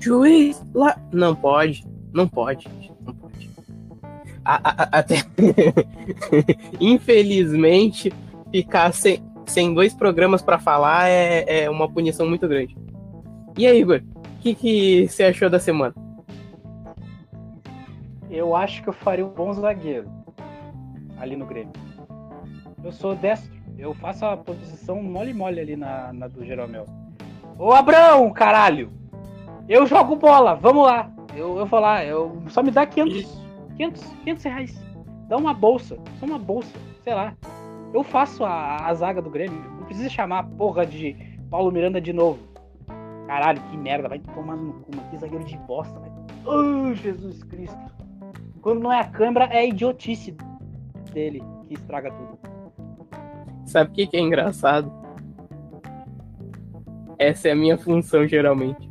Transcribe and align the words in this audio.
Juiz, 0.00 0.64
lá. 0.74 0.96
Não 1.12 1.36
pode, 1.36 1.86
não 2.12 2.26
pode, 2.26 2.68
não 3.04 3.14
pode. 3.14 3.50
A, 4.44 4.54
a, 4.54 4.98
até. 4.98 5.16
Infelizmente, 6.80 8.10
ficar 8.50 8.92
sem, 8.92 9.22
sem 9.46 9.74
dois 9.74 9.92
programas 9.92 10.40
para 10.40 10.58
falar 10.58 11.08
é, 11.08 11.64
é 11.64 11.70
uma 11.70 11.88
punição 11.88 12.26
muito 12.26 12.48
grande. 12.48 12.76
E 13.58 13.66
aí, 13.66 13.80
Igor, 13.80 14.00
o 14.16 14.40
que, 14.40 14.54
que 14.54 15.08
você 15.08 15.24
achou 15.24 15.50
da 15.50 15.58
semana? 15.58 15.94
Eu 18.30 18.56
acho 18.56 18.82
que 18.82 18.88
eu 18.88 18.92
faria 18.92 19.26
um 19.26 19.30
bom 19.30 19.52
zagueiro 19.52 20.08
ali 21.18 21.36
no 21.36 21.44
Grêmio. 21.44 21.72
Eu 22.82 22.92
sou 22.92 23.14
destro, 23.14 23.52
eu 23.76 23.92
faço 23.92 24.24
a 24.24 24.36
posição 24.36 25.02
mole-mole 25.02 25.60
ali 25.60 25.76
na, 25.76 26.10
na 26.12 26.26
do 26.26 26.44
Jeromel. 26.44 26.86
Ô 27.58 27.72
Abrão, 27.72 28.32
caralho! 28.32 28.99
Eu 29.70 29.86
jogo 29.86 30.16
bola, 30.16 30.56
vamos 30.56 30.84
lá. 30.84 31.08
Eu, 31.32 31.56
eu 31.58 31.64
vou 31.64 31.78
lá, 31.78 32.04
eu, 32.04 32.42
só 32.48 32.60
me 32.60 32.72
dá 32.72 32.84
500, 32.84 33.24
500, 33.76 34.02
500 34.24 34.44
reais. 34.44 34.84
Dá 35.28 35.36
uma 35.36 35.54
bolsa, 35.54 35.96
só 36.18 36.26
uma 36.26 36.40
bolsa, 36.40 36.76
sei 37.04 37.14
lá. 37.14 37.36
Eu 37.94 38.02
faço 38.02 38.44
a, 38.44 38.88
a 38.88 38.92
zaga 38.94 39.22
do 39.22 39.30
Grêmio. 39.30 39.62
Não 39.78 39.84
precisa 39.84 40.08
chamar 40.08 40.40
a 40.40 40.42
porra 40.42 40.84
de 40.84 41.16
Paulo 41.48 41.70
Miranda 41.70 42.00
de 42.00 42.12
novo. 42.12 42.40
Caralho, 43.28 43.62
que 43.70 43.76
merda, 43.76 44.08
vai 44.08 44.18
tomar 44.18 44.56
no 44.56 44.72
cu, 44.72 44.90
que 45.08 45.18
zagueiro 45.18 45.44
de 45.44 45.56
bosta, 45.58 46.00
velho. 46.00 46.14
Oh, 46.46 46.92
Jesus 46.92 47.44
Cristo. 47.44 47.78
Quando 48.60 48.80
não 48.80 48.92
é 48.92 48.98
a 48.98 49.04
câmera, 49.04 49.44
é 49.44 49.58
a 49.58 49.64
idiotice 49.64 50.36
dele 51.12 51.44
que 51.68 51.74
estraga 51.74 52.10
tudo. 52.10 52.40
Sabe 53.66 53.90
o 53.90 53.92
que, 53.92 54.08
que 54.08 54.16
é 54.16 54.20
engraçado? 54.20 54.92
Essa 57.16 57.50
é 57.50 57.52
a 57.52 57.56
minha 57.56 57.78
função, 57.78 58.26
geralmente. 58.26 58.89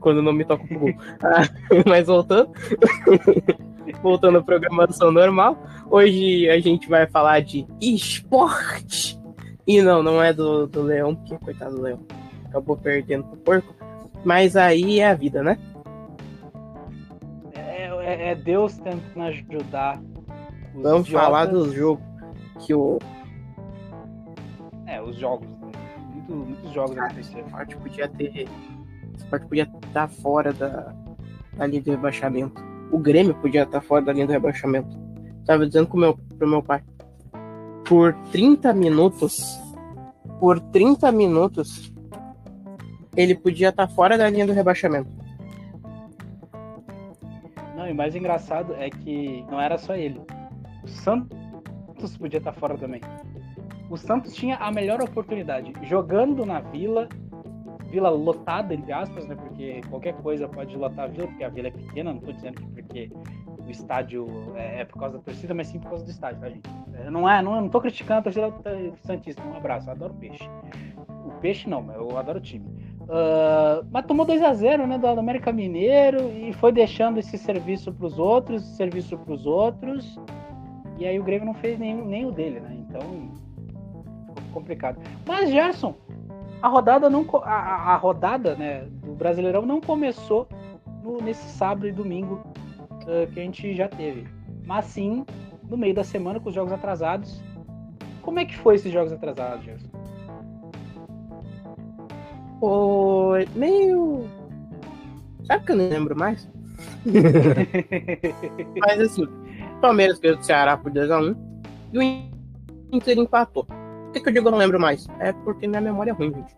Quando 0.00 0.22
não 0.22 0.32
me 0.32 0.44
toca 0.44 0.66
pro 0.66 0.78
gol. 0.78 0.94
Ah, 1.22 1.42
mas 1.86 2.06
voltando. 2.06 2.50
voltando 4.02 4.38
à 4.38 4.42
programação 4.42 5.10
normal. 5.12 5.58
Hoje 5.90 6.48
a 6.48 6.58
gente 6.58 6.88
vai 6.88 7.06
falar 7.06 7.40
de 7.40 7.66
esporte. 7.80 9.20
E 9.66 9.82
não, 9.82 10.02
não 10.02 10.22
é 10.22 10.32
do, 10.32 10.66
do 10.66 10.82
Leão, 10.82 11.14
porque 11.14 11.36
coitado 11.38 11.76
do 11.76 11.82
Leão. 11.82 12.00
Acabou 12.46 12.76
perdendo 12.76 13.24
pro 13.24 13.36
porco. 13.38 13.74
Mas 14.24 14.56
aí 14.56 15.00
é 15.00 15.08
a 15.08 15.14
vida, 15.14 15.42
né? 15.42 15.58
É, 17.54 17.86
é, 17.86 18.30
é 18.30 18.34
Deus 18.34 18.76
tentando 18.78 19.22
ajudar. 19.22 20.02
Vamos 20.74 21.06
idiotas. 21.06 21.10
falar 21.10 21.46
do 21.46 21.72
jogo 21.74 22.02
que 22.58 22.74
o. 22.74 22.98
É, 24.86 25.00
os 25.00 25.16
jogos. 25.16 25.48
Né? 25.48 25.72
Muito, 26.12 26.34
muitos 26.34 26.72
jogos 26.72 26.98
aconteceram. 26.98 27.44
O 27.44 27.46
esporte 27.46 27.76
podia 27.76 28.08
ter. 28.08 28.48
O 29.20 29.24
esporte 29.24 29.46
podia 29.46 29.70
estar 29.86 30.08
fora 30.08 30.52
da, 30.52 30.94
da 31.56 31.66
linha 31.66 31.82
de 31.82 31.90
rebaixamento. 31.90 32.60
O 32.90 32.98
Grêmio 32.98 33.34
podia 33.34 33.62
estar 33.62 33.80
fora 33.80 34.04
da 34.04 34.12
linha 34.12 34.26
do 34.26 34.32
rebaixamento. 34.32 34.98
Tava 35.44 35.66
dizendo 35.66 35.86
com 35.86 35.98
meu, 35.98 36.18
pro 36.38 36.48
meu 36.48 36.62
pai. 36.62 36.82
Por 37.86 38.14
30 38.32 38.72
minutos. 38.72 39.60
Por 40.38 40.58
30 40.58 41.12
minutos. 41.12 41.92
Ele 43.16 43.34
podia 43.34 43.68
estar 43.68 43.88
fora 43.88 44.16
da 44.16 44.28
linha 44.28 44.46
do 44.46 44.52
rebaixamento. 44.52 45.10
Não, 47.76 47.88
e 47.88 47.92
mais 47.92 48.14
engraçado 48.14 48.74
é 48.74 48.88
que 48.88 49.44
não 49.50 49.60
era 49.60 49.76
só 49.76 49.94
ele. 49.94 50.20
O 50.82 50.88
Santos 50.88 52.16
podia 52.16 52.38
estar 52.38 52.52
fora 52.52 52.76
também. 52.78 53.00
O 53.90 53.96
Santos 53.96 54.34
tinha 54.34 54.56
a 54.56 54.70
melhor 54.70 55.02
oportunidade. 55.02 55.72
Jogando 55.82 56.46
na 56.46 56.60
Vila, 56.60 57.08
Vila 57.90 58.08
lotada, 58.08 58.72
entre 58.72 58.92
aspas, 58.92 59.26
né? 59.26 59.34
Porque 59.34 59.80
qualquer 59.90 60.14
coisa 60.14 60.48
pode 60.48 60.76
lotar 60.76 61.06
a 61.06 61.08
Vila, 61.08 61.26
porque 61.26 61.44
a 61.44 61.48
Vila 61.48 61.68
é 61.68 61.70
pequena, 61.72 62.12
não 62.12 62.20
estou 62.20 62.32
dizendo 62.32 62.60
que 62.60 62.82
porque 62.82 63.12
o 63.66 63.70
estádio 63.70 64.26
é, 64.54 64.80
é, 64.80 64.84
por 64.84 64.98
causa 64.98 65.18
da 65.18 65.24
torcida, 65.24 65.52
mas 65.54 65.68
sim 65.68 65.78
por 65.80 65.90
causa 65.90 66.04
do 66.04 66.10
estádio, 66.10 66.40
tá, 66.40 66.48
gente? 66.48 66.68
Não 67.10 67.28
é, 67.28 67.42
não, 67.42 67.60
não 67.60 67.68
tô 67.68 67.80
criticando 67.80 68.20
a 68.20 68.22
torcida 68.22 68.52
Santista, 69.02 69.42
um 69.42 69.56
abraço, 69.56 69.88
eu 69.88 69.92
adoro 69.92 70.14
peixe. 70.14 70.48
O 71.26 71.30
peixe 71.40 71.68
não, 71.68 71.90
eu 71.92 72.16
adoro 72.16 72.38
o 72.38 72.42
time. 72.42 72.66
Uh, 73.02 73.84
mas 73.90 74.06
tomou 74.06 74.24
2 74.24 74.40
a 74.42 74.54
0 74.54 74.86
né, 74.86 74.96
do 74.96 75.06
América 75.08 75.52
Mineiro 75.52 76.30
e 76.30 76.52
foi 76.52 76.70
deixando 76.70 77.18
esse 77.18 77.36
serviço 77.36 77.92
para 77.92 78.06
os 78.06 78.18
outros, 78.18 78.62
serviço 78.76 79.18
para 79.18 79.34
os 79.34 79.46
outros. 79.46 80.16
E 80.96 81.06
aí 81.06 81.18
o 81.18 81.24
Grêmio 81.24 81.46
não 81.46 81.54
fez 81.54 81.78
nem, 81.78 81.94
nem 81.94 82.26
o 82.26 82.30
dele, 82.30 82.60
né? 82.60 82.76
Então 82.78 83.00
complicado. 84.50 85.00
Mas 85.26 85.50
Gerson, 85.50 85.94
a 86.62 86.68
rodada 86.68 87.08
não 87.08 87.26
a, 87.42 87.92
a 87.92 87.96
rodada, 87.96 88.54
né, 88.54 88.86
do 89.02 89.12
Brasileirão 89.12 89.64
não 89.64 89.80
começou 89.80 90.46
no, 91.02 91.18
nesse 91.20 91.48
sábado 91.50 91.86
e 91.86 91.92
domingo 91.92 92.42
uh, 93.02 93.30
que 93.32 93.40
a 93.40 93.42
gente 93.42 93.74
já 93.74 93.88
teve. 93.88 94.26
Mas 94.66 94.86
sim 94.86 95.24
no 95.68 95.76
meio 95.76 95.94
da 95.94 96.04
semana 96.04 96.40
com 96.40 96.48
os 96.48 96.54
jogos 96.54 96.72
atrasados. 96.72 97.40
Como 98.22 98.38
é 98.38 98.44
que 98.44 98.56
foi 98.58 98.74
esses 98.74 98.92
jogos 98.92 99.12
atrasados, 99.12 99.64
Gerson? 99.64 99.88
Foi 102.58 103.48
meio. 103.54 104.24
Sabe 105.44 105.64
que 105.64 105.72
eu 105.72 105.76
não 105.76 105.88
lembro 105.88 106.16
mais? 106.16 106.48
Mas 108.78 109.00
assim, 109.00 109.26
Palmeiras 109.80 110.18
ganhou 110.18 110.36
do 110.36 110.44
Ceará 110.44 110.76
por 110.76 110.92
2x1 110.92 111.36
e 111.92 111.98
o 111.98 112.02
Inter 112.92 113.18
empatou. 113.18 113.66
Por 114.10 114.14
que, 114.14 114.20
que 114.22 114.28
eu 114.28 114.32
digo 114.32 114.48
eu 114.48 114.50
não 114.50 114.58
lembro 114.58 114.80
mais? 114.80 115.06
É 115.20 115.32
porque 115.32 115.68
minha 115.68 115.80
memória 115.80 116.10
é 116.10 116.12
ruim, 116.12 116.34
gente. 116.34 116.56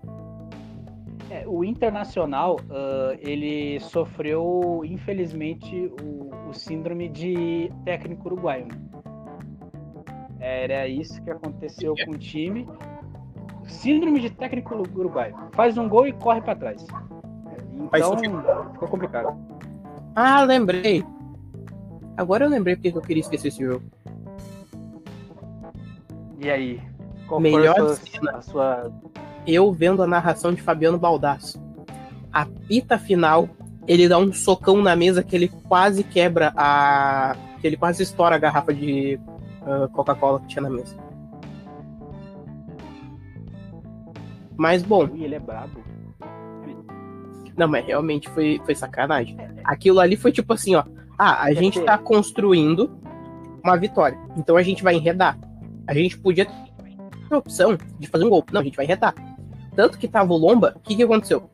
É, 1.28 1.44
o 1.46 1.62
Internacional, 1.62 2.56
uh, 2.56 3.14
ele 3.18 3.78
sofreu, 3.80 4.80
infelizmente, 4.84 5.92
o, 6.02 6.30
o, 6.48 6.54
síndrome 6.54 7.10
de 7.10 7.70
técnico 7.84 8.26
uruguaio. 8.28 8.68
Né? 8.68 8.74
Era 10.40 10.88
isso 10.88 11.22
que 11.22 11.30
aconteceu 11.30 11.94
com 12.06 12.12
o 12.12 12.18
time. 12.18 12.66
Síndrome 13.64 14.18
de 14.18 14.30
técnico 14.30 14.74
uruguaio. 14.74 15.36
Faz 15.52 15.76
um 15.76 15.86
gol 15.86 16.06
e 16.06 16.12
corre 16.14 16.40
para 16.40 16.56
trás. 16.56 16.86
Então, 17.70 18.16
ficou 18.72 18.88
complicado. 18.88 19.36
Ah, 20.14 20.42
lembrei. 20.42 21.04
Agora 22.16 22.46
eu 22.46 22.48
lembrei 22.48 22.76
porque 22.76 22.96
eu 22.96 23.02
queria 23.02 23.20
esquecer 23.20 23.48
esse 23.48 23.62
jogo. 23.62 23.84
E 26.38 26.50
aí? 26.50 26.91
Qual 27.26 27.40
Melhor 27.40 27.74
a 27.74 27.74
sua, 27.74 27.94
cena. 27.94 28.30
A 28.32 28.42
sua... 28.42 28.92
Eu 29.46 29.72
vendo 29.72 30.02
a 30.02 30.06
narração 30.06 30.52
de 30.52 30.62
Fabiano 30.62 30.98
Baldasso. 30.98 31.60
A 32.32 32.46
pita 32.46 32.98
final, 32.98 33.48
ele 33.86 34.08
dá 34.08 34.18
um 34.18 34.32
socão 34.32 34.80
na 34.80 34.94
mesa 34.94 35.22
que 35.22 35.34
ele 35.34 35.48
quase 35.48 36.04
quebra 36.04 36.52
a. 36.56 37.36
que 37.60 37.66
ele 37.66 37.76
quase 37.76 38.02
estoura 38.02 38.36
a 38.36 38.38
garrafa 38.38 38.72
de 38.72 39.18
uh, 39.62 39.88
Coca-Cola 39.90 40.40
que 40.40 40.46
tinha 40.46 40.62
na 40.62 40.70
mesa. 40.70 40.96
Mas 44.56 44.82
bom. 44.82 45.06
Ui, 45.06 45.24
ele 45.24 45.34
é 45.34 45.40
brabo. 45.40 45.82
Não, 47.56 47.68
mas 47.68 47.84
realmente 47.84 48.28
foi, 48.30 48.60
foi 48.64 48.74
sacanagem. 48.74 49.36
Aquilo 49.64 50.00
ali 50.00 50.16
foi 50.16 50.32
tipo 50.32 50.52
assim, 50.52 50.74
ó. 50.74 50.84
Ah, 51.18 51.42
a 51.42 51.52
gente 51.52 51.80
tá 51.82 51.98
construindo 51.98 52.90
uma 53.62 53.76
vitória. 53.76 54.18
Então 54.36 54.56
a 54.56 54.62
gente 54.62 54.82
vai 54.82 54.94
enredar. 54.94 55.38
A 55.86 55.94
gente 55.94 56.18
podia 56.18 56.46
ter 57.32 57.34
a 57.34 57.38
opção 57.38 57.78
de 57.98 58.06
fazer 58.06 58.24
um 58.24 58.28
gol. 58.28 58.44
Não, 58.52 58.60
a 58.60 58.64
gente 58.64 58.76
vai 58.76 58.84
enredar. 58.84 59.14
Tanto 59.74 59.98
que 59.98 60.06
tava 60.06 60.32
o 60.32 60.36
Lomba, 60.36 60.74
o 60.76 60.80
que, 60.80 60.94
que 60.94 61.02
aconteceu? 61.02 61.48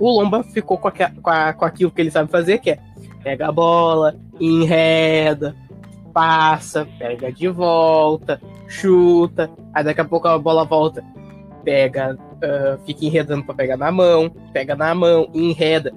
O 0.00 0.10
Lomba 0.10 0.42
ficou 0.42 0.78
com, 0.78 0.88
a, 0.88 0.92
com, 0.92 1.30
a, 1.30 1.52
com 1.52 1.64
aquilo 1.64 1.90
que 1.90 2.00
ele 2.00 2.10
sabe 2.10 2.30
fazer, 2.30 2.58
que 2.58 2.70
é 2.70 2.78
pega 3.22 3.48
a 3.48 3.52
bola, 3.52 4.16
enreda, 4.40 5.54
passa, 6.12 6.88
pega 6.98 7.32
de 7.32 7.46
volta, 7.48 8.40
chuta, 8.66 9.48
aí 9.72 9.84
daqui 9.84 10.00
a 10.00 10.04
pouco 10.04 10.26
a 10.26 10.38
bola 10.38 10.64
volta, 10.64 11.04
pega, 11.62 12.16
uh, 12.16 12.84
fica 12.84 13.04
enredando 13.04 13.44
para 13.44 13.54
pegar 13.54 13.76
na 13.76 13.92
mão, 13.92 14.28
pega 14.52 14.74
na 14.74 14.92
mão, 14.94 15.28
enreda. 15.32 15.92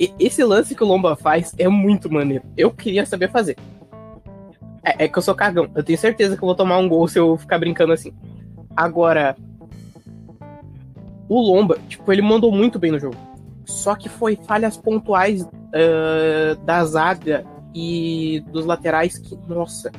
E 0.00 0.12
esse 0.18 0.42
lance 0.42 0.74
que 0.74 0.82
o 0.82 0.86
Lomba 0.86 1.14
faz 1.14 1.54
é 1.56 1.68
muito 1.68 2.12
maneiro. 2.12 2.44
Eu 2.56 2.70
queria 2.70 3.06
saber 3.06 3.30
fazer. 3.30 3.56
É, 4.82 5.04
é, 5.04 5.08
que 5.08 5.18
eu 5.18 5.22
sou 5.22 5.34
cagão. 5.34 5.68
Eu 5.74 5.82
tenho 5.82 5.98
certeza 5.98 6.36
que 6.36 6.42
eu 6.42 6.46
vou 6.46 6.54
tomar 6.54 6.78
um 6.78 6.88
gol 6.88 7.08
se 7.08 7.18
eu 7.18 7.36
ficar 7.36 7.58
brincando 7.58 7.92
assim. 7.92 8.12
Agora, 8.76 9.36
o 11.28 11.40
Lomba, 11.40 11.78
tipo, 11.88 12.12
ele 12.12 12.22
mandou 12.22 12.52
muito 12.52 12.78
bem 12.78 12.92
no 12.92 12.98
jogo. 12.98 13.16
Só 13.64 13.96
que 13.96 14.08
foi 14.08 14.36
falhas 14.36 14.76
pontuais 14.76 15.42
uh, 15.42 16.56
da 16.64 16.84
zaga 16.84 17.44
e 17.74 18.44
dos 18.52 18.66
laterais 18.66 19.18
que, 19.18 19.36
nossa. 19.48 19.90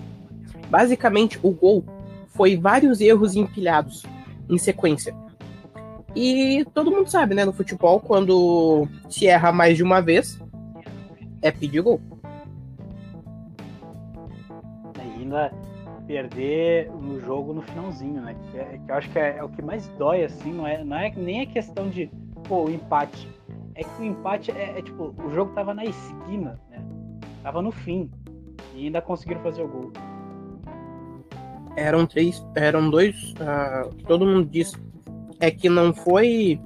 Basicamente, 0.69 1.39
o 1.41 1.51
gol 1.51 1.83
foi 2.27 2.55
vários 2.55 3.01
erros 3.01 3.35
empilhados 3.35 4.03
em 4.49 4.57
sequência. 4.57 5.15
E 6.15 6.65
todo 6.73 6.91
mundo 6.91 7.09
sabe, 7.09 7.35
né, 7.35 7.45
no 7.45 7.53
futebol, 7.53 7.99
quando 7.99 8.87
se 9.09 9.27
erra 9.27 9.51
mais 9.51 9.77
de 9.77 9.83
uma 9.83 10.01
vez, 10.01 10.39
é 11.41 11.51
pedir 11.51 11.81
gol. 11.81 12.01
Ainda 14.99 15.51
perder 16.07 16.89
no 16.89 17.19
jogo 17.19 17.53
no 17.53 17.61
finalzinho, 17.61 18.21
né? 18.21 18.35
Que, 18.49 18.57
é, 18.57 18.79
que 18.83 18.91
eu 18.91 18.95
acho 18.95 19.09
que 19.09 19.19
é, 19.19 19.37
é, 19.37 19.43
o 19.43 19.49
que 19.49 19.61
mais 19.61 19.87
dói, 19.99 20.23
assim, 20.23 20.53
não 20.53 20.65
é, 20.65 20.83
não 20.83 20.97
é 20.97 21.11
nem 21.15 21.41
a 21.41 21.45
questão 21.45 21.89
de, 21.89 22.09
pô, 22.47 22.63
o 22.65 22.71
empate. 22.71 23.27
é 23.75 23.83
que 23.83 24.01
o 24.01 24.05
empate 24.05 24.51
é, 24.51 24.79
é, 24.79 24.81
tipo, 24.81 25.13
o 25.21 25.29
jogo 25.31 25.53
tava 25.53 25.73
na 25.73 25.83
esquina, 25.83 26.59
né? 26.71 26.81
Tava 27.43 27.61
no 27.61 27.71
fim. 27.71 28.09
E 28.73 28.85
ainda 28.85 29.01
conseguiram 29.01 29.41
fazer 29.41 29.63
o 29.63 29.67
gol. 29.67 29.91
Eram 31.75 32.05
três, 32.07 32.43
eram 32.55 32.89
dois. 32.89 33.33
Uh, 33.33 33.93
todo 34.05 34.25
mundo 34.25 34.49
disse 34.49 34.75
é 35.39 35.51
que 35.51 35.69
não 35.69 35.93
foi 35.93 36.59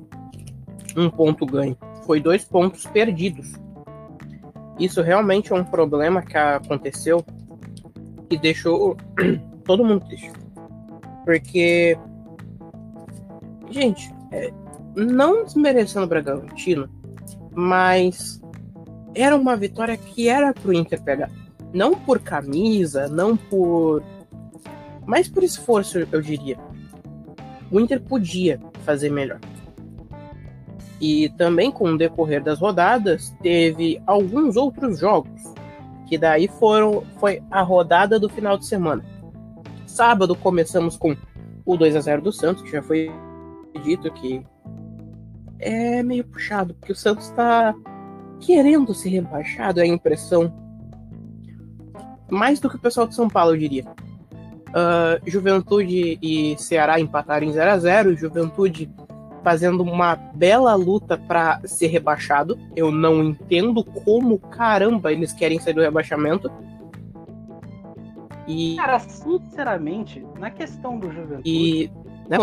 um 0.95 1.09
ponto 1.09 1.45
ganho, 1.45 1.77
foi 2.05 2.21
dois 2.21 2.45
pontos 2.45 2.85
perdidos. 2.85 3.53
Isso 4.79 5.01
realmente 5.01 5.51
é 5.51 5.55
um 5.55 5.63
problema 5.63 6.21
que 6.21 6.37
aconteceu 6.37 7.23
e 8.36 8.38
deixou 8.38 8.98
todo 9.66 9.86
mundo 9.86 10.06
triste. 10.06 10.31
Porque, 11.25 11.98
gente, 13.69 14.13
é, 14.31 14.51
não 14.95 15.44
desmerecendo 15.44 16.06
o 16.06 16.10
Bragantino, 16.10 16.89
mas 17.54 18.42
era 19.13 19.36
uma 19.36 19.56
vitória 19.56 19.98
que 19.98 20.28
era 20.28 20.54
pro 20.54 20.74
Inter 20.74 21.01
pegar. 21.01 21.30
Não 21.74 21.94
por 21.94 22.19
camisa, 22.19 23.07
não 23.07 23.36
por. 23.38 24.04
Mas 25.06 25.28
por 25.28 25.44
esforço, 25.44 26.00
eu 26.12 26.22
diria. 26.22 26.57
O 27.72 27.80
Inter 27.80 28.01
podia 28.01 28.60
fazer 28.83 29.10
melhor. 29.10 29.39
E 31.00 31.30
também 31.30 31.72
com 31.72 31.89
o 31.89 31.98
decorrer 31.98 32.44
das 32.44 32.60
rodadas, 32.60 33.33
teve 33.42 34.01
alguns 34.06 34.56
outros 34.56 35.00
jogos, 35.00 35.42
que 36.11 36.17
daí 36.17 36.49
foram 36.49 37.05
foi 37.21 37.41
a 37.49 37.61
rodada 37.61 38.19
do 38.19 38.27
final 38.27 38.57
de 38.57 38.65
semana. 38.65 39.01
Sábado 39.87 40.35
começamos 40.35 40.97
com 40.97 41.15
o 41.65 41.77
2 41.77 41.95
a 41.95 42.01
0 42.01 42.21
do 42.21 42.33
Santos, 42.33 42.61
que 42.63 42.69
já 42.69 42.83
foi 42.83 43.09
dito 43.81 44.11
que 44.11 44.45
é 45.57 46.03
meio 46.03 46.25
puxado, 46.25 46.73
porque 46.73 46.91
o 46.91 46.95
Santos 46.95 47.29
está 47.29 47.73
querendo 48.41 48.93
ser 48.93 49.07
rebaixado, 49.07 49.79
é 49.79 49.83
a 49.83 49.87
impressão. 49.87 50.53
Mais 52.29 52.59
do 52.59 52.69
que 52.69 52.75
o 52.75 52.79
pessoal 52.79 53.07
de 53.07 53.15
São 53.15 53.29
Paulo, 53.29 53.53
eu 53.53 53.57
diria. 53.57 53.85
Uh, 54.67 55.21
Juventude 55.25 56.19
e 56.21 56.57
Ceará 56.57 56.99
empataram 56.99 57.47
em 57.47 57.53
0 57.53 57.71
a 57.71 57.77
0 57.77 58.17
Juventude 58.17 58.91
fazendo 59.43 59.81
uma 59.83 60.15
bela 60.15 60.75
luta 60.75 61.17
para 61.17 61.59
ser 61.65 61.88
rebaixado. 61.88 62.57
Eu 62.75 62.91
não 62.91 63.23
entendo 63.23 63.83
como 63.83 64.38
caramba 64.39 65.11
eles 65.11 65.33
querem 65.33 65.59
sair 65.59 65.73
do 65.73 65.81
rebaixamento. 65.81 66.51
E... 68.47 68.75
Cara, 68.75 68.99
sinceramente, 68.99 70.25
na 70.39 70.49
questão 70.49 70.97
do 70.99 71.11
Juventude, 71.11 71.49
e... 71.49 71.91
né, 72.29 72.38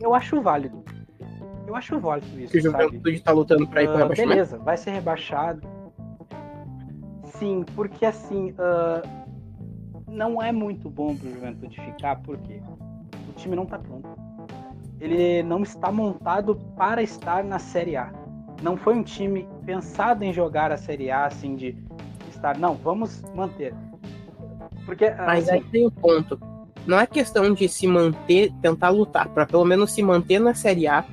eu 0.00 0.14
acho 0.14 0.40
válido. 0.40 0.82
Eu 1.66 1.76
acho 1.76 1.98
válido 2.00 2.40
isso. 2.40 2.52
Que 2.52 2.58
o 2.58 2.62
Juventude 2.62 3.16
está 3.16 3.32
lutando 3.32 3.66
para 3.66 3.82
ir 3.82 3.86
para 3.86 3.94
uh, 3.94 3.98
rebaixamento. 3.98 4.34
Beleza, 4.34 4.58
vai 4.58 4.76
ser 4.76 4.90
rebaixado. 4.90 5.66
Sim, 7.38 7.64
porque 7.74 8.04
assim, 8.04 8.50
uh, 8.52 9.08
não 10.08 10.42
é 10.42 10.52
muito 10.52 10.90
bom 10.90 11.16
para 11.16 11.28
o 11.28 11.32
Juventude 11.32 11.80
ficar, 11.80 12.16
porque 12.22 12.60
o 13.28 13.32
time 13.36 13.56
não 13.56 13.64
está 13.64 13.78
pronto. 13.78 14.08
Ele 15.02 15.42
não 15.42 15.64
está 15.64 15.90
montado 15.90 16.54
para 16.76 17.02
estar 17.02 17.42
na 17.42 17.58
Série 17.58 17.96
A. 17.96 18.12
Não 18.62 18.76
foi 18.76 18.94
um 18.94 19.02
time 19.02 19.48
pensado 19.66 20.22
em 20.22 20.32
jogar 20.32 20.70
a 20.70 20.76
Série 20.76 21.10
A, 21.10 21.26
assim, 21.26 21.56
de 21.56 21.76
estar. 22.30 22.56
Não, 22.56 22.76
vamos 22.76 23.20
manter. 23.34 23.74
Porque, 24.86 25.10
Mas 25.10 25.48
assim, 25.48 25.58
aí 25.58 25.64
tem 25.64 25.88
um 25.88 25.90
ponto. 25.90 26.40
Não 26.86 27.00
é 27.00 27.06
questão 27.06 27.52
de 27.52 27.68
se 27.68 27.84
manter, 27.88 28.52
tentar 28.62 28.90
lutar, 28.90 29.28
para 29.28 29.44
pelo 29.44 29.64
menos 29.64 29.92
se 29.92 30.04
manter 30.04 30.38
na 30.38 30.54
Série 30.54 30.86
A. 30.86 31.04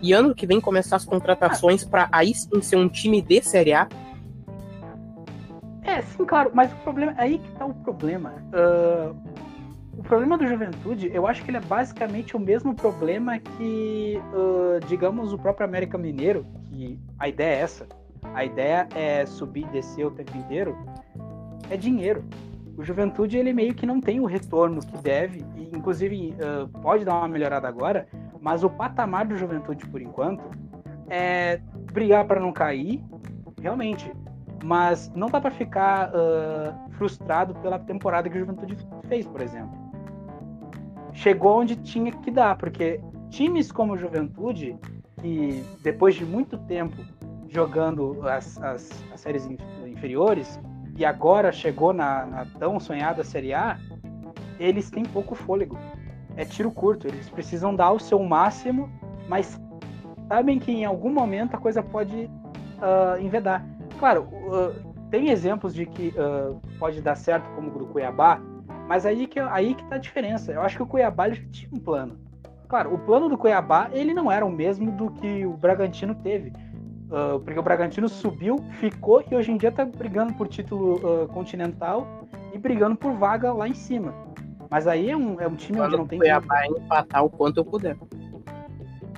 E 0.00 0.12
ano 0.12 0.32
que 0.32 0.46
vem 0.46 0.60
começar 0.60 0.94
as 0.94 1.04
contratações 1.04 1.84
ah. 1.84 1.90
para 1.90 2.08
aí 2.12 2.32
sim 2.32 2.62
ser 2.62 2.76
um 2.76 2.88
time 2.88 3.20
de 3.20 3.42
Série 3.42 3.72
A 3.72 3.88
é, 5.84 6.00
sim, 6.02 6.24
claro, 6.24 6.50
mas 6.54 6.72
o 6.72 6.76
problema. 6.76 7.14
Aí 7.16 7.38
que 7.38 7.50
tá 7.52 7.66
o 7.66 7.74
problema. 7.74 8.32
Uh, 8.52 9.14
problema 10.12 10.36
do 10.36 10.46
Juventude, 10.46 11.10
eu 11.10 11.26
acho 11.26 11.42
que 11.42 11.50
ele 11.50 11.56
é 11.56 11.60
basicamente 11.60 12.36
o 12.36 12.38
mesmo 12.38 12.74
problema 12.74 13.38
que, 13.38 14.20
uh, 14.34 14.86
digamos, 14.86 15.32
o 15.32 15.38
próprio 15.38 15.66
América 15.66 15.96
Mineiro, 15.96 16.44
que 16.64 16.98
a 17.18 17.30
ideia 17.30 17.56
é 17.56 17.60
essa. 17.60 17.86
A 18.34 18.44
ideia 18.44 18.86
é 18.94 19.24
subir 19.24 19.64
e 19.64 19.70
descer 19.70 20.04
o 20.04 20.10
tempo 20.10 20.36
inteiro. 20.36 20.76
É 21.70 21.78
dinheiro. 21.78 22.22
O 22.76 22.84
Juventude, 22.84 23.38
ele 23.38 23.54
meio 23.54 23.74
que 23.74 23.86
não 23.86 24.02
tem 24.02 24.20
o 24.20 24.26
retorno 24.26 24.82
que 24.82 24.98
deve, 24.98 25.46
e 25.56 25.74
inclusive 25.74 26.34
uh, 26.34 26.68
pode 26.80 27.06
dar 27.06 27.14
uma 27.14 27.28
melhorada 27.28 27.66
agora, 27.66 28.06
mas 28.38 28.62
o 28.62 28.68
patamar 28.68 29.26
do 29.26 29.34
Juventude, 29.38 29.86
por 29.86 30.02
enquanto, 30.02 30.44
é 31.08 31.58
brigar 31.90 32.26
para 32.26 32.38
não 32.38 32.52
cair, 32.52 33.02
realmente 33.62 34.12
mas 34.64 35.10
não 35.16 35.26
dá 35.26 35.40
para 35.40 35.50
ficar 35.50 36.10
uh, 36.10 36.90
frustrado 36.92 37.52
pela 37.56 37.80
temporada 37.80 38.30
que 38.30 38.36
o 38.36 38.38
Juventude 38.38 38.76
fez, 39.08 39.26
por 39.26 39.40
exemplo. 39.40 39.81
Chegou 41.12 41.60
onde 41.60 41.76
tinha 41.76 42.10
que 42.12 42.30
dar, 42.30 42.56
porque 42.56 43.00
times 43.30 43.70
como 43.70 43.96
Juventude, 43.96 44.76
que 45.20 45.64
depois 45.82 46.14
de 46.14 46.24
muito 46.24 46.58
tempo 46.58 46.96
jogando 47.48 48.26
as, 48.26 48.60
as, 48.62 48.90
as 49.12 49.20
séries 49.20 49.48
inferiores, 49.86 50.58
e 50.96 51.04
agora 51.04 51.52
chegou 51.52 51.92
na, 51.92 52.26
na 52.26 52.46
tão 52.58 52.78
sonhada 52.78 53.24
Série 53.24 53.54
A, 53.54 53.78
eles 54.58 54.90
têm 54.90 55.04
pouco 55.04 55.34
fôlego. 55.34 55.78
É 56.36 56.44
tiro 56.44 56.70
curto, 56.70 57.06
eles 57.06 57.28
precisam 57.28 57.74
dar 57.74 57.92
o 57.92 57.98
seu 57.98 58.22
máximo, 58.22 58.90
mas 59.28 59.60
sabem 60.28 60.58
que 60.58 60.72
em 60.72 60.84
algum 60.84 61.10
momento 61.10 61.54
a 61.54 61.58
coisa 61.58 61.82
pode 61.82 62.24
uh, 62.24 63.20
envedar. 63.20 63.64
Claro, 63.98 64.22
uh, 64.22 64.92
tem 65.10 65.28
exemplos 65.28 65.74
de 65.74 65.86
que 65.86 66.08
uh, 66.08 66.58
pode 66.78 67.00
dar 67.02 67.16
certo, 67.16 67.44
como 67.54 67.68
o 67.74 67.78
do 67.78 67.86
Cuiabá, 67.86 68.40
mas 68.88 69.06
aí 69.06 69.26
que, 69.26 69.40
aí 69.40 69.74
que 69.74 69.84
tá 69.84 69.96
a 69.96 69.98
diferença. 69.98 70.52
Eu 70.52 70.62
acho 70.62 70.76
que 70.76 70.82
o 70.82 70.86
Cuiabá 70.86 71.28
ele 71.28 71.46
tinha 71.50 71.70
um 71.72 71.78
plano. 71.78 72.18
Claro, 72.68 72.94
o 72.94 72.98
plano 72.98 73.28
do 73.28 73.36
Cuiabá 73.36 73.90
ele 73.92 74.14
não 74.14 74.30
era 74.30 74.44
o 74.44 74.50
mesmo 74.50 74.90
do 74.92 75.10
que 75.10 75.44
o 75.44 75.56
Bragantino 75.56 76.14
teve. 76.14 76.52
Uh, 77.10 77.38
porque 77.40 77.58
o 77.58 77.62
Bragantino 77.62 78.08
subiu, 78.08 78.56
ficou 78.80 79.22
e 79.30 79.34
hoje 79.34 79.52
em 79.52 79.58
dia 79.58 79.68
está 79.68 79.84
brigando 79.84 80.32
por 80.32 80.48
título 80.48 80.94
uh, 80.96 81.28
continental 81.28 82.26
e 82.54 82.58
brigando 82.58 82.96
por 82.96 83.12
vaga 83.12 83.52
lá 83.52 83.68
em 83.68 83.74
cima. 83.74 84.14
Mas 84.70 84.86
aí 84.86 85.10
é 85.10 85.16
um, 85.16 85.38
é 85.38 85.46
um 85.46 85.54
time 85.54 85.78
onde 85.78 85.94
não 85.94 86.06
tem. 86.06 86.18
O 86.18 86.22
Cuiabá 86.22 86.66
empatar 86.66 87.22
o 87.22 87.28
quanto 87.28 87.58
eu 87.58 87.64
puder. 87.64 87.94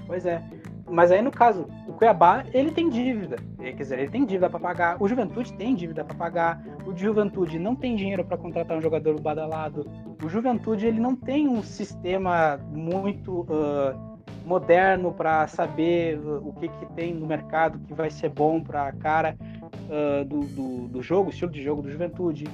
Pois 0.08 0.26
é. 0.26 0.42
Mas 0.90 1.10
aí, 1.10 1.22
no 1.22 1.30
caso, 1.30 1.66
o 1.86 1.92
Cuiabá, 1.92 2.44
ele 2.52 2.70
tem 2.70 2.88
dívida. 2.88 3.36
Quer 3.58 3.72
dizer, 3.72 3.98
ele 4.00 4.10
tem 4.10 4.24
dívida 4.24 4.50
para 4.50 4.60
pagar. 4.60 4.96
O 5.00 5.08
Juventude 5.08 5.52
tem 5.54 5.74
dívida 5.74 6.04
para 6.04 6.14
pagar. 6.16 6.62
O 6.86 6.96
Juventude 6.96 7.58
não 7.58 7.74
tem 7.74 7.96
dinheiro 7.96 8.24
para 8.24 8.36
contratar 8.36 8.76
um 8.76 8.80
jogador 8.80 9.18
badalado. 9.20 9.90
O 10.22 10.28
Juventude, 10.28 10.86
ele 10.86 11.00
não 11.00 11.16
tem 11.16 11.48
um 11.48 11.62
sistema 11.62 12.58
muito 12.70 13.40
uh, 13.42 14.18
moderno 14.44 15.12
para 15.12 15.46
saber 15.46 16.18
uh, 16.18 16.46
o 16.46 16.52
que, 16.52 16.68
que 16.68 16.86
tem 16.94 17.14
no 17.14 17.26
mercado 17.26 17.78
que 17.78 17.94
vai 17.94 18.10
ser 18.10 18.28
bom 18.28 18.62
para 18.62 18.88
a 18.88 18.92
cara 18.92 19.36
uh, 19.40 20.24
do, 20.24 20.40
do, 20.40 20.88
do 20.88 21.02
jogo, 21.02 21.30
estilo 21.30 21.50
de 21.50 21.62
jogo 21.62 21.82
do 21.82 21.90
Juventude. 21.90 22.46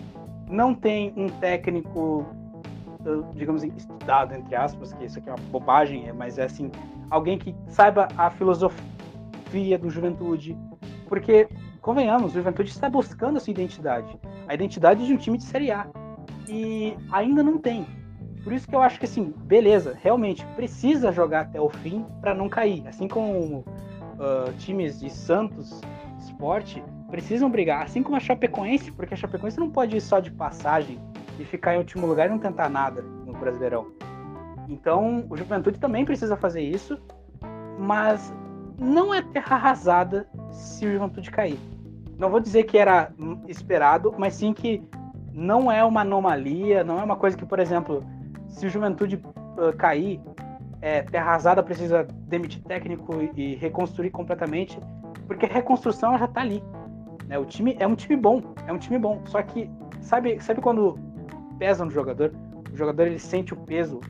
Não 0.49 0.75
tem 0.75 1.13
um 1.17 1.29
técnico 1.29 2.27
digamos, 3.35 3.63
estudado, 3.63 4.35
entre 4.35 4.55
aspas, 4.55 4.93
que 4.93 5.05
isso 5.05 5.19
aqui 5.19 5.29
é 5.29 5.33
uma 5.33 5.43
bobagem, 5.51 6.13
mas 6.13 6.39
é 6.39 6.45
assim, 6.45 6.71
alguém 7.09 7.39
que 7.39 7.55
saiba 7.69 8.09
a 8.17 8.31
filosofia 8.31 9.79
do 9.79 9.89
Juventude. 9.89 10.57
Porque, 11.09 11.49
convenhamos, 11.81 12.33
o 12.33 12.35
Juventude 12.35 12.71
está 12.71 12.89
buscando 12.89 13.37
a 13.37 13.41
sua 13.41 13.51
identidade. 13.51 14.19
A 14.47 14.55
identidade 14.55 15.07
de 15.07 15.13
um 15.13 15.17
time 15.17 15.39
de 15.39 15.45
Série 15.45 15.71
A. 15.71 15.87
E 16.49 16.97
ainda 17.11 17.43
não 17.43 17.59
tem. 17.59 17.87
Por 18.43 18.53
isso 18.53 18.67
que 18.67 18.75
eu 18.75 18.81
acho 18.81 18.99
que, 18.99 19.05
assim, 19.05 19.35
beleza, 19.45 19.97
realmente 20.01 20.45
precisa 20.57 21.13
jogar 21.13 21.43
até 21.43 21.61
o 21.61 21.69
fim 21.69 22.05
para 22.21 22.35
não 22.35 22.49
cair. 22.49 22.87
Assim 22.89 23.07
como 23.07 23.59
uh, 23.59 24.53
times 24.59 25.01
de 25.01 25.11
Santos, 25.11 25.81
Esporte, 26.19 26.83
precisam 27.11 27.51
brigar. 27.51 27.83
Assim 27.83 28.03
como 28.03 28.17
a 28.17 28.21
Chapecoense, 28.21 28.91
porque 28.93 29.15
a 29.15 29.17
Chapecoense 29.17 29.59
não 29.59 29.71
pode 29.71 29.97
ir 29.97 30.01
só 30.01 30.21
de 30.21 30.31
passagem 30.31 30.99
e 31.39 31.45
ficar 31.45 31.75
em 31.75 31.79
último 31.79 32.07
lugar 32.07 32.27
e 32.27 32.31
não 32.31 32.39
tentar 32.39 32.69
nada 32.69 33.03
no 33.03 33.33
Brasileirão. 33.33 33.93
Então, 34.69 35.27
o 35.29 35.37
Juventude 35.37 35.79
também 35.79 36.05
precisa 36.05 36.37
fazer 36.37 36.63
isso, 36.63 36.99
mas 37.79 38.33
não 38.81 39.13
é 39.15 39.23
terra 39.23 39.57
arrasada 39.57 40.27
se 40.51 40.87
o 40.87 40.93
Juventude 40.93 41.31
cair. 41.31 41.59
Não 42.19 42.31
vou 42.31 42.41
dizer 42.41 42.65
que 42.65 42.79
era 42.79 43.13
esperado, 43.47 44.15
mas 44.19 44.35
sim 44.35 44.53
que 44.53 44.83
não 45.33 45.71
é 45.71 45.85
uma 45.85 46.01
anomalia, 46.01 46.83
não 46.83 46.99
é 46.99 47.05
uma 47.05 47.17
coisa 47.17 47.37
que, 47.37 47.47
por 47.47 47.59
exemplo, 47.59 48.03
se 48.49 48.67
o 48.67 48.71
Juventude 48.71 49.17
uh, 49.17 49.77
cair, 49.77 50.21
é, 50.83 51.03
terra 51.03 51.31
arrasada 51.31 51.63
precisa 51.63 52.09
demitir 52.27 52.63
técnico 52.63 53.13
e 53.37 53.55
reconstruir 53.55 54.11
completamente, 54.11 54.79
porque 55.27 55.47
a 55.47 55.49
reconstrução 55.49 56.19
já 56.19 56.25
está 56.25 56.41
ali. 56.41 56.63
Né? 57.27 57.39
O 57.39 57.45
time 57.45 57.77
é 57.79 57.87
um 57.87 57.95
time 57.95 58.17
bom, 58.17 58.43
é 58.67 58.73
um 58.73 58.79
time 58.79 58.99
bom. 58.99 59.23
Só 59.27 59.43
que 59.43 59.71
sabe, 60.01 60.41
sabe 60.41 60.61
quando 60.61 60.99
pesa 61.59 61.85
no 61.85 61.91
jogador? 61.91 62.33
o 62.73 62.77
jogador 62.77 63.07
ele 63.07 63.19
sente 63.19 63.53
o 63.53 63.57
peso 63.57 64.01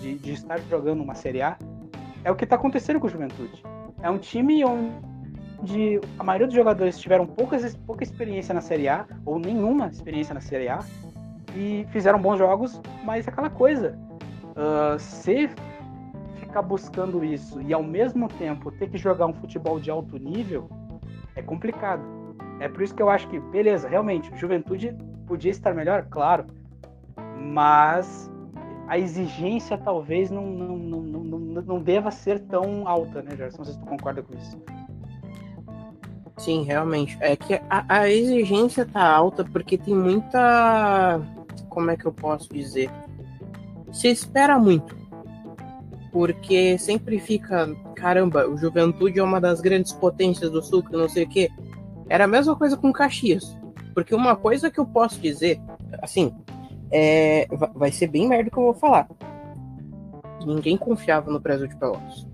de, 0.00 0.14
de 0.16 0.32
estar 0.32 0.58
jogando 0.70 1.02
uma 1.02 1.14
Série 1.14 1.42
A, 1.42 1.56
é 2.22 2.30
o 2.30 2.36
que 2.36 2.44
está 2.44 2.56
acontecendo 2.56 3.00
com 3.00 3.06
o 3.06 3.10
Juventude. 3.10 3.62
É 4.02 4.10
um 4.10 4.18
time 4.18 4.64
onde 4.64 6.00
a 6.18 6.24
maioria 6.24 6.46
dos 6.46 6.56
jogadores 6.56 6.98
tiveram 6.98 7.26
poucas, 7.26 7.76
pouca 7.76 8.02
experiência 8.02 8.54
na 8.54 8.60
Série 8.60 8.88
A, 8.88 9.06
ou 9.24 9.38
nenhuma 9.38 9.88
experiência 9.88 10.32
na 10.32 10.40
Série 10.40 10.68
A, 10.68 10.78
e 11.54 11.86
fizeram 11.90 12.20
bons 12.20 12.38
jogos, 12.38 12.80
mas 13.04 13.26
é 13.26 13.30
aquela 13.30 13.50
coisa. 13.50 13.98
Uh, 14.50 14.98
se 14.98 15.50
ficar 16.36 16.62
buscando 16.62 17.24
isso 17.24 17.60
e 17.60 17.72
ao 17.72 17.82
mesmo 17.82 18.28
tempo 18.28 18.70
ter 18.72 18.88
que 18.88 18.98
jogar 18.98 19.26
um 19.26 19.34
futebol 19.34 19.78
de 19.78 19.90
alto 19.90 20.18
nível, 20.18 20.68
é 21.36 21.42
complicado. 21.42 22.02
É 22.58 22.68
por 22.68 22.82
isso 22.82 22.94
que 22.94 23.02
eu 23.02 23.08
acho 23.08 23.28
que, 23.28 23.38
beleza, 23.38 23.88
realmente, 23.88 24.30
Juventude 24.36 24.96
podia 25.26 25.50
estar 25.50 25.74
melhor, 25.74 26.06
claro, 26.10 26.46
mas 27.38 28.29
a 28.90 28.98
exigência 28.98 29.78
talvez 29.78 30.32
não, 30.32 30.44
não, 30.44 30.76
não, 30.76 31.00
não, 31.22 31.62
não 31.62 31.80
deva 31.80 32.10
ser 32.10 32.40
tão 32.40 32.88
alta, 32.88 33.22
né, 33.22 33.36
Gerson? 33.36 33.58
Não 33.58 33.64
sei 33.64 33.74
se 33.74 33.78
tu 33.78 33.86
concorda 33.86 34.20
com 34.20 34.36
isso. 34.36 34.60
Sim, 36.36 36.64
realmente. 36.64 37.16
É 37.20 37.36
que 37.36 37.54
a, 37.70 37.84
a 37.88 38.10
exigência 38.10 38.84
tá 38.84 39.08
alta 39.08 39.44
porque 39.44 39.78
tem 39.78 39.94
muita. 39.94 41.20
Como 41.68 41.88
é 41.88 41.96
que 41.96 42.04
eu 42.04 42.12
posso 42.12 42.52
dizer? 42.52 42.90
Se 43.92 44.08
espera 44.08 44.58
muito. 44.58 44.98
Porque 46.10 46.76
sempre 46.76 47.20
fica, 47.20 47.72
caramba, 47.94 48.48
o 48.48 48.56
Juventude 48.56 49.20
é 49.20 49.22
uma 49.22 49.40
das 49.40 49.60
grandes 49.60 49.92
potências 49.92 50.50
do 50.50 50.60
Sul, 50.60 50.82
que 50.82 50.96
não 50.96 51.08
sei 51.08 51.22
o 51.22 51.28
quê. 51.28 51.48
Era 52.08 52.24
a 52.24 52.26
mesma 52.26 52.56
coisa 52.56 52.76
com 52.76 52.92
Caxias. 52.92 53.56
Porque 53.94 54.16
uma 54.16 54.34
coisa 54.34 54.68
que 54.68 54.80
eu 54.80 54.86
posso 54.86 55.20
dizer, 55.20 55.60
assim, 56.02 56.34
é, 56.90 57.46
vai 57.74 57.92
ser 57.92 58.08
bem 58.08 58.28
merda 58.28 58.50
que 58.50 58.56
eu 58.56 58.64
vou 58.64 58.74
falar. 58.74 59.08
Ninguém 60.44 60.76
confiava 60.76 61.30
no 61.30 61.38
Brasil 61.38 61.66
de 61.66 61.76
Pelotas. 61.76 62.26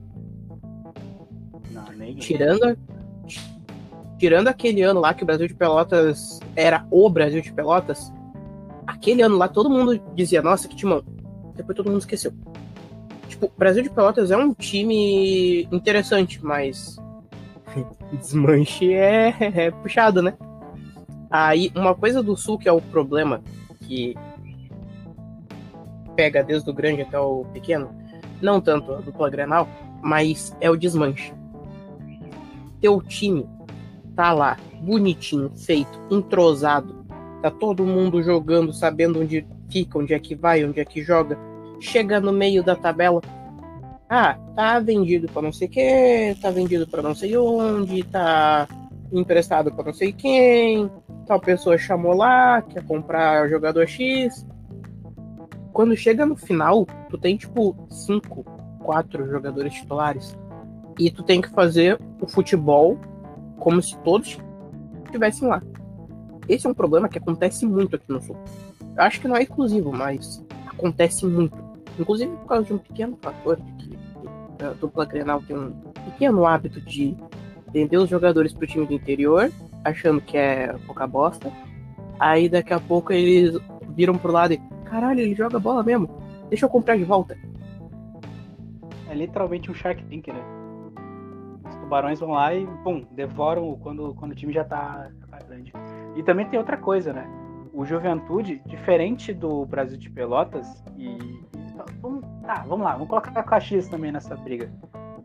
Não. 1.70 2.14
Tirando, 2.16 2.78
tirando 4.18 4.48
aquele 4.48 4.82
ano 4.82 5.00
lá 5.00 5.12
que 5.12 5.22
o 5.22 5.26
Brasil 5.26 5.48
de 5.48 5.54
Pelotas 5.54 6.40
era 6.54 6.86
o 6.90 7.08
Brasil 7.10 7.42
de 7.42 7.52
Pelotas, 7.52 8.12
aquele 8.86 9.22
ano 9.22 9.36
lá 9.36 9.48
todo 9.48 9.68
mundo 9.68 10.00
dizia, 10.14 10.40
nossa, 10.40 10.68
que 10.68 10.76
timão. 10.76 11.02
Depois 11.54 11.76
todo 11.76 11.90
mundo 11.90 12.00
esqueceu. 12.00 12.32
Tipo, 13.28 13.46
o 13.46 13.58
Brasil 13.58 13.82
de 13.82 13.90
Pelotas 13.90 14.30
é 14.30 14.36
um 14.36 14.54
time 14.54 15.68
interessante, 15.72 16.42
mas 16.44 16.96
desmanche 18.12 18.92
é, 18.94 19.34
é 19.40 19.70
puxado, 19.70 20.22
né? 20.22 20.34
Aí, 21.30 21.72
uma 21.74 21.94
coisa 21.94 22.22
do 22.22 22.36
Sul 22.36 22.58
que 22.58 22.68
é 22.68 22.72
o 22.72 22.80
problema, 22.80 23.42
que 23.80 24.14
pega 26.16 26.42
desde 26.42 26.68
o 26.70 26.72
grande 26.72 27.02
até 27.02 27.18
o 27.18 27.44
pequeno, 27.52 27.90
não 28.40 28.60
tanto 28.60 28.92
a 28.92 28.96
dupla 28.96 29.30
Grenal, 29.30 29.68
mas 30.02 30.56
é 30.60 30.70
o 30.70 30.76
desmanche. 30.76 31.32
Teu 32.80 33.00
time 33.02 33.46
tá 34.16 34.32
lá, 34.32 34.56
bonitinho, 34.80 35.50
feito, 35.54 36.00
entrosado, 36.10 37.04
tá 37.42 37.50
todo 37.50 37.84
mundo 37.84 38.22
jogando, 38.22 38.72
sabendo 38.72 39.20
onde 39.20 39.46
fica, 39.70 39.98
onde 39.98 40.14
é 40.14 40.18
que 40.18 40.34
vai, 40.34 40.64
onde 40.64 40.80
é 40.80 40.84
que 40.84 41.02
joga, 41.02 41.38
chega 41.78 42.18
no 42.18 42.32
meio 42.32 42.64
da 42.64 42.74
tabela, 42.74 43.20
ah, 44.08 44.38
tá 44.54 44.78
vendido 44.80 45.28
para 45.28 45.42
não 45.42 45.52
sei 45.52 45.68
que, 45.68 46.36
tá 46.40 46.50
vendido 46.50 46.86
para 46.86 47.02
não 47.02 47.14
sei 47.14 47.36
onde, 47.36 48.02
tá 48.04 48.66
emprestado 49.12 49.70
para 49.72 49.86
não 49.86 49.92
sei 49.92 50.12
quem, 50.12 50.90
tal 51.26 51.40
pessoa 51.40 51.76
chamou 51.76 52.14
lá, 52.14 52.62
quer 52.62 52.84
comprar 52.84 53.48
jogador 53.48 53.86
X, 53.86 54.46
quando 55.76 55.94
chega 55.94 56.24
no 56.24 56.34
final, 56.34 56.86
tu 57.10 57.18
tem 57.18 57.36
tipo 57.36 57.76
cinco, 57.90 58.42
quatro 58.78 59.28
jogadores 59.28 59.74
titulares. 59.74 60.34
E 60.98 61.10
tu 61.10 61.22
tem 61.22 61.38
que 61.38 61.50
fazer 61.50 62.00
o 62.18 62.26
futebol 62.26 62.98
como 63.58 63.82
se 63.82 63.94
todos 63.98 64.38
estivessem 65.04 65.46
lá. 65.46 65.62
Esse 66.48 66.66
é 66.66 66.70
um 66.70 66.74
problema 66.74 67.10
que 67.10 67.18
acontece 67.18 67.66
muito 67.66 67.94
aqui 67.94 68.10
no 68.10 68.22
Sul. 68.22 68.38
Eu 68.96 69.02
acho 69.02 69.20
que 69.20 69.28
não 69.28 69.36
é 69.36 69.42
exclusivo, 69.42 69.92
mas 69.92 70.42
acontece 70.66 71.26
muito. 71.26 71.54
Inclusive 72.00 72.34
por 72.34 72.46
causa 72.46 72.64
de 72.64 72.72
um 72.72 72.78
pequeno 72.78 73.18
fator 73.20 73.58
que 73.76 73.98
a 74.64 74.70
dupla 74.70 75.04
Grenal 75.04 75.42
tem 75.42 75.58
um 75.58 75.72
pequeno 76.06 76.46
hábito 76.46 76.80
de 76.80 77.14
vender 77.70 77.98
os 77.98 78.08
jogadores 78.08 78.54
pro 78.54 78.66
time 78.66 78.86
do 78.86 78.94
interior, 78.94 79.52
achando 79.84 80.22
que 80.22 80.38
é 80.38 80.72
pouca 80.86 81.06
bosta. 81.06 81.52
Aí 82.18 82.48
daqui 82.48 82.72
a 82.72 82.80
pouco 82.80 83.12
eles 83.12 83.60
viram 83.94 84.16
pro 84.16 84.32
lado 84.32 84.54
e 84.54 84.75
caralho, 84.90 85.20
ele 85.20 85.34
joga 85.34 85.58
bola 85.58 85.82
mesmo. 85.82 86.08
Deixa 86.48 86.64
eu 86.64 86.70
comprar 86.70 86.96
de 86.96 87.04
volta. 87.04 87.36
É 89.08 89.14
literalmente 89.14 89.70
um 89.70 89.74
Shark 89.74 90.02
Tank, 90.04 90.28
né? 90.28 90.42
Os 91.68 91.76
tubarões 91.76 92.20
vão 92.20 92.30
lá 92.30 92.54
e, 92.54 92.66
pum, 92.82 93.04
devoram 93.12 93.76
quando, 93.80 94.14
quando 94.14 94.32
o 94.32 94.34
time 94.34 94.52
já 94.52 94.64
tá, 94.64 95.10
já 95.20 95.26
tá 95.26 95.44
grande. 95.46 95.72
E 96.14 96.22
também 96.22 96.46
tem 96.46 96.58
outra 96.58 96.76
coisa, 96.76 97.12
né? 97.12 97.28
O 97.72 97.84
Juventude, 97.84 98.62
diferente 98.66 99.34
do 99.34 99.66
Brasil 99.66 99.98
de 99.98 100.08
Pelotas, 100.10 100.82
e. 100.96 101.44
Vamos, 102.00 102.24
tá, 102.42 102.64
vamos 102.66 102.84
lá, 102.84 102.92
vamos 102.92 103.08
colocar 103.08 103.38
a 103.38 103.42
Caxias 103.42 103.88
também 103.88 104.10
nessa 104.10 104.34
briga. 104.34 104.70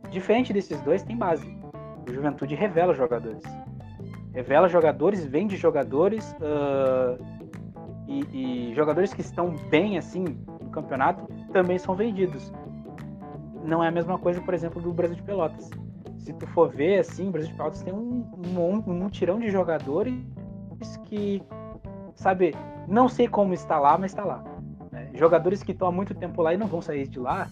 Diferente 0.09 0.51
desses 0.51 0.79
dois, 0.81 1.01
tem 1.01 1.15
base. 1.15 1.47
O 2.07 2.13
Juventude 2.13 2.55
revela 2.55 2.93
jogadores. 2.93 3.43
Revela 4.33 4.67
jogadores, 4.67 5.25
vende 5.25 5.55
jogadores, 5.55 6.35
uh, 6.41 7.40
e, 8.11 8.71
e 8.71 8.75
jogadores 8.75 9.13
que 9.13 9.21
estão 9.21 9.55
bem 9.69 9.97
assim 9.97 10.23
no 10.59 10.69
campeonato 10.69 11.25
também 11.53 11.77
são 11.77 11.95
vendidos. 11.95 12.51
Não 13.63 13.83
é 13.83 13.87
a 13.87 13.91
mesma 13.91 14.17
coisa, 14.17 14.41
por 14.41 14.53
exemplo, 14.53 14.81
do 14.81 14.91
Brasil 14.91 15.15
de 15.15 15.23
Pelotas. 15.23 15.69
Se 16.17 16.33
tu 16.33 16.45
for 16.47 16.69
ver, 16.69 16.99
assim, 16.99 17.29
o 17.29 17.31
Brasil 17.31 17.51
de 17.51 17.57
Pelotas 17.57 17.81
tem 17.81 17.93
um, 17.93 18.25
um, 18.55 18.83
um 18.87 18.93
mutirão 18.93 19.39
de 19.39 19.49
jogadores 19.49 20.13
que, 21.05 21.41
sabe, 22.15 22.55
não 22.87 23.07
sei 23.07 23.27
como 23.27 23.53
está 23.53 23.79
lá, 23.79 23.97
mas 23.97 24.11
está 24.11 24.25
lá. 24.25 24.43
Né? 24.91 25.09
Jogadores 25.13 25.63
que 25.63 25.71
estão 25.71 25.87
há 25.87 25.91
muito 25.91 26.13
tempo 26.13 26.41
lá 26.41 26.53
e 26.53 26.57
não 26.57 26.67
vão 26.67 26.81
sair 26.81 27.07
de 27.07 27.19
lá, 27.19 27.47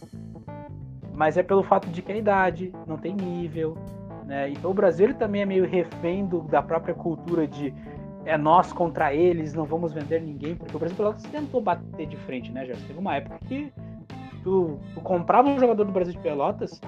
mas 1.14 1.38
é 1.38 1.44
pelo 1.44 1.64
fato 1.64 1.88
de 1.90 2.02
que 2.02 2.12
a 2.12 2.18
idade 2.18 2.74
não 2.88 2.98
tem 2.98 3.16
nível. 3.16 3.78
Né? 4.26 4.50
Então 4.50 4.72
o 4.72 4.74
Brasil 4.74 5.14
também 5.14 5.42
é 5.42 5.46
meio 5.46 5.66
refém 5.66 6.26
do, 6.26 6.42
da 6.42 6.62
própria 6.62 6.94
cultura 6.94 7.48
de 7.48 7.74
é 8.30 8.38
nós 8.38 8.72
contra 8.72 9.14
eles, 9.14 9.56
não 9.56 9.66
vamos 9.66 9.92
vender 9.92 10.22
ninguém, 10.22 10.56
porque 10.56 10.76
o 10.76 10.80
Brasil 10.80 10.96
Pelotas 10.96 11.24
tentou 11.24 11.60
bater 11.60 12.06
de 12.06 12.16
frente, 12.18 12.52
né, 12.52 12.64
Gerson? 12.64 12.86
Teve 12.86 13.00
uma 13.00 13.16
época 13.16 13.40
que 13.48 13.74
tu, 14.44 14.80
tu, 14.94 15.02
comprava 15.02 15.50
um 15.50 15.60
jogador 15.60 15.84
do 15.84 15.92
Brasil 15.92 16.14
de 16.14 16.20
Pelotas 16.20 16.80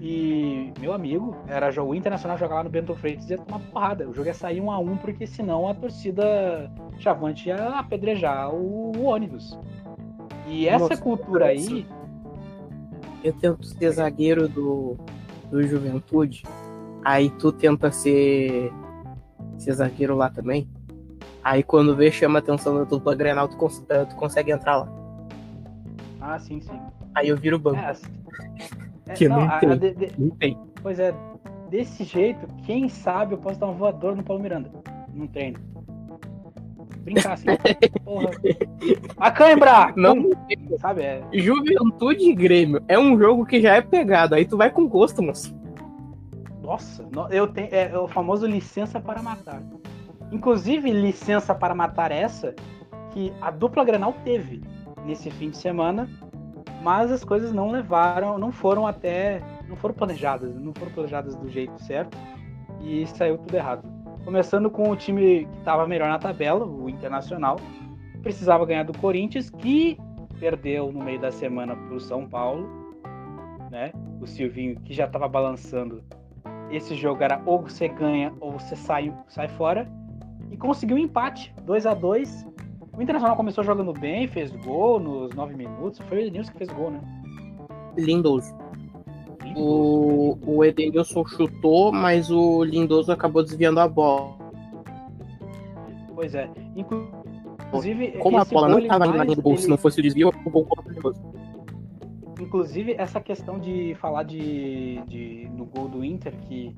e, 0.00 0.72
meu 0.78 0.92
amigo, 0.92 1.36
era 1.48 1.72
jogo 1.72 1.92
internacional 1.92 2.38
jogar 2.38 2.56
lá 2.56 2.64
no 2.64 2.70
Bento 2.70 2.94
Freitas 2.94 3.28
e 3.28 3.32
ia 3.32 3.38
tomar 3.38 3.58
porrada. 3.58 4.08
O 4.08 4.14
jogo 4.14 4.28
ia 4.28 4.34
sair 4.34 4.60
um 4.60 4.70
a 4.70 4.78
um, 4.78 4.96
porque 4.96 5.26
senão 5.26 5.68
a 5.68 5.74
torcida 5.74 6.70
chavante 7.00 7.48
ia 7.48 7.70
apedrejar 7.70 8.54
o, 8.54 8.92
o 8.96 9.02
ônibus. 9.06 9.58
E 10.46 10.68
essa 10.68 10.88
Nossa, 10.90 11.02
cultura 11.02 11.46
aí. 11.46 11.84
Eu 13.24 13.32
tento 13.32 13.66
ser 13.66 13.90
zagueiro 13.90 14.48
do, 14.48 14.96
do 15.50 15.60
Juventude, 15.66 16.44
aí 17.04 17.28
tu 17.28 17.50
tenta 17.50 17.90
ser, 17.90 18.70
ser 19.58 19.72
zagueiro 19.72 20.14
lá 20.14 20.30
também. 20.30 20.68
Aí 21.46 21.62
quando 21.62 21.94
vê, 21.94 22.10
chama 22.10 22.40
a 22.40 22.42
atenção 22.42 22.76
da 22.76 22.82
dupla 22.82 23.14
Grenal, 23.14 23.46
tu, 23.46 23.56
cons 23.56 23.80
eh, 23.88 24.04
tu, 24.04 24.16
consegue 24.16 24.50
entrar 24.50 24.78
lá. 24.78 24.88
Ah, 26.20 26.36
sim, 26.40 26.60
sim. 26.60 26.76
Aí 27.14 27.28
eu 27.28 27.36
viro 27.36 27.56
banco. 27.56 27.78
É, 27.78 27.90
assim, 27.90 28.10
é, 29.06 29.12
que 29.12 29.28
não, 29.28 29.46
não, 29.46 29.60
tem. 29.60 29.78
De, 29.78 29.94
de, 29.94 30.12
não 30.18 30.30
tem. 30.30 30.58
Pois 30.82 30.98
é, 30.98 31.14
desse 31.70 32.02
jeito, 32.02 32.48
quem 32.64 32.88
sabe 32.88 33.34
eu 33.34 33.38
posso 33.38 33.60
dar 33.60 33.68
um 33.68 33.74
voador 33.74 34.16
no 34.16 34.24
Paulo 34.24 34.42
Miranda. 34.42 34.72
Não 35.14 35.28
treino. 35.28 35.60
Brincar 37.04 37.34
assim. 37.34 37.46
porra. 38.04 38.30
A 39.16 39.30
cãibra! 39.30 39.92
Não, 39.94 40.28
sabe? 40.80 41.02
É... 41.02 41.22
Juventude 41.32 42.28
e 42.28 42.34
Grêmio 42.34 42.82
é 42.88 42.98
um 42.98 43.16
jogo 43.16 43.46
que 43.46 43.60
já 43.60 43.76
é 43.76 43.80
pegado. 43.80 44.34
Aí 44.34 44.44
tu 44.46 44.56
vai 44.56 44.68
com 44.68 44.88
gosto, 44.88 45.22
moço. 45.22 45.54
Nossa, 46.60 47.08
eu 47.30 47.46
tenho. 47.46 47.68
É, 47.70 47.96
o 47.96 48.08
famoso 48.08 48.48
licença 48.48 48.98
para 48.98 49.22
matar. 49.22 49.62
Inclusive, 50.32 50.90
licença 50.90 51.54
para 51.54 51.74
matar 51.74 52.10
essa 52.10 52.54
que 53.12 53.32
a 53.40 53.50
dupla 53.50 53.84
Grenal 53.84 54.12
teve 54.24 54.62
nesse 55.04 55.30
fim 55.30 55.50
de 55.50 55.56
semana, 55.56 56.08
mas 56.82 57.10
as 57.10 57.24
coisas 57.24 57.52
não 57.52 57.70
levaram, 57.70 58.38
não 58.38 58.50
foram 58.50 58.86
até, 58.86 59.40
não 59.68 59.76
foram 59.76 59.94
planejadas, 59.94 60.54
não 60.54 60.74
foram 60.74 60.92
planejadas 60.92 61.36
do 61.36 61.48
jeito 61.48 61.80
certo 61.82 62.16
e 62.80 63.06
saiu 63.06 63.38
tudo 63.38 63.54
errado. 63.54 63.88
Começando 64.24 64.68
com 64.68 64.90
o 64.90 64.96
time 64.96 65.46
que 65.46 65.58
estava 65.58 65.86
melhor 65.86 66.08
na 66.08 66.18
tabela, 66.18 66.66
o 66.66 66.90
Internacional, 66.90 67.56
precisava 68.22 68.66
ganhar 68.66 68.82
do 68.82 68.98
Corinthians, 68.98 69.48
que 69.48 69.96
perdeu 70.40 70.92
no 70.92 71.04
meio 71.04 71.20
da 71.20 71.30
semana 71.30 71.76
para 71.76 71.94
o 71.94 72.00
São 72.00 72.28
Paulo, 72.28 72.68
né? 73.70 73.92
O 74.20 74.26
Silvinho 74.26 74.80
que 74.80 74.92
já 74.92 75.06
estava 75.06 75.28
balançando. 75.28 76.02
Esse 76.70 76.96
jogo 76.96 77.22
era 77.22 77.40
ou 77.46 77.62
você 77.62 77.86
ganha 77.86 78.34
ou 78.40 78.50
você 78.50 78.74
sai, 78.74 79.14
sai 79.28 79.46
fora 79.46 79.88
e 80.56 80.58
conseguiu 80.58 80.96
um 80.96 81.00
empate, 81.00 81.54
2 81.64 81.84
a 81.84 81.92
2 81.92 82.46
O 82.96 83.02
Internacional 83.02 83.36
começou 83.36 83.62
jogando 83.62 83.92
bem, 83.92 84.26
fez 84.26 84.50
gol 84.64 84.98
nos 84.98 85.34
9 85.34 85.54
minutos. 85.54 86.00
Foi 86.08 86.16
o 86.16 86.20
Edenilson 86.22 86.52
que 86.52 86.58
fez 86.58 86.70
gol, 86.70 86.90
né? 86.90 87.00
Lindoso. 87.96 88.54
O, 89.54 90.38
o 90.46 90.64
Edenilson 90.64 91.26
chutou, 91.26 91.92
mas 91.92 92.30
o 92.30 92.64
Lindoso 92.64 93.12
acabou 93.12 93.42
desviando 93.42 93.80
a 93.80 93.88
bola. 93.88 94.34
Pois 96.14 96.34
é. 96.34 96.48
Inclusive, 96.74 98.12
Como 98.18 98.38
a 98.38 98.44
bola 98.44 98.68
não 98.68 98.78
estava 98.78 99.06
na 99.06 99.24
linha 99.24 99.36
do 99.36 99.42
gol, 99.42 99.56
se 99.58 99.68
não 99.68 99.76
fosse 99.76 100.00
o 100.00 100.02
desvio, 100.02 100.32
o 100.44 100.50
gol 100.50 100.64
contra 100.64 100.90
o 100.90 100.94
Lindoso. 100.94 101.20
Inclusive, 102.40 102.94
essa 102.98 103.20
questão 103.20 103.58
de 103.58 103.94
falar 104.00 104.22
de, 104.22 105.02
de 105.06 105.50
no 105.54 105.66
gol 105.66 105.88
do 105.88 106.04
Inter, 106.04 106.34
que 106.36 106.74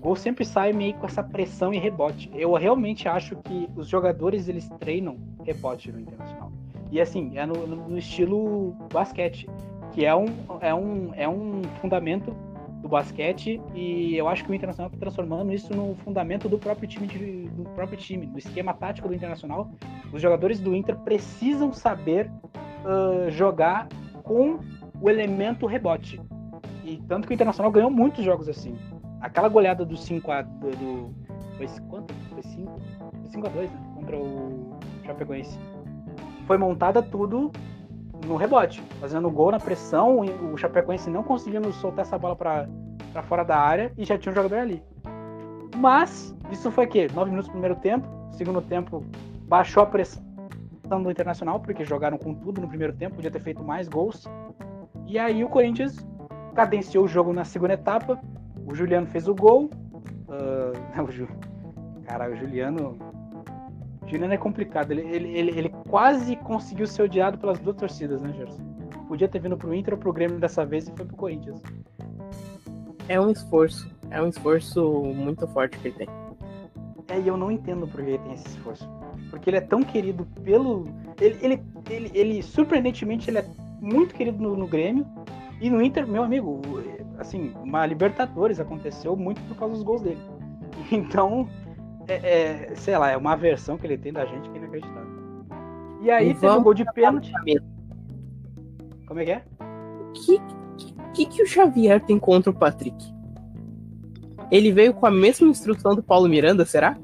gol 0.00 0.16
sempre 0.16 0.44
sai 0.44 0.72
meio 0.72 0.94
com 0.94 1.06
essa 1.06 1.22
pressão 1.22 1.72
e 1.72 1.78
rebote. 1.78 2.30
Eu 2.34 2.52
realmente 2.54 3.08
acho 3.08 3.36
que 3.36 3.68
os 3.76 3.88
jogadores 3.88 4.48
eles 4.48 4.68
treinam 4.80 5.18
rebote 5.44 5.92
no 5.92 6.00
Internacional. 6.00 6.50
E 6.90 7.00
assim, 7.00 7.36
é 7.38 7.46
no, 7.46 7.66
no- 7.66 7.98
estilo 7.98 8.74
basquete, 8.92 9.48
que 9.92 10.04
é 10.04 10.14
um, 10.14 10.26
é, 10.60 10.74
um, 10.74 11.10
é 11.14 11.28
um 11.28 11.62
fundamento 11.80 12.34
do 12.82 12.88
basquete 12.88 13.60
e 13.74 14.16
eu 14.16 14.26
acho 14.26 14.44
que 14.44 14.50
o 14.50 14.54
Internacional 14.54 14.88
está 14.88 14.98
transformando 14.98 15.52
isso 15.52 15.74
no 15.74 15.94
fundamento 15.96 16.48
do 16.48 16.58
próprio 16.58 16.88
time, 16.88 17.06
de- 17.06 17.48
do 17.50 17.64
próprio 17.70 17.98
time, 17.98 18.26
do 18.26 18.38
esquema 18.38 18.72
tático 18.72 19.06
do 19.06 19.14
Internacional. 19.14 19.70
Os 20.12 20.20
jogadores 20.22 20.58
do 20.60 20.74
Inter 20.74 20.96
precisam 20.96 21.72
saber 21.72 22.30
ah, 22.84 23.28
jogar 23.28 23.86
com 24.24 24.58
o 25.00 25.08
elemento 25.10 25.66
rebote. 25.66 26.20
E 26.84 26.96
tanto 27.06 27.28
que 27.28 27.32
o 27.32 27.36
Internacional 27.36 27.70
ganhou 27.70 27.90
muitos 27.90 28.24
jogos 28.24 28.48
assim. 28.48 28.74
Aquela 29.20 29.48
goleada 29.48 29.84
do 29.84 29.96
5 29.96 30.30
a 30.30 30.42
do, 30.42 30.70
do 30.70 31.14
foi 31.56 31.66
quanto? 31.88 32.14
Foi 32.30 32.42
5? 32.42 32.80
Foi 33.20 33.30
5 33.30 33.46
a 33.46 33.50
2, 33.50 33.70
né? 33.70 33.80
Contra 33.94 34.16
o 34.16 34.78
Chapecoense. 35.04 35.58
Foi 36.46 36.56
montada 36.56 37.02
tudo 37.02 37.52
no 38.26 38.36
rebote, 38.36 38.82
fazendo 39.00 39.30
gol 39.30 39.50
na 39.50 39.58
pressão, 39.58 40.20
o 40.20 40.56
Chapecoense 40.56 41.08
não 41.10 41.22
conseguindo 41.22 41.72
soltar 41.72 42.04
essa 42.04 42.18
bola 42.18 42.36
para 42.36 43.22
fora 43.22 43.44
da 43.44 43.58
área 43.58 43.92
e 43.96 44.04
já 44.04 44.18
tinha 44.18 44.32
um 44.32 44.34
jogador 44.34 44.58
ali. 44.58 44.82
Mas 45.76 46.34
isso 46.50 46.70
foi 46.70 46.86
o 46.86 46.88
quê? 46.88 47.08
9 47.14 47.30
minutos 47.30 47.48
do 47.48 47.52
primeiro 47.52 47.76
tempo, 47.76 48.06
segundo 48.32 48.60
tempo 48.60 49.04
baixou 49.46 49.82
a 49.82 49.86
pressão 49.86 50.22
do 51.02 51.10
Internacional, 51.10 51.60
porque 51.60 51.84
jogaram 51.84 52.18
com 52.18 52.34
tudo 52.34 52.60
no 52.60 52.68
primeiro 52.68 52.92
tempo, 52.92 53.16
podia 53.16 53.30
ter 53.30 53.40
feito 53.40 53.62
mais 53.62 53.88
gols. 53.88 54.26
E 55.06 55.18
aí 55.18 55.44
o 55.44 55.48
Corinthians 55.48 55.96
cadenciou 56.54 57.04
o 57.04 57.08
jogo 57.08 57.32
na 57.32 57.44
segunda 57.44 57.74
etapa. 57.74 58.20
O 58.70 58.74
Juliano 58.74 59.06
fez 59.08 59.26
o 59.26 59.34
gol. 59.34 59.68
Ah, 60.28 61.02
o 61.02 61.10
Ju... 61.10 61.28
Cara, 62.04 62.30
o 62.30 62.36
Juliano. 62.36 62.98
O 64.02 64.08
Juliano 64.08 64.32
é 64.32 64.38
complicado. 64.38 64.92
Ele, 64.92 65.02
ele, 65.02 65.38
ele, 65.38 65.58
ele 65.58 65.68
quase 65.88 66.36
conseguiu 66.36 66.86
ser 66.86 67.02
odiado 67.02 67.38
pelas 67.38 67.58
duas 67.58 67.76
torcidas, 67.76 68.22
né, 68.22 68.32
Gerson? 68.32 68.62
Podia 69.08 69.28
ter 69.28 69.40
vindo 69.40 69.56
pro 69.56 69.74
Inter 69.74 69.94
ou 69.94 70.00
pro 70.00 70.12
Grêmio 70.12 70.38
dessa 70.38 70.64
vez 70.64 70.86
e 70.86 70.92
foi 70.92 71.04
pro 71.04 71.16
Corinthians. 71.16 71.60
É 73.08 73.20
um 73.20 73.28
esforço. 73.30 73.90
É 74.08 74.22
um 74.22 74.28
esforço 74.28 75.02
muito 75.14 75.46
forte 75.48 75.76
que 75.78 75.88
ele 75.88 75.96
tem. 75.96 76.08
É, 77.08 77.18
e 77.18 77.26
eu 77.26 77.36
não 77.36 77.50
entendo 77.50 77.88
por 77.88 78.02
que 78.04 78.10
ele 78.10 78.18
tem 78.18 78.34
esse 78.34 78.46
esforço. 78.46 78.88
Porque 79.30 79.50
ele 79.50 79.56
é 79.56 79.60
tão 79.60 79.82
querido 79.82 80.24
pelo. 80.44 80.86
Ele, 81.20 81.38
ele, 81.42 81.62
ele, 81.88 82.10
ele, 82.14 82.42
surpreendentemente, 82.42 83.28
ele 83.28 83.38
é 83.38 83.46
muito 83.80 84.14
querido 84.14 84.40
no, 84.40 84.56
no 84.56 84.66
Grêmio. 84.66 85.04
E 85.60 85.68
no 85.68 85.82
Inter, 85.82 86.06
meu 86.06 86.22
amigo, 86.22 86.60
assim, 87.18 87.52
uma 87.62 87.84
Libertadores 87.84 88.58
aconteceu 88.58 89.14
muito 89.14 89.40
por 89.42 89.56
causa 89.56 89.74
dos 89.74 89.82
gols 89.82 90.02
dele. 90.02 90.20
Então, 90.90 91.48
é, 92.08 92.14
é, 92.70 92.74
sei 92.74 92.96
lá, 92.96 93.10
é 93.10 93.16
uma 93.16 93.34
aversão 93.34 93.76
que 93.76 93.86
ele 93.86 93.98
tem 93.98 94.12
da 94.12 94.24
gente 94.24 94.48
que 94.48 94.56
é 94.56 94.58
inacreditável. 94.58 95.10
E 96.00 96.10
aí 96.10 96.30
E 96.30 96.34
teve 96.34 96.46
vamos 96.46 96.64
gol 96.64 96.74
de 96.74 96.84
pênalti. 96.92 97.30
Como 99.06 99.20
é 99.20 99.24
que 99.24 99.30
é? 99.30 99.44
O 99.60 100.12
que, 100.12 100.40
que, 101.12 101.26
que 101.26 101.42
o 101.42 101.46
Xavier 101.46 102.00
tem 102.00 102.18
contra 102.18 102.50
o 102.50 102.54
Patrick? 102.54 102.96
Ele 104.50 104.72
veio 104.72 104.94
com 104.94 105.06
a 105.06 105.10
mesma 105.10 105.46
instrução 105.46 105.94
do 105.94 106.02
Paulo 106.02 106.28
Miranda, 106.28 106.64
será? 106.64 106.96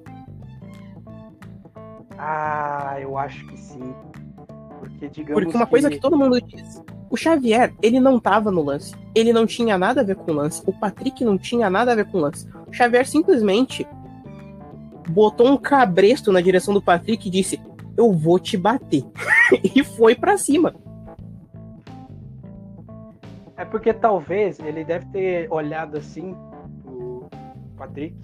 Ah, 2.19 2.97
eu 3.01 3.17
acho 3.19 3.47
que 3.47 3.57
sim. 3.57 3.95
Porque, 4.81 5.09
digamos. 5.09 5.45
Porque 5.45 5.57
uma 5.57 5.67
coisa 5.67 5.91
que 5.91 6.01
todo 6.01 6.17
mundo 6.17 6.41
diz. 6.41 6.83
O 7.09 7.17
Xavier, 7.17 7.73
ele 7.83 8.01
não 8.01 8.19
tava 8.19 8.51
no 8.51 8.63
lance. 8.63 8.95
Ele 9.15 9.33
não 9.33 9.47
tinha 9.47 9.79
nada 9.79 10.01
a 10.01 10.05
ver 10.05 10.17
com 10.17 10.33
o 10.33 10.35
lance. 10.35 10.63
O 10.67 10.73
Patrick 10.73 11.25
não 11.25 11.39
tinha 11.39 11.71
nada 11.71 11.93
a 11.93 11.95
ver 11.95 12.07
com 12.07 12.19
o 12.19 12.21
lance. 12.21 12.49
O 12.67 12.73
Xavier 12.73 13.07
simplesmente 13.07 13.87
botou 15.09 15.49
um 15.49 15.57
cabresto 15.57 16.33
na 16.33 16.41
direção 16.41 16.75
do 16.75 16.83
Patrick 16.83 17.27
e 17.27 17.31
disse: 17.31 17.61
Eu 17.97 18.13
vou 18.13 18.39
te 18.39 18.57
bater. 18.57 19.05
e 19.75 19.85
foi 19.85 20.15
pra 20.15 20.37
cima. 20.37 20.75
É 23.57 23.65
porque 23.65 23.93
talvez 23.93 24.59
ele 24.61 24.85
deve 24.85 25.07
ter 25.07 25.51
olhado 25.51 25.97
assim 25.97 26.37
pro 26.83 27.29
Patrick. 27.77 28.15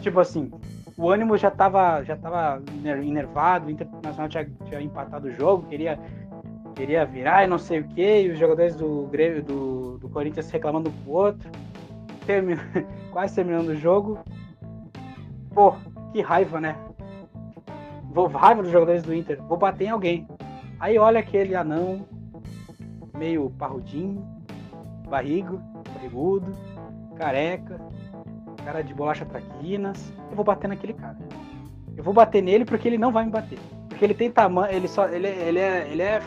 Tipo 0.00 0.18
assim, 0.18 0.50
o 0.96 1.08
ânimo 1.08 1.36
já 1.36 1.50
tava, 1.50 2.02
já 2.02 2.16
tava 2.16 2.60
enervado, 2.84 3.66
o 3.66 3.70
Internacional 3.70 4.28
tinha, 4.28 4.50
tinha 4.64 4.80
empatado 4.80 5.28
o 5.28 5.32
jogo, 5.32 5.68
queria, 5.68 5.98
queria 6.72 7.04
virar 7.04 7.44
e 7.44 7.46
não 7.46 7.58
sei 7.58 7.80
o 7.80 7.84
que, 7.88 8.22
e 8.22 8.30
os 8.30 8.38
jogadores 8.38 8.74
do 8.74 9.08
Grêmio, 9.10 9.42
do, 9.42 9.98
do 9.98 10.08
Corinthians 10.08 10.50
reclamando 10.50 10.90
um 10.90 10.92
pro 10.92 11.12
outro, 11.12 11.50
termi- 12.26 12.56
quase 13.12 13.34
terminando 13.34 13.68
o 13.68 13.76
jogo. 13.76 14.18
Pô, 15.54 15.74
que 16.12 16.20
raiva, 16.20 16.60
né? 16.60 16.76
Vou 18.10 18.26
raiva 18.26 18.62
dos 18.62 18.72
jogadores 18.72 19.02
do 19.02 19.14
Inter, 19.14 19.40
vou 19.42 19.56
bater 19.56 19.86
em 19.86 19.90
alguém. 19.90 20.26
Aí 20.78 20.98
olha 20.98 21.20
aquele 21.20 21.54
anão, 21.54 22.06
meio 23.16 23.50
parrudinho, 23.50 24.24
barrigo, 25.08 25.60
barrigudo, 25.94 26.52
careca, 27.16 27.80
cara 28.64 28.82
de 28.82 28.92
bolacha 28.92 29.24
traquinas. 29.24 30.12
Eu 30.30 30.36
vou 30.36 30.44
bater 30.44 30.68
naquele 30.68 30.92
cara. 30.94 31.16
Eu 31.96 32.02
vou 32.02 32.12
bater 32.12 32.42
nele 32.42 32.64
porque 32.64 32.88
ele 32.88 32.98
não 32.98 33.12
vai 33.12 33.24
me 33.24 33.30
bater. 33.30 33.58
Porque 33.88 34.04
ele 34.04 34.14
tem 34.14 34.30
tamanho, 34.30 34.74
ele 34.74 34.88
só, 34.88 35.08
ele, 35.08 35.28
ele 35.28 35.58
é, 35.58 35.88
ele 35.90 36.02
é 36.02 36.20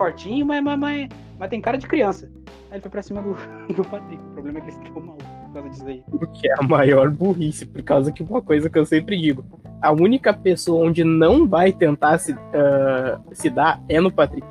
fortinho, 0.00 0.46
mas, 0.46 0.64
mas, 0.64 0.78
mas, 0.78 1.08
mas 1.38 1.50
tem 1.50 1.60
cara 1.60 1.76
de 1.76 1.86
criança. 1.86 2.30
Aí 2.70 2.76
ele 2.76 2.80
foi 2.80 2.90
pra 2.90 3.02
cima 3.02 3.20
do, 3.20 3.36
do 3.74 3.84
Patrick. 3.84 4.22
O 4.22 4.30
problema 4.30 4.58
é 4.58 4.62
que 4.62 4.70
ele 4.70 4.86
ficou 4.86 5.02
maluco 5.02 5.24
por 5.44 5.52
causa 5.52 5.68
disso 5.68 5.86
aí. 5.86 6.04
O 6.10 6.26
que 6.26 6.50
é 6.50 6.54
a 6.58 6.62
maior 6.62 7.10
burrice, 7.10 7.66
por 7.66 7.82
causa 7.82 8.10
que 8.10 8.22
uma 8.22 8.40
coisa 8.40 8.70
que 8.70 8.78
eu 8.78 8.86
sempre 8.86 9.20
digo: 9.20 9.44
a 9.82 9.92
única 9.92 10.32
pessoa 10.32 10.86
onde 10.86 11.04
não 11.04 11.46
vai 11.46 11.70
tentar 11.70 12.16
se, 12.16 12.34
ah, 12.54 13.20
se 13.32 13.50
dar 13.50 13.82
é 13.90 14.00
no 14.00 14.10
Patrick. 14.10 14.46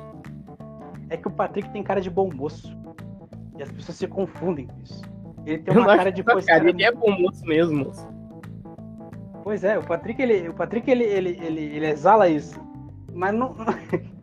É 1.08 1.16
que 1.16 1.26
o 1.26 1.30
Patrick 1.32 1.68
tem 1.70 1.82
cara 1.82 2.00
de 2.00 2.08
bom 2.08 2.30
moço. 2.32 2.78
E 3.58 3.62
as 3.62 3.72
pessoas 3.72 3.98
se 3.98 4.06
confundem 4.06 4.68
com 4.68 4.80
isso. 4.80 5.02
Ele 5.44 5.58
tem 5.58 5.76
uma 5.76 5.96
cara 5.96 6.12
de 6.12 6.22
pois, 6.22 6.44
cara, 6.44 6.60
cara, 6.60 6.70
ele 6.70 6.84
é 6.84 6.92
bom 6.92 7.10
moço 7.18 7.44
mesmo, 7.44 7.84
moço. 7.86 8.08
Pois 9.42 9.64
é, 9.64 9.76
o 9.76 9.82
Patrick 9.82 10.22
ele, 10.22 10.48
o 10.48 10.54
Patrick 10.54 10.88
ele, 10.88 11.02
ele, 11.02 11.40
ele, 11.42 11.60
ele 11.60 11.86
exala 11.86 12.28
isso. 12.28 12.60
Mas 13.12 13.34
não. 13.34 13.56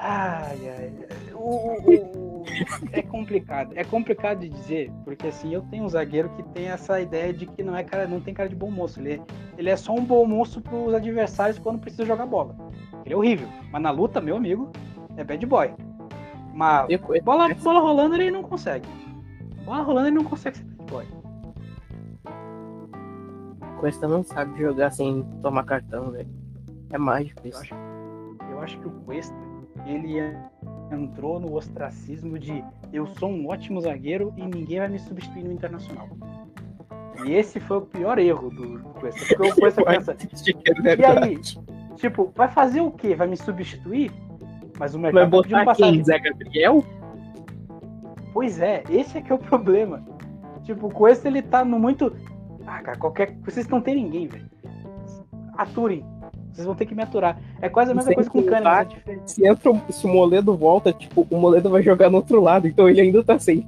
ai, 0.00 0.68
ai. 0.68 0.92
O, 1.34 1.38
o- 1.38 2.42
o- 2.42 2.44
é 2.92 3.02
complicado. 3.02 3.72
É 3.76 3.84
complicado 3.84 4.40
de 4.40 4.48
dizer, 4.48 4.90
porque 5.04 5.28
assim, 5.28 5.54
eu 5.54 5.62
tenho 5.62 5.84
um 5.84 5.88
zagueiro 5.88 6.28
que 6.30 6.42
tem 6.42 6.68
essa 6.68 7.00
ideia 7.00 7.32
de 7.32 7.46
que 7.46 7.62
não 7.62 7.76
é 7.76 7.82
cara, 7.84 8.06
não 8.06 8.20
tem 8.20 8.34
cara 8.34 8.48
de 8.48 8.54
bom 8.56 8.70
moço. 8.70 9.00
Ele 9.00 9.14
é, 9.14 9.20
ele 9.58 9.70
é 9.70 9.76
só 9.76 9.92
um 9.94 10.04
bom 10.04 10.24
moço 10.26 10.60
pros 10.60 10.92
adversários 10.94 11.58
quando 11.58 11.78
precisa 11.80 12.04
jogar 12.04 12.26
bola. 12.26 12.54
Ele 13.04 13.14
é 13.14 13.16
horrível. 13.16 13.48
Mas 13.72 13.82
na 13.82 13.90
luta, 13.90 14.20
meu 14.20 14.36
amigo, 14.36 14.70
é 15.16 15.24
bad 15.24 15.44
boy. 15.46 15.72
Mas 16.52 16.86
bola, 17.24 17.54
bola 17.54 17.80
rolando 17.80 18.16
ele 18.16 18.30
não 18.30 18.42
consegue. 18.42 18.88
Bola 19.64 19.82
rolando 19.82 20.08
ele 20.08 20.16
não 20.16 20.24
consegue 20.24 20.56
ser 20.58 20.64
bad 20.64 20.90
boy. 20.90 21.06
Cuesta 23.78 24.06
não 24.06 24.22
sabe 24.22 24.58
jogar 24.60 24.90
sem 24.90 25.22
tomar 25.42 25.64
cartão, 25.64 26.10
velho. 26.10 26.28
É 26.92 26.98
mágico 26.98 27.40
Eu 27.44 27.48
isso. 27.50 27.60
acho, 27.60 27.74
eu 28.50 28.60
acho 28.60 28.78
que 28.78 28.86
o 28.88 28.90
Cuesta, 28.90 29.34
ele 29.86 30.36
entrou 30.92 31.38
no 31.38 31.54
ostracismo 31.54 32.38
de 32.38 32.64
eu 32.92 33.06
sou 33.06 33.30
um 33.30 33.48
ótimo 33.48 33.80
zagueiro 33.80 34.32
e 34.36 34.42
ninguém 34.42 34.78
vai 34.78 34.88
me 34.88 34.98
substituir 34.98 35.44
no 35.44 35.52
Internacional. 35.52 36.08
E 37.24 37.32
esse 37.32 37.60
foi 37.60 37.78
o 37.78 37.82
pior 37.82 38.18
erro 38.18 38.50
do 38.50 38.80
Cuesta. 38.94 39.34
Porque 39.36 39.50
o 39.50 39.54
Cuesta 39.54 39.84
pensa, 39.84 40.16
e 40.98 41.04
aí, 41.04 41.38
tipo, 41.96 42.32
vai 42.34 42.48
fazer 42.48 42.80
o 42.80 42.90
quê? 42.90 43.14
Vai 43.14 43.26
me 43.26 43.36
substituir? 43.36 44.10
Mas 44.78 44.94
o 44.94 45.00
Vai 45.00 45.12
mercado 45.12 45.42
pedindo 45.42 45.58
botar 45.58 45.64
passagem. 45.66 45.94
quem? 45.94 46.04
Zé 46.04 46.18
Gabriel? 46.18 46.84
Pois 48.32 48.60
é, 48.60 48.82
esse 48.88 49.18
é 49.18 49.20
que 49.20 49.30
é 49.30 49.34
o 49.34 49.38
problema. 49.38 50.02
Tipo, 50.62 50.86
o 50.86 50.90
Cuesta 50.90 51.28
ele 51.28 51.42
tá 51.42 51.64
no 51.64 51.78
muito. 51.78 52.16
Ah, 52.66 52.80
cara, 52.82 52.96
qualquer. 52.98 53.36
Vocês 53.42 53.68
não 53.68 53.80
tem 53.80 53.96
ninguém, 53.96 54.28
velho. 54.28 54.48
Aturem. 55.58 56.04
Vocês 56.52 56.66
vão 56.66 56.74
ter 56.74 56.86
que 56.86 56.94
me 56.94 57.02
aturar. 57.02 57.38
É 57.60 57.68
quase 57.68 57.92
a 57.92 57.94
mesma 57.94 58.12
coisa 58.12 58.28
com 58.28 58.38
o 58.40 58.44
Kahneman, 58.44 58.64
mas 58.72 58.86
é 58.86 58.94
diferente. 58.94 59.30
Se, 59.32 59.46
entra, 59.46 59.70
o- 59.70 59.80
se 59.92 60.06
o 60.06 60.08
Moledo 60.08 60.56
volta, 60.56 60.92
tipo, 60.92 61.26
o 61.30 61.36
Moledo 61.36 61.70
vai 61.70 61.82
jogar 61.82 62.10
no 62.10 62.16
outro 62.16 62.40
lado, 62.40 62.66
então 62.66 62.88
ele 62.88 63.00
ainda 63.00 63.22
tá 63.24 63.38
sem. 63.38 63.66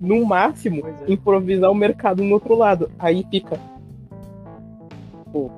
No 0.00 0.24
máximo, 0.26 0.82
é. 0.86 1.12
improvisar 1.12 1.70
o 1.70 1.74
mercado 1.74 2.22
no 2.24 2.34
outro 2.34 2.54
lado. 2.56 2.90
Aí 2.98 3.24
fica. 3.30 3.58
Pô, 5.32 5.50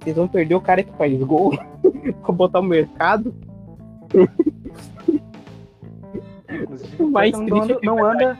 vocês 0.00 0.16
vão 0.16 0.26
perder 0.26 0.54
o 0.54 0.60
cara 0.60 0.82
que 0.82 0.92
faz 0.96 1.18
gol 1.22 1.52
pra 2.22 2.32
botar 2.32 2.60
o 2.60 2.64
mercado? 2.64 3.34
Inclusive, 6.48 7.02
o 7.02 7.10
Cuesta 7.12 7.42
não, 7.42 7.62
anda, 7.62 7.78
não 7.82 8.04
anda. 8.04 8.38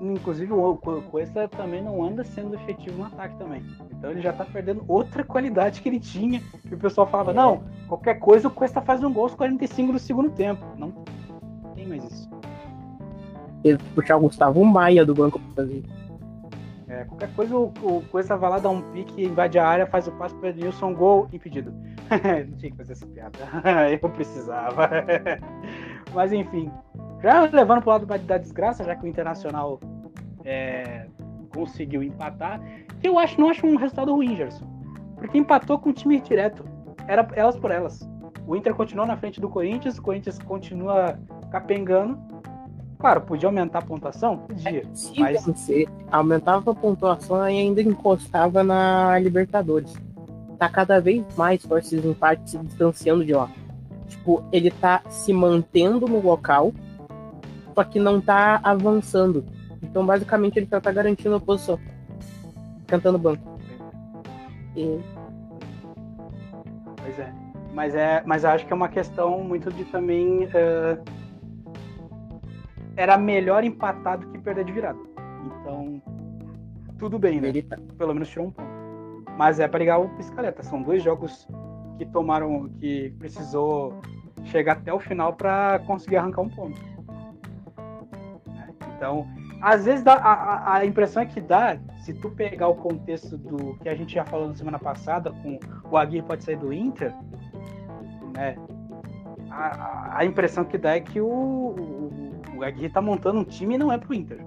Inclusive, 0.00 0.52
o 0.52 0.76
Cuesta 0.76 1.48
também 1.48 1.82
não 1.82 2.04
anda 2.04 2.22
sendo 2.22 2.54
efetivo 2.54 2.98
no 2.98 3.04
ataque 3.06 3.36
também. 3.36 3.64
Então 3.90 4.10
ele 4.10 4.20
já 4.20 4.32
tá 4.32 4.44
perdendo 4.44 4.84
outra 4.86 5.24
qualidade 5.24 5.80
que 5.80 5.88
ele 5.88 6.00
tinha. 6.00 6.40
Que 6.68 6.74
o 6.74 6.78
pessoal 6.78 7.06
falava, 7.06 7.32
não, 7.32 7.64
qualquer 7.88 8.18
coisa 8.18 8.48
o 8.48 8.50
Cuesta 8.50 8.80
faz 8.82 9.02
um 9.02 9.12
gol 9.12 9.24
aos 9.24 9.34
45 9.34 9.92
do 9.92 9.98
segundo 9.98 10.30
tempo. 10.30 10.64
Não 10.76 10.92
tem 11.74 11.86
mais 11.86 12.04
isso. 12.04 12.28
Ele 13.64 13.78
puxar 13.94 14.16
o 14.16 14.20
Gustavo 14.20 14.64
Maia 14.64 15.04
do 15.04 15.14
banco 15.14 15.38
pra 15.38 15.64
fazer. 15.64 15.82
É, 16.88 17.04
qualquer 17.04 17.32
coisa 17.34 17.56
o, 17.56 17.72
o 17.82 18.02
Cuesta 18.10 18.36
vai 18.36 18.50
lá, 18.50 18.58
dá 18.58 18.70
um 18.70 18.80
pique, 18.92 19.24
invade 19.24 19.58
a 19.58 19.66
área, 19.66 19.86
faz 19.86 20.06
o 20.06 20.12
passo 20.12 20.36
para 20.36 20.52
Nilson, 20.52 20.94
gol, 20.94 21.28
impedido. 21.32 21.72
não 22.48 22.56
tinha 22.56 22.70
que 22.70 22.76
fazer 22.76 22.92
essa 22.92 23.06
piada. 23.06 23.38
Eu 24.00 24.08
precisava. 24.10 24.88
Mas 26.14 26.32
enfim. 26.32 26.70
Já 27.22 27.42
levando 27.42 27.82
pro 27.82 27.90
lado 27.90 28.06
da 28.06 28.38
desgraça, 28.38 28.84
já 28.84 28.94
que 28.94 29.04
o 29.04 29.08
Internacional 29.08 29.80
é, 30.44 31.06
conseguiu 31.54 32.02
empatar, 32.02 32.60
que 33.00 33.08
eu 33.08 33.18
acho, 33.18 33.40
não 33.40 33.50
acho 33.50 33.66
um 33.66 33.76
resultado 33.76 34.14
ruim, 34.14 34.36
Gerson. 34.36 34.64
Porque 35.16 35.38
empatou 35.38 35.78
com 35.78 35.90
o 35.90 35.92
time 35.92 36.20
direto. 36.20 36.64
Era 37.08 37.26
elas 37.34 37.56
por 37.56 37.70
elas. 37.70 38.08
O 38.46 38.54
Inter 38.54 38.74
continuou 38.74 39.06
na 39.06 39.16
frente 39.16 39.40
do 39.40 39.48
Corinthians, 39.48 39.98
o 39.98 40.02
Corinthians 40.02 40.38
continua 40.38 41.18
capengando. 41.50 42.18
Claro, 42.98 43.20
podia 43.22 43.48
aumentar 43.48 43.80
a 43.80 43.82
pontuação? 43.82 44.38
Podia. 44.38 44.82
Se 44.94 45.18
mas... 45.18 45.44
vencer, 45.44 45.88
aumentava 46.10 46.70
a 46.70 46.74
pontuação 46.74 47.48
e 47.48 47.58
ainda 47.58 47.82
encostava 47.82 48.62
na 48.62 49.18
Libertadores. 49.18 49.94
Tá 50.58 50.68
cada 50.68 51.00
vez 51.00 51.24
mais 51.36 51.62
esses 51.70 52.04
empates 52.04 52.52
se 52.52 52.58
distanciando 52.58 53.24
de 53.24 53.34
lá. 53.34 53.50
Tipo, 54.06 54.42
ele 54.52 54.70
tá 54.70 55.02
se 55.08 55.32
mantendo 55.32 56.06
no 56.06 56.22
local, 56.22 56.72
só 57.76 57.84
que 57.84 58.00
não 58.00 58.22
tá 58.22 58.58
avançando. 58.62 59.44
Então, 59.82 60.04
basicamente, 60.06 60.56
ele 60.56 60.66
só 60.66 60.80
tá 60.80 60.90
garantindo 60.90 61.34
a 61.34 61.40
posição. 61.40 61.78
Cantando 62.86 63.18
banco. 63.18 63.60
E... 64.74 64.98
Pois 67.02 67.18
é. 67.18 67.32
Mas, 67.74 67.94
é. 67.94 68.22
mas 68.24 68.46
acho 68.46 68.66
que 68.66 68.72
é 68.72 68.76
uma 68.76 68.88
questão 68.88 69.44
muito 69.44 69.70
de 69.70 69.84
também. 69.84 70.44
Uh... 70.44 71.04
Era 72.96 73.18
melhor 73.18 73.62
empatado 73.62 74.26
que 74.28 74.38
perder 74.38 74.64
de 74.64 74.72
virada. 74.72 74.98
Então, 75.44 76.02
tudo 76.98 77.18
bem, 77.18 77.42
né? 77.42 77.52
Tá. 77.60 77.76
Pelo 77.98 78.14
menos 78.14 78.30
tirou 78.30 78.46
um 78.46 78.50
ponto. 78.50 78.70
Mas 79.36 79.60
é 79.60 79.68
para 79.68 79.80
ligar 79.80 79.98
o 79.98 80.08
Piscaleta. 80.16 80.62
São 80.62 80.80
dois 80.80 81.02
jogos 81.02 81.46
que 81.98 82.06
tomaram. 82.06 82.70
que 82.80 83.14
precisou 83.18 84.00
chegar 84.46 84.72
até 84.72 84.94
o 84.94 84.98
final 84.98 85.34
para 85.34 85.78
conseguir 85.80 86.16
arrancar 86.16 86.40
um 86.40 86.48
ponto. 86.48 86.95
Então, 88.96 89.26
às 89.60 89.84
vezes 89.84 90.02
dá, 90.02 90.14
a, 90.14 90.76
a 90.76 90.86
impressão 90.86 91.22
é 91.22 91.26
que 91.26 91.40
dá, 91.40 91.78
se 92.00 92.14
tu 92.14 92.30
pegar 92.30 92.68
o 92.68 92.74
contexto 92.74 93.36
do 93.36 93.74
que 93.74 93.88
a 93.88 93.94
gente 93.94 94.14
já 94.14 94.24
falou 94.24 94.48
na 94.48 94.54
semana 94.54 94.78
passada, 94.78 95.30
com 95.30 95.58
o 95.90 95.96
Aguirre 95.96 96.22
pode 96.22 96.44
sair 96.44 96.56
do 96.56 96.72
Inter, 96.72 97.14
né? 98.34 98.56
A, 99.50 100.18
a 100.18 100.24
impressão 100.24 100.64
que 100.64 100.76
dá 100.76 100.96
é 100.96 101.00
que 101.00 101.20
o, 101.20 101.26
o, 101.26 102.10
o 102.56 102.64
Aguirre 102.64 102.88
tá 102.88 103.00
montando 103.00 103.40
um 103.40 103.44
time 103.44 103.74
e 103.74 103.78
não 103.78 103.92
é 103.92 103.98
pro 103.98 104.14
Inter. 104.14 104.44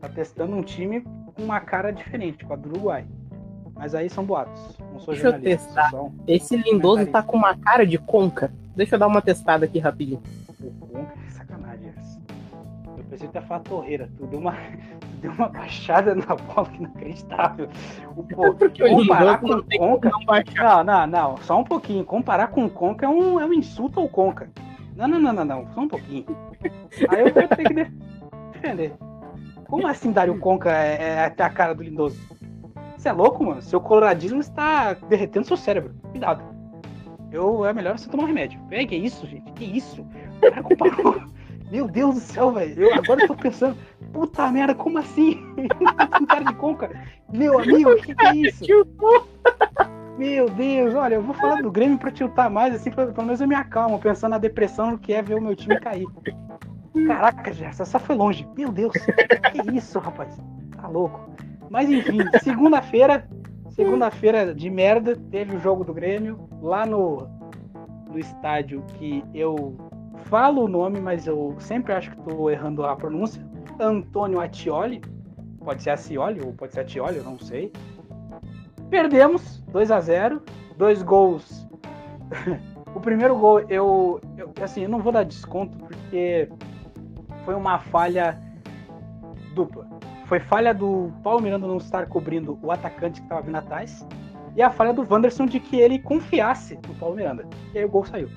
Tá 0.00 0.08
testando 0.08 0.56
um 0.56 0.62
time 0.62 1.00
com 1.00 1.42
uma 1.42 1.60
cara 1.60 1.92
diferente, 1.92 2.44
com 2.44 2.52
a 2.52 2.56
do 2.56 2.70
Uruguai. 2.70 3.04
Mas 3.74 3.94
aí 3.94 4.08
são 4.08 4.24
boatos. 4.24 4.78
Não 4.92 5.00
sou 5.00 5.14
Deixa 5.14 5.28
eu 5.28 5.40
testar. 5.40 5.90
Esse 6.26 6.56
Lindoso 6.56 7.06
tá 7.06 7.22
com 7.22 7.36
uma 7.36 7.56
cara 7.56 7.86
de 7.86 7.98
conca. 7.98 8.52
Deixa 8.76 8.94
eu 8.94 8.98
dar 8.98 9.06
uma 9.06 9.22
testada 9.22 9.64
aqui 9.64 9.78
rapidinho. 9.78 10.22
O 13.12 13.18
conca 13.18 13.18
pensei 13.18 13.28
que 13.28 13.36
ia 13.36 13.42
falar 13.42 13.60
torreira. 13.60 14.10
Tu 14.16 14.26
deu 14.26 14.38
uma, 14.38 14.52
tu 15.00 15.16
deu 15.20 15.32
uma 15.32 15.48
baixada 15.48 16.14
na 16.14 16.34
bola 16.34 16.68
que 16.68 16.78
inacreditável. 16.78 17.68
O, 18.16 18.22
pô, 18.22 18.54
comparar 18.88 19.38
com 19.38 19.52
o 19.52 19.64
Conca. 19.64 20.10
Não, 20.56 20.84
não, 20.84 21.06
não, 21.06 21.36
só 21.38 21.60
um 21.60 21.64
pouquinho. 21.64 22.04
Comparar 22.04 22.48
com 22.48 22.64
o 22.64 22.70
Conca 22.70 23.06
é 23.06 23.08
um, 23.08 23.38
é 23.38 23.44
um 23.44 23.52
insulto 23.52 24.00
ao 24.00 24.08
Conca. 24.08 24.50
Não, 24.96 25.08
não, 25.08 25.20
não, 25.20 25.32
não, 25.32 25.44
não, 25.44 25.66
só 25.74 25.80
um 25.80 25.88
pouquinho. 25.88 26.26
Aí 27.08 27.20
eu 27.20 27.32
vou 27.32 27.48
ter 27.48 27.64
que 27.64 27.74
defender. 28.52 28.92
Como 29.66 29.86
assim 29.86 30.12
Dário 30.12 30.38
Conca 30.38 30.70
é, 30.70 31.14
é 31.14 31.24
até 31.24 31.42
a 31.42 31.50
cara 31.50 31.74
do 31.74 31.82
Lindoso? 31.82 32.20
Você 32.96 33.08
é 33.08 33.12
louco, 33.12 33.42
mano? 33.42 33.62
Seu 33.62 33.80
coloradismo 33.80 34.40
está 34.40 34.92
derretendo 34.92 35.46
seu 35.46 35.56
cérebro. 35.56 35.94
Cuidado. 36.10 36.44
Eu, 37.32 37.64
é 37.64 37.72
melhor 37.72 37.98
você 37.98 38.08
tomar 38.08 38.24
um 38.24 38.26
remédio. 38.26 38.60
É, 38.70 38.84
que 38.84 38.94
isso, 38.94 39.26
gente? 39.26 39.50
Que 39.52 39.64
isso? 39.64 40.02
O 40.02 40.40
cara 40.40 40.62
comparou. 40.62 41.32
Meu 41.72 41.88
Deus 41.88 42.16
do 42.16 42.20
céu, 42.20 42.52
velho. 42.52 42.82
Eu 42.82 42.94
agora 42.96 43.26
tô 43.26 43.34
pensando, 43.34 43.74
puta 44.12 44.52
merda, 44.52 44.74
como 44.74 44.98
assim? 44.98 45.42
um 46.20 46.26
cara 46.26 46.44
de 46.44 46.54
conca. 46.56 46.90
Meu 47.32 47.58
amigo, 47.58 47.92
o 47.92 47.96
que, 47.96 48.14
que 48.14 48.26
é 48.26 48.36
isso? 48.36 48.66
Meu 50.18 50.50
Deus, 50.50 50.94
olha, 50.94 51.14
eu 51.14 51.22
vou 51.22 51.34
falar 51.34 51.62
do 51.62 51.70
Grêmio 51.70 51.96
pra 51.96 52.10
tiltar 52.10 52.50
mais, 52.50 52.74
assim, 52.74 52.90
pelo 52.90 53.24
menos 53.24 53.40
eu 53.40 53.48
me 53.48 53.54
acalmo, 53.54 53.98
pensando 53.98 54.32
na 54.32 54.38
depressão 54.38 54.98
que 54.98 55.14
é 55.14 55.22
ver 55.22 55.36
o 55.36 55.40
meu 55.40 55.56
time 55.56 55.80
cair. 55.80 56.06
Caraca, 57.06 57.50
Gerson, 57.54 57.84
essa 57.84 57.98
foi 57.98 58.16
longe. 58.16 58.46
Meu 58.54 58.70
Deus, 58.70 58.92
que 58.92 59.74
isso, 59.74 59.98
rapaz? 59.98 60.38
Tá 60.76 60.86
louco. 60.86 61.30
Mas 61.70 61.88
enfim, 61.88 62.18
segunda-feira, 62.42 63.26
segunda-feira 63.70 64.54
de 64.54 64.68
merda, 64.68 65.16
teve 65.30 65.56
o 65.56 65.58
jogo 65.58 65.84
do 65.84 65.94
Grêmio 65.94 66.50
lá 66.60 66.84
no, 66.84 67.26
no 68.10 68.18
estádio 68.18 68.84
que 68.98 69.24
eu 69.32 69.74
falo 70.22 70.64
o 70.64 70.68
nome, 70.68 71.00
mas 71.00 71.26
eu 71.26 71.56
sempre 71.58 71.92
acho 71.92 72.10
que 72.10 72.18
estou 72.18 72.50
errando 72.50 72.84
a 72.84 72.96
pronúncia. 72.96 73.44
Antônio 73.78 74.40
Atioli. 74.40 75.00
Pode 75.64 75.82
ser 75.82 75.90
Acioli 75.90 76.40
ou 76.44 76.52
pode 76.52 76.72
ser 76.72 76.80
Atioli, 76.80 77.18
eu 77.18 77.24
não 77.24 77.38
sei. 77.38 77.72
Perdemos 78.90 79.62
2 79.68 79.90
a 79.90 80.00
0 80.00 80.42
Dois 80.76 81.02
gols. 81.02 81.68
o 82.94 83.00
primeiro 83.00 83.36
gol, 83.36 83.60
eu, 83.68 84.20
eu, 84.36 84.52
assim, 84.62 84.82
eu 84.82 84.88
não 84.88 84.98
vou 84.98 85.12
dar 85.12 85.24
desconto 85.24 85.76
porque 85.78 86.48
foi 87.44 87.54
uma 87.54 87.78
falha 87.78 88.40
dupla. 89.54 89.86
Foi 90.26 90.40
falha 90.40 90.72
do 90.72 91.12
Paulo 91.22 91.42
Miranda 91.42 91.66
não 91.66 91.76
estar 91.76 92.06
cobrindo 92.06 92.58
o 92.62 92.72
atacante 92.72 93.20
que 93.20 93.26
estava 93.26 93.42
vindo 93.42 93.56
atrás 93.56 94.06
e 94.56 94.62
a 94.62 94.70
falha 94.70 94.92
do 94.92 95.06
Wanderson 95.08 95.46
de 95.46 95.60
que 95.60 95.76
ele 95.76 95.98
confiasse 95.98 96.78
no 96.88 96.94
Paulo 96.94 97.16
Miranda. 97.16 97.46
E 97.74 97.78
aí 97.78 97.84
o 97.84 97.88
gol 97.88 98.04
saiu 98.04 98.28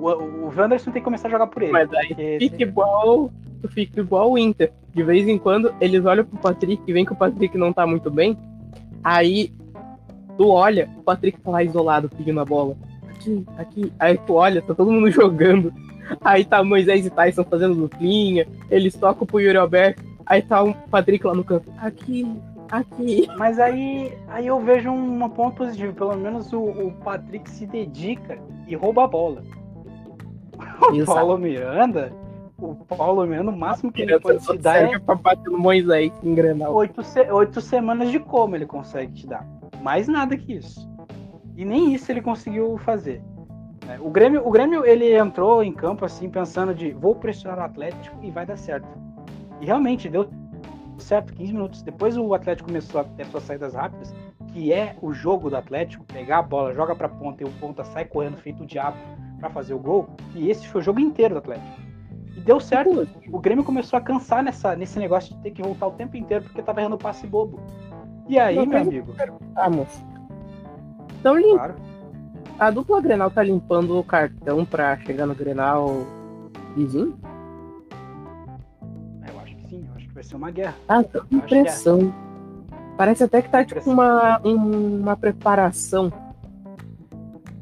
o, 0.00 0.46
o 0.46 0.52
Wanderson 0.56 0.90
tem 0.90 1.00
que 1.00 1.04
começar 1.04 1.28
a 1.28 1.30
jogar 1.30 1.46
por 1.46 1.62
ele. 1.62 1.72
Mas 1.72 1.92
aí 1.92 2.38
fica 2.38 2.62
igual. 2.62 3.30
Fica 3.68 4.00
igual 4.00 4.32
o 4.32 4.38
Inter. 4.38 4.72
De 4.94 5.02
vez 5.02 5.26
em 5.26 5.38
quando 5.38 5.74
eles 5.80 6.04
olham 6.04 6.24
pro 6.24 6.38
Patrick 6.38 6.82
e 6.86 6.92
vem 6.92 7.04
que 7.04 7.12
o 7.12 7.16
Patrick 7.16 7.56
não 7.56 7.72
tá 7.72 7.86
muito 7.86 8.10
bem. 8.10 8.36
Aí 9.02 9.52
tu 10.36 10.48
olha, 10.48 10.88
o 10.98 11.02
Patrick 11.02 11.40
tá 11.40 11.50
lá 11.50 11.62
isolado 11.62 12.08
pedindo 12.08 12.40
a 12.40 12.44
bola. 12.44 12.76
Aqui, 13.10 13.44
aqui. 13.56 13.92
Aí 13.98 14.18
tu 14.18 14.34
olha, 14.34 14.60
tá 14.60 14.74
todo 14.74 14.92
mundo 14.92 15.10
jogando. 15.12 15.72
Aí 16.20 16.44
tá 16.44 16.62
Moisés 16.62 17.06
e 17.06 17.10
Tyson 17.10 17.44
fazendo 17.44 17.74
duplinha. 17.74 18.46
Eles 18.70 18.94
tocam 18.94 19.26
pro 19.26 19.40
Yuri 19.40 19.56
Alberto. 19.56 20.02
Aí 20.26 20.42
tá 20.42 20.62
o 20.62 20.74
Patrick 20.74 21.26
lá 21.26 21.34
no 21.34 21.44
canto. 21.44 21.70
Aqui, 21.78 22.26
aqui. 22.70 23.26
Mas 23.38 23.58
aí, 23.58 24.12
aí 24.28 24.46
eu 24.46 24.60
vejo 24.60 24.90
um 24.90 25.28
ponto 25.30 25.56
positivo. 25.56 25.92
Pelo 25.94 26.16
menos 26.16 26.52
o, 26.52 26.60
o 26.60 26.92
Patrick 27.04 27.48
se 27.50 27.66
dedica 27.66 28.38
e 28.66 28.74
rouba 28.74 29.04
a 29.04 29.08
bola. 29.08 29.42
O 30.80 31.04
Paulo 31.04 31.38
Miranda, 31.38 32.12
o 32.58 32.74
Paulo 32.74 33.26
Miranda, 33.26 33.50
o 33.50 33.56
máximo 33.56 33.92
que 33.92 34.02
ele 34.02 34.18
pode 34.18 34.44
te 34.44 34.58
dar 34.58 34.76
é. 34.76 34.98
Pra 34.98 35.14
bater 35.14 35.50
no 35.50 35.58
Moisés 35.58 36.12
em 36.22 36.34
Grenal. 36.34 36.74
Oito, 36.74 37.02
se... 37.02 37.30
oito 37.30 37.60
semanas 37.60 38.10
de 38.10 38.18
como 38.18 38.56
ele 38.56 38.66
consegue 38.66 39.12
te 39.12 39.26
dar. 39.26 39.46
Mais 39.82 40.08
nada 40.08 40.36
que 40.36 40.54
isso. 40.54 40.88
E 41.56 41.64
nem 41.64 41.94
isso 41.94 42.10
ele 42.10 42.22
conseguiu 42.22 42.78
fazer. 42.78 43.22
É, 43.88 43.98
o 44.00 44.10
Grêmio, 44.10 44.46
o 44.46 44.50
Grêmio 44.50 44.84
ele 44.84 45.14
entrou 45.14 45.62
em 45.62 45.72
campo 45.72 46.04
assim 46.04 46.30
pensando 46.30 46.74
de 46.74 46.92
vou 46.92 47.14
pressionar 47.14 47.58
o 47.58 47.62
Atlético 47.62 48.16
e 48.22 48.30
vai 48.30 48.46
dar 48.46 48.56
certo. 48.56 48.88
E 49.60 49.66
realmente 49.66 50.08
deu 50.08 50.28
certo 50.98 51.34
15 51.34 51.52
minutos. 51.52 51.82
Depois 51.82 52.16
o 52.16 52.32
Atlético 52.34 52.68
começou 52.68 53.00
a 53.00 53.04
ter 53.04 53.26
suas 53.26 53.42
saídas 53.42 53.74
rápidas, 53.74 54.14
que 54.52 54.72
é 54.72 54.96
o 55.02 55.12
jogo 55.12 55.50
do 55.50 55.56
Atlético, 55.56 56.04
pegar 56.04 56.38
a 56.38 56.42
bola, 56.42 56.72
joga 56.72 56.94
para 56.94 57.08
ponta 57.08 57.42
e 57.42 57.46
o 57.46 57.50
ponta 57.60 57.84
sai 57.84 58.04
correndo 58.04 58.36
feito 58.38 58.62
o 58.62 58.66
diabo 58.66 58.96
para 59.44 59.50
fazer 59.50 59.74
o 59.74 59.78
gol. 59.78 60.08
E 60.34 60.50
esse 60.50 60.66
foi 60.66 60.80
o 60.80 60.84
jogo 60.84 60.98
inteiro 60.98 61.34
do 61.34 61.38
Atlético. 61.38 61.80
E 62.34 62.40
deu 62.40 62.58
certo. 62.58 63.06
O 63.30 63.38
Grêmio 63.38 63.62
começou 63.62 63.98
a 63.98 64.00
cansar 64.00 64.42
nessa, 64.42 64.74
nesse 64.74 64.98
negócio 64.98 65.34
de 65.34 65.42
ter 65.42 65.50
que 65.50 65.62
voltar 65.62 65.86
o 65.86 65.92
tempo 65.92 66.16
inteiro 66.16 66.44
porque 66.44 66.62
tava 66.62 66.80
errando 66.80 66.96
passe 66.96 67.26
bobo. 67.26 67.60
E 68.26 68.38
aí, 68.38 68.56
Não, 68.56 68.66
meu 68.66 68.80
amigo? 68.80 69.14
Ah, 69.54 69.68
moço. 69.68 70.02
Então, 71.20 71.36
limpo. 71.36 71.56
Claro. 71.56 71.74
A 72.58 72.70
dupla 72.70 73.00
Grenal 73.00 73.30
tá 73.30 73.42
limpando 73.42 73.98
o 73.98 74.04
cartão 74.04 74.64
pra 74.64 74.96
chegar 74.98 75.26
no 75.26 75.34
Grenal 75.34 76.06
vizinho? 76.74 77.18
Eu 79.28 79.40
acho 79.40 79.56
que 79.56 79.68
sim, 79.68 79.84
eu 79.86 79.94
acho 79.96 80.08
que 80.08 80.14
vai 80.14 80.22
ser 80.22 80.36
uma 80.36 80.50
guerra. 80.50 80.74
Ah, 80.88 81.02
com 81.02 81.36
impressão. 81.36 82.14
É. 82.30 82.96
Parece 82.96 83.24
até 83.24 83.42
que 83.42 83.50
tá 83.50 83.64
tipo 83.64 83.90
uma, 83.90 84.38
uma 84.38 85.16
preparação 85.16 86.12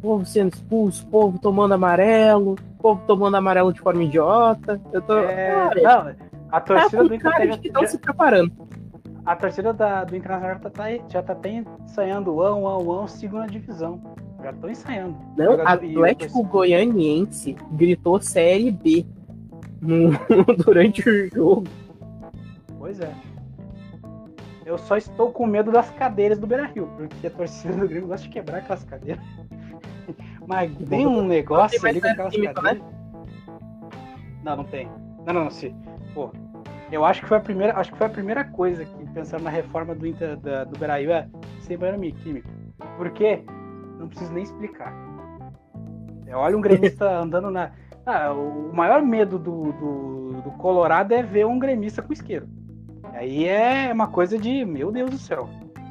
povo 0.02 0.26
sendo 0.26 0.52
expulso, 0.52 1.06
povo 1.06 1.38
tomando 1.38 1.72
amarelo. 1.74 2.56
povo 2.80 3.00
tomando 3.06 3.36
amarelo 3.36 3.72
de 3.72 3.80
forma 3.80 4.02
idiota. 4.02 4.80
Eu 4.92 5.00
tô. 5.00 5.16
É, 5.18 5.52
Cara, 5.52 5.80
não, 5.82 6.26
a 6.50 6.60
torcida 6.60 6.96
tá 6.98 7.02
do 7.04 7.08
com 7.10 7.18
cara 7.18 7.44
Inter 7.46 7.58
de 7.60 7.70
que 7.70 7.80
já, 7.80 7.86
se 7.86 7.98
preparando. 7.98 8.52
a 9.24 9.36
torcida 9.36 9.72
da- 9.72 10.04
do 10.04 10.16
Internacional 10.16 10.58
já 10.62 10.70
tá, 10.70 10.84
já 11.08 11.22
tá 11.22 11.32
até 11.32 11.64
ensaiando 11.84 12.34
o 12.34 12.42
ão, 12.42 12.66
ão, 12.66 12.90
ão, 12.90 13.06
segunda 13.08 13.46
divisão. 13.46 14.00
Já 14.42 14.50
estão 14.50 14.68
ensaiando. 14.68 15.16
Não, 15.38 15.52
Jogador- 15.52 15.84
e 15.84 15.92
Atlético 15.94 16.42
Goianiense 16.42 17.56
gritou 17.70 18.20
Série 18.20 18.72
B 18.72 19.06
no- 19.80 20.10
durante 20.64 21.08
o 21.08 21.30
jogo. 21.32 21.64
Pois 22.76 22.98
é. 22.98 23.12
Eu 24.66 24.78
só 24.78 24.96
estou 24.96 25.30
com 25.30 25.46
medo 25.46 25.70
das 25.70 25.90
cadeiras 25.90 26.38
do 26.38 26.46
Beira 26.46 26.66
Rio, 26.66 26.88
porque 26.96 27.26
a 27.26 27.30
torcida 27.30 27.74
do 27.74 27.86
Grêmio 27.88 28.08
gosta 28.08 28.26
de 28.26 28.32
quebrar 28.32 28.58
aquelas 28.58 28.82
cadeiras. 28.84 29.22
Mas 30.46 30.74
tem 30.88 31.06
um 31.06 31.22
negócio 31.22 31.80
Tem 31.80 31.90
ali 31.90 32.00
com 32.00 32.08
aquelas 32.08 32.34
química, 32.34 32.54
cadeiras. 32.54 32.82
Não, 34.42 34.56
não 34.56 34.64
tem. 34.64 34.88
Não, 35.26 35.34
não, 35.34 35.44
não, 35.44 35.50
se. 35.50 35.74
Pô, 36.14 36.30
eu 36.90 37.04
acho 37.04 37.22
que 37.22 37.28
foi 37.28 37.36
a 37.36 37.40
primeira, 37.40 37.78
acho 37.78 37.92
que 37.92 37.98
foi 37.98 38.06
a 38.06 38.10
primeira 38.10 38.44
coisa 38.44 38.84
que 38.84 39.02
pensando 39.12 39.44
na 39.44 39.50
reforma 39.50 39.94
do 39.94 40.06
Inter, 40.06 40.36
da, 40.36 40.64
do 40.64 40.78
Beira 40.78 40.98
Rio 40.98 41.12
é 41.12 41.28
sem 41.60 41.78
banheiro 41.78 42.16
químico. 42.16 42.48
Por 42.96 43.10
quê? 43.10 43.44
Não 43.98 44.08
preciso 44.08 44.32
nem 44.32 44.42
explicar. 44.42 44.92
É, 46.26 46.34
olha 46.34 46.56
um 46.56 46.60
gremista 46.60 47.08
andando 47.20 47.50
na. 47.50 47.70
Ah, 48.04 48.32
o 48.32 48.72
maior 48.74 49.00
medo 49.00 49.38
do, 49.38 49.72
do, 49.72 50.42
do 50.42 50.50
Colorado 50.52 51.14
é 51.14 51.22
ver 51.22 51.46
um 51.46 51.58
gremista 51.58 52.02
com 52.02 52.12
isqueiro. 52.12 52.48
Aí 53.12 53.46
é 53.46 53.92
uma 53.92 54.08
coisa 54.08 54.36
de, 54.36 54.64
meu 54.64 54.90
Deus 54.90 55.10
do 55.10 55.18
céu. 55.18 55.48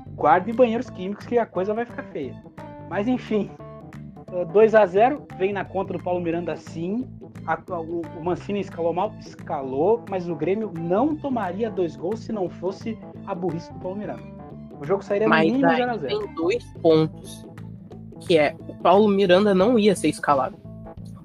Guarde 0.10 0.52
banheiros 0.52 0.90
químicos 0.90 1.26
que 1.26 1.38
a 1.38 1.46
coisa 1.46 1.74
vai 1.74 1.86
ficar 1.86 2.04
feia. 2.04 2.36
Mas 2.90 3.08
enfim, 3.08 3.50
2 4.54 4.76
a 4.76 4.86
0 4.86 5.28
vem 5.38 5.52
na 5.52 5.66
conta 5.66 5.94
do 5.94 6.02
Paulo 6.02 6.22
Miranda 6.22 6.56
sim. 6.56 7.06
A- 7.46 7.60
o, 7.80 8.02
o 8.20 8.24
Mancini 8.24 8.60
escalou 8.62 8.94
mal, 8.94 9.14
escalou, 9.20 10.04
mas 10.10 10.30
o 10.30 10.36
Grêmio 10.36 10.72
não 10.78 11.16
tomaria 11.16 11.70
dois 11.70 11.96
gols 11.96 12.20
se 12.22 12.32
não 12.32 12.50
fosse 12.50 12.98
a 13.26 13.36
burrice 13.36 13.72
do 13.74 13.80
Paulo 13.80 13.98
Miranda. 13.98 14.24
O 14.80 14.86
jogo 14.86 15.04
sairia 15.04 15.28
no 15.28 15.30
Mas 15.30 15.46
mínimo 15.52 15.68
aí 15.70 15.78
0 15.78 15.92
a 15.92 15.98
0 15.98 16.20
tem 16.20 16.36
dois 16.36 16.64
pontos. 16.82 17.46
Que 18.22 18.38
é, 18.38 18.56
o 18.68 18.76
Paulo 18.76 19.08
Miranda 19.08 19.54
não 19.54 19.78
ia 19.78 19.96
ser 19.96 20.08
escalado. 20.08 20.56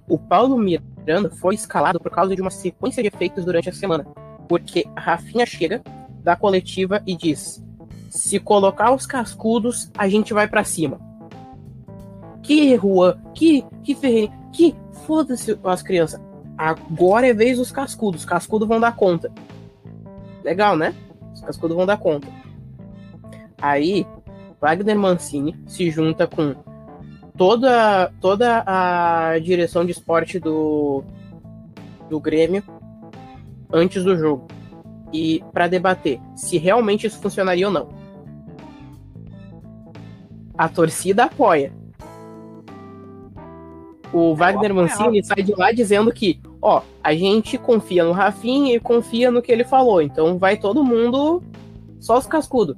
O 0.09 0.19
Paulo 0.19 0.57
Miranda 0.59 1.31
foi 1.31 1.55
escalado 1.55 2.01
por 2.01 2.11
causa 2.11 2.35
de 2.35 2.41
uma 2.43 2.51
sequência 2.51 3.03
de 3.03 3.09
efeitos 3.09 3.45
durante 3.45 3.69
a 3.69 3.73
semana. 3.73 4.07
Porque 4.49 4.85
a 4.97 5.01
Rafinha 5.01 5.45
chega 5.47 5.83
da 6.23 6.35
coletiva 6.37 7.03
e 7.07 7.17
diz: 7.17 7.63
se 8.11 8.39
colocar 8.41 8.93
os 8.93 9.07
cascudos, 9.07 9.91
a 9.97 10.09
gente 10.09 10.33
vai 10.33 10.49
pra 10.49 10.65
cima. 10.65 10.99
Que 12.47 12.77
Juan, 12.77 13.19
que, 13.35 13.65
que 13.83 13.95
Ferreira, 13.95 14.33
que 14.53 14.75
foda-se 15.05 15.59
as 15.65 15.83
crianças. 15.83 16.21
Agora 16.57 17.27
é 17.27 17.35
vez 17.35 17.59
dos 17.59 17.73
cascudos. 17.73 18.21
Os 18.21 18.27
cascudos 18.27 18.69
vão 18.69 18.79
dar 18.79 18.95
conta. 18.95 19.33
Legal, 20.45 20.77
né? 20.77 20.95
Os 21.35 21.41
cascudos 21.41 21.77
vão 21.77 21.85
dar 21.85 21.99
conta. 21.99 22.29
Aí, 23.61 24.07
Wagner 24.61 24.97
Mancini 24.97 25.57
se 25.67 25.91
junta 25.91 26.27
com 26.27 26.55
toda, 27.37 28.13
toda 28.21 28.63
a 28.65 29.39
direção 29.41 29.85
de 29.85 29.91
esporte 29.91 30.39
do, 30.39 31.03
do 32.09 32.21
Grêmio 32.21 32.63
antes 33.73 34.05
do 34.05 34.17
jogo. 34.17 34.47
E 35.13 35.43
para 35.53 35.67
debater 35.67 36.21
se 36.37 36.59
realmente 36.59 37.07
isso 37.07 37.21
funcionaria 37.21 37.67
ou 37.67 37.73
não. 37.73 37.89
A 40.57 40.69
torcida 40.69 41.25
apoia. 41.25 41.73
O 44.13 44.35
Wagner 44.35 44.71
apoiava. 44.71 45.03
Mancini 45.03 45.25
sai 45.25 45.43
de 45.43 45.53
lá 45.55 45.73
dizendo 45.73 46.13
que, 46.13 46.41
ó, 46.63 46.83
a 47.03 47.15
gente 47.15 47.59
confia 47.59 48.05
no 48.05 48.13
Rafinha 48.13 48.75
e 48.75 48.81
confia 48.81 49.31
no 49.31 49.43
que 49.43 49.51
ele 49.51 49.65
falou, 49.65 50.01
então 50.01 50.39
vai 50.39 50.57
todo 50.57 50.85
mundo 50.85 51.43
só 52.01 52.17
os 52.19 52.27
cascudos. 52.27 52.77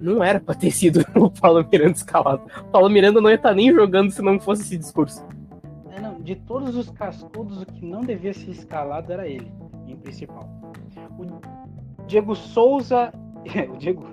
Não 0.00 0.22
era 0.22 0.40
pra 0.40 0.54
ter 0.54 0.72
sido 0.72 1.04
o 1.14 1.30
Paulo 1.30 1.66
Miranda 1.70 1.92
escalado. 1.92 2.42
O 2.60 2.64
Paulo 2.64 2.90
Miranda 2.90 3.20
não 3.20 3.30
ia 3.30 3.36
estar 3.36 3.54
nem 3.54 3.72
jogando 3.72 4.10
se 4.10 4.20
não 4.20 4.38
fosse 4.40 4.62
esse 4.62 4.76
discurso. 4.76 5.24
É, 5.90 6.00
não, 6.00 6.20
de 6.20 6.34
todos 6.34 6.74
os 6.74 6.90
cascudos, 6.90 7.62
o 7.62 7.66
que 7.66 7.84
não 7.86 8.00
devia 8.00 8.34
ser 8.34 8.50
escalado 8.50 9.12
era 9.12 9.28
ele, 9.28 9.52
em 9.86 9.96
principal. 9.96 10.48
O 11.18 12.04
Diego 12.06 12.34
Souza. 12.34 13.12
o 13.72 13.76
Diego. 13.76 14.04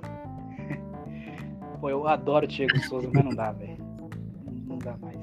Pô, 1.82 1.90
eu 1.90 2.08
adoro 2.08 2.46
o 2.46 2.48
Diego 2.48 2.78
Souza, 2.82 3.10
mas 3.12 3.26
não 3.26 3.32
dá, 3.32 3.52
velho. 3.52 3.89
Não, 4.84 4.92
dá 4.92 4.98
mais. 4.98 5.18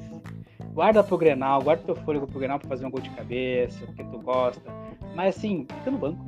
Guarda 0.73 1.03
pro 1.03 1.17
Grenal, 1.17 1.63
guarda 1.63 1.83
teu 1.83 1.97
fôlego 1.97 2.27
pro 2.27 2.39
Grenal 2.39 2.59
pra 2.59 2.69
fazer 2.69 2.87
um 2.87 2.91
gol 2.91 3.01
de 3.01 3.11
cabeça, 3.11 3.85
porque 3.87 4.05
tu 4.05 4.19
gosta. 4.21 4.71
Mas 5.15 5.37
assim, 5.37 5.67
fica 5.79 5.91
no 5.91 5.99
banco. 5.99 6.27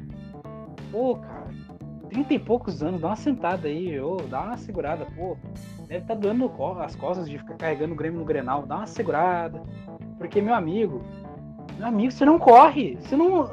Pô, 0.91 1.17
cara, 1.17 1.49
30 2.09 2.35
e 2.35 2.39
poucos 2.39 2.83
anos, 2.83 3.01
dá 3.01 3.09
uma 3.09 3.17
sentada 3.17 3.69
aí, 3.69 4.01
ô, 4.01 4.17
dá 4.17 4.41
uma 4.41 4.57
segurada, 4.57 5.07
pô. 5.17 5.37
Deve 5.87 6.03
estar 6.03 6.15
tá 6.15 6.21
doendo 6.21 6.51
as 6.81 6.97
costas 6.97 7.29
de 7.29 7.39
ficar 7.39 7.57
carregando 7.57 7.93
o 7.93 7.97
Grêmio 7.97 8.19
no 8.19 8.25
Grenal, 8.25 8.67
dá 8.67 8.77
uma 8.77 8.87
segurada. 8.87 9.63
Porque, 10.17 10.41
meu 10.41 10.55
amigo, 10.55 11.03
meu 11.79 11.87
amigo, 11.87 12.11
você 12.11 12.25
não 12.25 12.39
corre. 12.39 12.97
Você 12.97 13.17
não. 13.17 13.51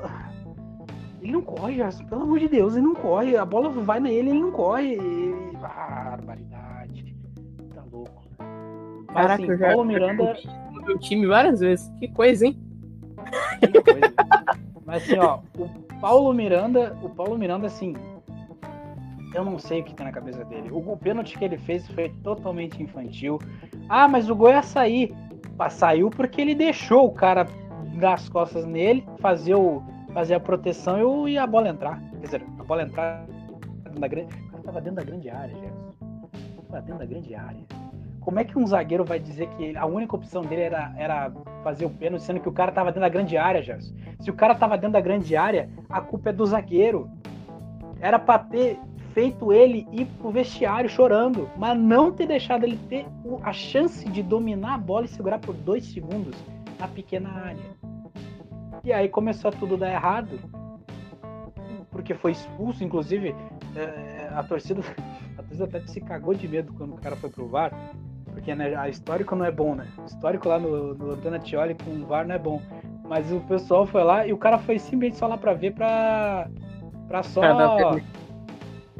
Ele 1.21 1.31
não 1.31 1.41
corre. 1.41 1.77
Pelo 2.09 2.23
amor 2.23 2.39
de 2.39 2.47
Deus, 2.47 2.75
ele 2.75 2.85
não 2.85 2.95
corre. 2.95 3.37
A 3.37 3.45
bola 3.45 3.69
vai 3.69 3.99
nele, 3.99 4.29
ele 4.29 4.39
não 4.39 4.51
corre. 4.51 4.95
E- 4.95 5.55
Barbaridade. 5.57 6.14
Mas 9.15 9.27
Caraca, 9.27 9.43
assim, 9.53 9.57
Paulo 9.57 9.77
já 9.77 9.83
Miranda. 9.85 10.37
meu 10.85 10.99
time 10.99 11.25
várias 11.25 11.61
vezes. 11.61 11.89
Que 11.99 12.09
coisa, 12.09 12.47
hein? 12.47 12.59
Que 13.61 13.81
coisa. 13.81 14.13
Mas 14.85 15.03
assim, 15.03 15.17
ó, 15.17 15.39
o 15.57 15.69
Paulo 16.01 16.33
Miranda, 16.33 16.97
o 17.01 17.09
Paulo 17.09 17.37
Miranda, 17.37 17.67
assim, 17.67 17.95
eu 19.33 19.45
não 19.45 19.57
sei 19.57 19.79
o 19.79 19.83
que 19.85 19.95
tá 19.95 20.03
na 20.03 20.11
cabeça 20.11 20.43
dele. 20.43 20.69
O, 20.69 20.79
o 20.79 20.97
pênalti 20.97 21.37
que 21.37 21.45
ele 21.45 21.57
fez 21.57 21.87
foi 21.87 22.09
totalmente 22.23 22.83
infantil. 22.83 23.39
Ah, 23.87 24.05
mas 24.05 24.29
o 24.29 24.35
gol 24.35 24.49
ia 24.49 24.61
sair. 24.61 25.15
Saiu 25.69 26.09
porque 26.09 26.41
ele 26.41 26.53
deixou 26.53 27.05
o 27.05 27.13
cara 27.13 27.47
dar 27.97 28.15
as 28.15 28.27
costas 28.27 28.65
nele, 28.65 29.07
fazer, 29.19 29.55
o, 29.55 29.81
fazer 30.13 30.33
a 30.33 30.39
proteção 30.41 31.29
e, 31.29 31.37
a 31.37 31.47
bola 31.47 31.69
entrar. 31.69 32.01
Quer 32.11 32.25
dizer, 32.25 32.45
a 32.59 32.63
bola 32.63 32.83
entrar 32.83 33.25
da 33.97 34.07
grande. 34.09 34.35
O 34.49 34.51
cara 34.51 34.63
tava 34.63 34.81
dentro 34.81 34.97
da 34.97 35.03
grande 35.03 35.29
área, 35.29 35.55
Gerson. 35.55 35.93
Tava 36.69 36.81
dentro 36.81 36.99
da 36.99 37.05
grande 37.05 37.33
área. 37.33 37.84
Como 38.25 38.39
é 38.39 38.43
que 38.43 38.57
um 38.57 38.65
zagueiro 38.65 39.05
vai 39.05 39.19
dizer 39.19 39.47
que 39.49 39.77
a 39.77 39.85
única 39.85 40.15
opção 40.15 40.41
dele 40.41 40.63
era, 40.63 40.91
era 40.97 41.31
fazer 41.63 41.85
o 41.85 41.91
pênalti, 41.91 42.23
sendo 42.23 42.39
que 42.39 42.49
o 42.49 42.51
cara 42.51 42.71
tava 42.71 42.89
dentro 42.89 43.01
da 43.01 43.09
grande 43.09 43.37
área, 43.37 43.61
Gerson? 43.61 43.93
Se 44.19 44.31
o 44.31 44.33
cara 44.33 44.55
tava 44.55 44.75
dentro 44.75 44.93
da 44.93 44.99
grande 44.99 45.37
área, 45.37 45.69
a 45.87 46.01
culpa 46.01 46.29
é 46.31 46.33
do 46.33 46.43
zagueiro. 46.43 47.07
Era 48.01 48.17
pra 48.17 48.39
ter 48.39 48.79
feito 49.13 49.53
ele 49.53 49.87
ir 49.91 50.05
pro 50.17 50.31
vestiário 50.31 50.89
chorando, 50.89 51.47
mas 51.55 51.77
não 51.77 52.11
ter 52.11 52.25
deixado 52.25 52.63
ele 52.63 52.77
ter 52.89 53.05
a 53.43 53.53
chance 53.53 54.09
de 54.09 54.23
dominar 54.23 54.73
a 54.73 54.77
bola 54.79 55.05
e 55.05 55.07
segurar 55.07 55.37
por 55.37 55.53
dois 55.53 55.85
segundos 55.85 56.35
na 56.79 56.87
pequena 56.87 57.29
área. 57.29 57.75
E 58.83 58.91
aí 58.91 59.07
começou 59.07 59.49
a 59.49 59.51
tudo 59.51 59.77
dar 59.77 59.91
errado, 59.91 60.39
porque 61.91 62.15
foi 62.15 62.31
expulso, 62.31 62.83
inclusive 62.83 63.35
é, 63.75 64.29
a 64.33 64.41
torcida, 64.41 64.81
a 65.37 65.43
torcida 65.43 65.65
até 65.65 65.79
se 65.81 66.01
cagou 66.01 66.33
de 66.33 66.47
medo 66.47 66.73
quando 66.73 66.95
o 66.95 66.97
cara 66.97 67.15
foi 67.15 67.29
pro 67.29 67.47
VAR, 67.47 67.71
porque 68.35 68.53
né, 68.53 68.75
a 68.75 68.89
histórico 68.89 69.35
não 69.35 69.45
é 69.45 69.51
bom, 69.51 69.75
né? 69.75 69.87
O 69.97 70.05
histórico 70.05 70.49
lá 70.49 70.59
no, 70.59 70.93
no 70.93 71.11
Antônio 71.11 71.39
Tioli 71.39 71.73
com 71.73 71.91
o 71.91 72.05
VAR 72.05 72.27
não 72.27 72.35
é 72.35 72.37
bom. 72.37 72.61
Mas 73.07 73.31
o 73.31 73.39
pessoal 73.41 73.85
foi 73.85 74.03
lá 74.03 74.27
e 74.27 74.33
o 74.33 74.37
cara 74.37 74.57
foi 74.57 74.77
simplesmente 74.77 75.17
só 75.17 75.27
lá 75.27 75.37
pra 75.37 75.53
ver 75.53 75.73
pra, 75.73 76.47
pra 77.07 77.23
só. 77.23 77.39
Pra 77.39 77.53
dar 77.53 77.75
vermelho. 77.75 78.05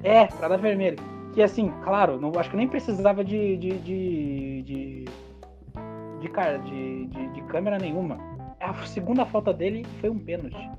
É, 0.03 0.25
pra 0.27 0.47
dar 0.47 0.57
vermelho. 0.57 0.97
Que 1.33 1.43
assim, 1.43 1.71
claro, 1.83 2.19
não, 2.19 2.31
acho 2.39 2.49
que 2.49 2.55
nem 2.55 2.67
precisava 2.67 3.23
de. 3.23 3.57
de. 3.57 3.77
de. 3.79 4.61
de, 4.63 5.05
de, 6.21 6.29
cara, 6.29 6.57
de, 6.59 7.07
de, 7.07 7.27
de 7.33 7.41
câmera 7.43 7.77
nenhuma. 7.77 8.17
A 8.59 8.73
segunda 8.85 9.25
falta 9.25 9.53
dele 9.53 9.85
foi 9.99 10.09
um 10.09 10.17
pênalti. 10.17 10.69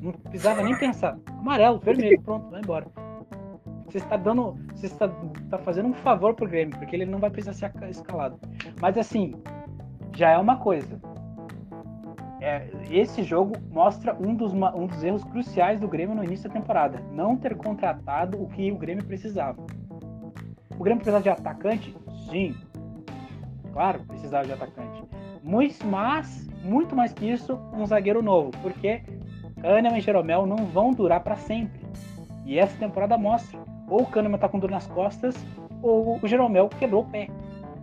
Não 0.00 0.12
precisava 0.12 0.62
nem 0.62 0.76
pensar. 0.78 1.18
Amarelo, 1.38 1.78
vermelho, 1.78 2.20
pronto, 2.22 2.50
vai 2.50 2.60
embora. 2.60 2.86
Você 3.96 4.04
está 4.04 4.16
dando. 4.18 4.58
Você 4.74 4.86
está, 4.86 5.10
está 5.42 5.56
fazendo 5.56 5.88
um 5.88 5.94
favor 5.94 6.34
pro 6.34 6.46
Grêmio, 6.46 6.76
porque 6.76 6.94
ele 6.94 7.06
não 7.06 7.18
vai 7.18 7.30
precisar 7.30 7.54
ser 7.54 7.88
escalado. 7.88 8.38
Mas 8.78 8.98
assim, 8.98 9.34
já 10.14 10.32
é 10.32 10.36
uma 10.36 10.58
coisa. 10.58 11.00
É, 12.38 12.68
esse 12.90 13.22
jogo 13.22 13.54
mostra 13.70 14.14
um 14.14 14.34
dos, 14.34 14.52
um 14.52 14.86
dos 14.86 15.02
erros 15.02 15.24
cruciais 15.24 15.80
do 15.80 15.88
Grêmio 15.88 16.14
no 16.14 16.22
início 16.22 16.46
da 16.46 16.54
temporada. 16.54 17.02
Não 17.10 17.38
ter 17.38 17.56
contratado 17.56 18.38
o 18.42 18.46
que 18.48 18.70
o 18.70 18.76
Grêmio 18.76 19.02
precisava. 19.02 19.64
O 20.78 20.84
Grêmio 20.84 21.02
precisava 21.02 21.22
de 21.22 21.30
atacante? 21.30 21.96
Sim. 22.28 22.54
Claro, 23.72 24.04
precisava 24.04 24.44
de 24.44 24.52
atacante. 24.52 25.04
Mas, 25.42 26.46
muito 26.62 26.94
mais 26.94 27.14
que 27.14 27.30
isso, 27.30 27.58
um 27.72 27.86
zagueiro 27.86 28.20
novo. 28.20 28.50
Porque 28.60 29.02
Kahneman 29.62 29.96
e 29.96 30.02
Jeromel 30.02 30.44
não 30.44 30.66
vão 30.66 30.90
durar 30.90 31.20
para 31.20 31.36
sempre. 31.36 31.80
E 32.44 32.58
essa 32.58 32.76
temporada 32.78 33.16
mostra. 33.16 33.65
Ou 33.88 34.02
o 34.02 34.06
Kahneman 34.06 34.38
tá 34.38 34.48
com 34.48 34.58
dor 34.58 34.70
nas 34.70 34.86
costas, 34.86 35.34
ou 35.82 36.18
o 36.22 36.26
Jeromel 36.26 36.68
quebrou 36.68 37.02
o 37.02 37.06
pé. 37.06 37.28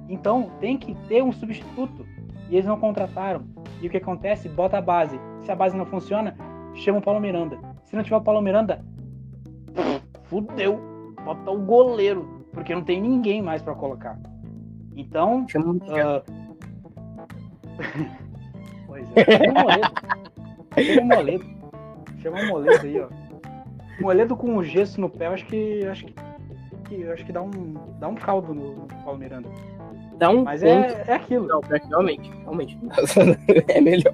Então 0.09 0.51
tem 0.59 0.77
que 0.77 0.93
ter 1.07 1.23
um 1.23 1.31
substituto. 1.31 2.05
E 2.49 2.55
eles 2.55 2.65
não 2.65 2.79
contrataram. 2.79 3.43
E 3.81 3.87
o 3.87 3.89
que 3.89 3.97
acontece? 3.97 4.49
Bota 4.49 4.77
a 4.77 4.81
base. 4.81 5.19
Se 5.41 5.51
a 5.51 5.55
base 5.55 5.75
não 5.75 5.85
funciona, 5.85 6.35
chama 6.75 6.99
o 6.99 7.01
Paulo 7.01 7.19
Miranda. 7.19 7.57
Se 7.85 7.95
não 7.95 8.03
tiver 8.03 8.17
o 8.17 8.21
Paulo 8.21 8.41
Miranda, 8.41 8.83
fudeu. 10.23 10.79
Bota 11.23 11.51
o 11.51 11.59
goleiro. 11.59 12.45
Porque 12.51 12.75
não 12.75 12.83
tem 12.83 13.01
ninguém 13.01 13.41
mais 13.41 13.61
para 13.61 13.73
colocar. 13.73 14.19
Então. 14.95 15.47
Chama 15.47 15.65
o 15.65 15.75
uh... 15.77 16.23
pois 18.85 19.07
é. 19.15 19.25
Chama 19.25 19.51
o 19.51 19.63
Moledo. 19.63 19.93
Chama 20.77 21.01
o 21.01 21.05
Moledo. 21.05 21.45
Chama 22.21 22.39
o 22.39 22.47
Moledo 22.47 22.85
aí, 22.85 23.01
ó. 23.01 23.22
Moledo 23.99 24.35
com 24.35 24.57
o 24.57 24.63
gesso 24.63 24.99
no 24.99 25.09
pé, 25.09 25.27
eu 25.27 25.33
acho 25.33 25.45
que. 25.45 25.85
Acho 25.85 26.05
que, 26.05 26.13
que 26.85 27.03
acho 27.09 27.25
que 27.25 27.31
dá 27.31 27.41
um, 27.41 27.75
dá 27.99 28.07
um 28.07 28.15
caldo 28.15 28.53
no, 28.53 28.75
no 28.75 28.87
Paulo 29.03 29.19
Miranda. 29.19 29.49
Dá 30.17 30.29
um 30.29 30.43
Mas 30.43 30.63
é, 30.63 31.03
é 31.07 31.13
aquilo. 31.13 31.47
Não, 31.47 31.61
realmente, 31.89 32.31
realmente. 32.43 32.79
é 33.67 33.81
melhor. 33.81 34.13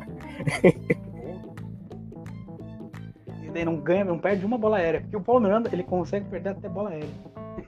E 3.44 3.52
daí 3.52 3.66
não 3.66 3.78
ganha, 3.78 4.06
não 4.06 4.20
perde 4.20 4.46
uma 4.46 4.58
bola 4.58 4.78
aérea. 4.78 5.02
Porque 5.02 5.18
o 5.18 5.22
Paulo 5.22 5.42
Miranda, 5.42 5.70
ele 5.74 5.84
consegue 5.84 6.26
perder 6.30 6.50
até 6.50 6.70
bola 6.70 6.92
aérea. 6.92 7.10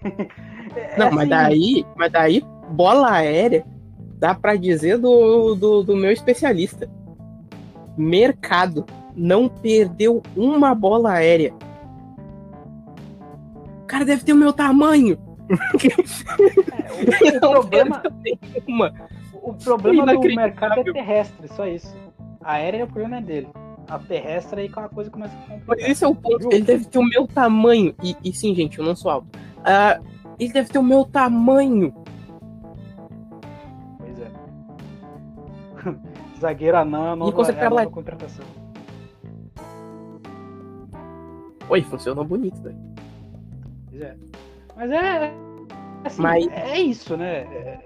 é 0.75 0.97
não, 0.97 1.07
assim. 1.07 1.15
mas 1.15 1.29
daí, 1.29 1.85
mas 1.95 2.11
daí, 2.11 2.43
bola 2.69 3.11
aérea, 3.11 3.65
dá 4.17 4.35
pra 4.35 4.55
dizer 4.55 4.97
do, 4.97 5.55
do, 5.55 5.83
do 5.83 5.95
meu 5.95 6.11
especialista. 6.11 6.89
Mercado 7.97 8.85
não 9.15 9.49
perdeu 9.49 10.21
uma 10.35 10.73
bola 10.73 11.13
aérea. 11.13 11.53
O 13.91 13.93
cara 13.93 14.05
deve 14.05 14.23
ter 14.23 14.31
o 14.31 14.37
meu 14.37 14.53
tamanho. 14.53 15.17
É, 17.01 17.45
o, 17.45 17.59
o 17.59 17.59
problema, 17.59 18.03
o 19.41 19.53
problema 19.53 20.13
do 20.13 20.21
mercado 20.21 20.79
é 20.79 20.83
terrestre, 20.83 21.47
só 21.49 21.67
isso. 21.67 21.93
A 22.41 22.53
aérea, 22.53 22.85
o 22.85 22.87
problema 22.87 23.17
é 23.17 23.21
dele. 23.21 23.49
A 23.89 23.99
terrestre 23.99 24.61
aí 24.61 24.69
que 24.69 24.79
a 24.79 24.87
coisa 24.87 25.09
começa 25.09 25.33
a 25.33 25.39
complicar. 25.39 25.63
Mas 25.67 25.79
esse 25.89 26.05
é 26.05 26.07
o 26.07 26.15
ponto. 26.15 26.47
Ele 26.51 26.63
deve 26.63 26.85
ter 26.85 26.99
o 26.99 27.03
meu 27.03 27.27
tamanho. 27.27 27.93
E, 28.01 28.15
e 28.23 28.33
sim, 28.33 28.55
gente, 28.55 28.79
eu 28.79 28.85
não 28.85 28.95
sou 28.95 29.11
alto. 29.11 29.27
Uh, 29.59 30.05
ele 30.39 30.53
deve 30.53 30.69
ter 30.69 30.79
o 30.79 30.83
meu 30.83 31.03
tamanho. 31.03 31.93
Pois 33.97 34.19
é. 34.21 34.31
Zagueiro 36.39 36.77
anão 36.77 37.07
é 37.07 37.09
a 37.09 37.15
nova, 37.15 37.51
é 37.51 37.65
a 37.65 37.69
nova 37.69 37.89
contratação. 37.89 38.45
Oi, 41.67 41.81
funcionou 41.81 42.23
bonito, 42.23 42.61
velho. 42.61 42.77
Pois 42.77 42.90
é. 44.01 44.15
Mas 44.75 44.91
é. 44.91 45.33
Assim, 46.03 46.21
Mas... 46.21 46.47
É 46.47 46.79
isso, 46.79 47.15
né? 47.15 47.41
É, 47.41 47.79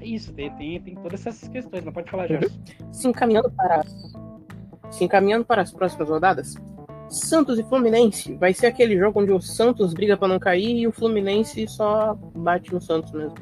é 0.00 0.06
isso, 0.06 0.32
tem, 0.32 0.50
tem, 0.56 0.80
tem, 0.80 0.94
todas 0.96 1.26
essas 1.26 1.48
questões, 1.48 1.84
não 1.84 1.92
pode 1.92 2.10
falar, 2.10 2.28
já. 2.28 2.36
Uhum. 2.36 2.92
Se 2.92 3.08
encaminhando 3.08 3.50
para. 3.50 3.82
Se 4.90 5.04
encaminhando 5.04 5.44
para 5.44 5.62
as 5.62 5.72
próximas 5.72 6.08
rodadas, 6.08 6.54
Santos 7.08 7.58
e 7.58 7.64
Fluminense 7.64 8.34
vai 8.34 8.52
ser 8.52 8.66
aquele 8.66 8.96
jogo 8.96 9.20
onde 9.20 9.32
o 9.32 9.40
Santos 9.40 9.92
briga 9.92 10.16
para 10.16 10.28
não 10.28 10.38
cair 10.38 10.76
e 10.76 10.86
o 10.86 10.92
Fluminense 10.92 11.66
só 11.68 12.14
bate 12.34 12.72
no 12.72 12.80
Santos 12.80 13.12
mesmo. 13.12 13.36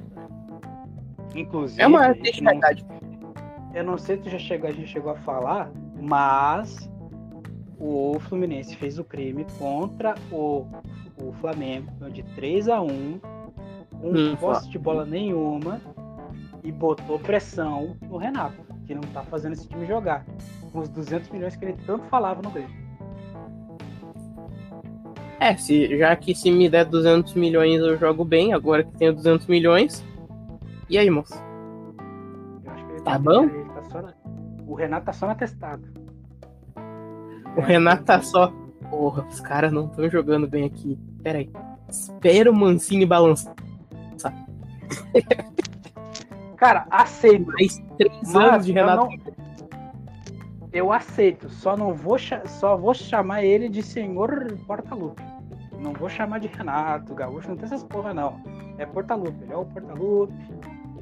Inclusive. 1.35 1.81
É 1.81 1.87
uma 1.87 2.13
verdade. 2.13 2.85
Eu 3.75 3.85
não 3.85 3.97
sei 3.97 4.21
se 4.21 4.29
já 4.29 4.39
chegou, 4.39 4.69
a 4.69 4.73
gente 4.73 4.89
chegou 4.89 5.13
a 5.13 5.17
falar, 5.17 5.71
mas 6.01 6.91
o 7.79 8.19
Fluminense 8.21 8.75
fez 8.77 8.99
o 8.99 9.05
crime 9.05 9.47
contra 9.59 10.15
o 10.33 10.67
o 11.21 11.33
Flamengo 11.35 11.91
de 12.11 12.23
3 12.23 12.69
a 12.69 12.81
1 12.81 12.89
um 12.89 13.21
hum, 14.03 14.37
posse 14.37 14.69
de 14.69 14.79
bola 14.79 15.05
nenhuma 15.05 15.81
e 16.65 16.73
botou 16.73 17.19
pressão 17.19 17.97
no 18.03 18.17
Renato, 18.17 18.57
que 18.87 18.95
não 18.95 19.03
tá 19.03 19.23
fazendo 19.23 19.53
esse 19.53 19.69
time 19.69 19.87
jogar. 19.87 20.25
Com 20.73 20.81
os 20.81 20.89
200 20.89 21.29
milhões 21.31 21.57
que 21.57 21.65
ele 21.65 21.77
tanto 21.87 22.05
falava 22.07 22.41
no 22.43 22.51
Grêmio. 22.51 22.81
É, 25.39 25.57
se, 25.57 25.99
já 25.99 26.15
que 26.17 26.35
se 26.35 26.51
me 26.51 26.69
der 26.69 26.85
200 26.85 27.35
milhões 27.35 27.81
eu 27.81 27.99
jogo 27.99 28.25
bem, 28.25 28.53
agora 28.53 28.85
que 28.85 28.93
tenho 28.99 29.15
200 29.15 29.47
milhões. 29.47 30.05
E 30.89 30.99
aí, 30.99 31.09
moço? 31.09 31.35
tá, 33.05 33.13
tá 33.13 33.19
bom? 33.19 33.49
Tá 33.91 34.03
na... 34.03 34.15
O 34.67 34.75
Renato 34.75 35.07
tá 35.07 35.13
só 35.13 35.27
na 35.27 35.35
testada. 35.35 35.83
O 37.57 37.61
Renato 37.61 38.05
tá 38.05 38.21
só. 38.21 38.53
Porra, 38.89 39.27
os 39.27 39.41
caras 39.41 39.73
não 39.73 39.87
estão 39.87 40.09
jogando 40.11 40.47
bem 40.47 40.65
aqui. 40.65 40.99
Pera 41.23 41.39
aí. 41.39 41.51
Espera 41.89 42.51
o 42.51 42.55
Mancini 42.55 43.05
balançar. 43.07 43.55
Cara, 46.57 46.87
aceito. 46.91 47.47
Mais 47.47 47.83
três 47.97 48.35
anos 48.35 48.67
de 48.67 48.73
Renato. 48.73 49.07
Eu, 49.07 49.19
não... 49.19 49.35
eu, 50.73 50.93
aceito, 50.93 51.49
só 51.49 51.77
não 51.77 51.95
vou 51.95 52.17
só 52.47 52.77
vou 52.77 52.95
chamar 52.95 53.43
ele 53.45 53.69
de 53.69 53.83
senhor 53.83 54.57
Portalupe. 54.67 55.23
Não 55.81 55.93
vou 55.95 56.11
chamar 56.11 56.39
de 56.39 56.49
Renato, 56.49 57.15
Gaúcho, 57.15 57.49
não 57.49 57.57
tem 57.57 57.65
essas 57.65 57.83
porra 57.83 58.13
não. 58.13 58.39
É 58.77 58.85
Portalupe, 58.85 59.43
ele 59.43 59.53
é 59.53 59.57
o 59.57 59.65
Portalupe. 59.65 60.35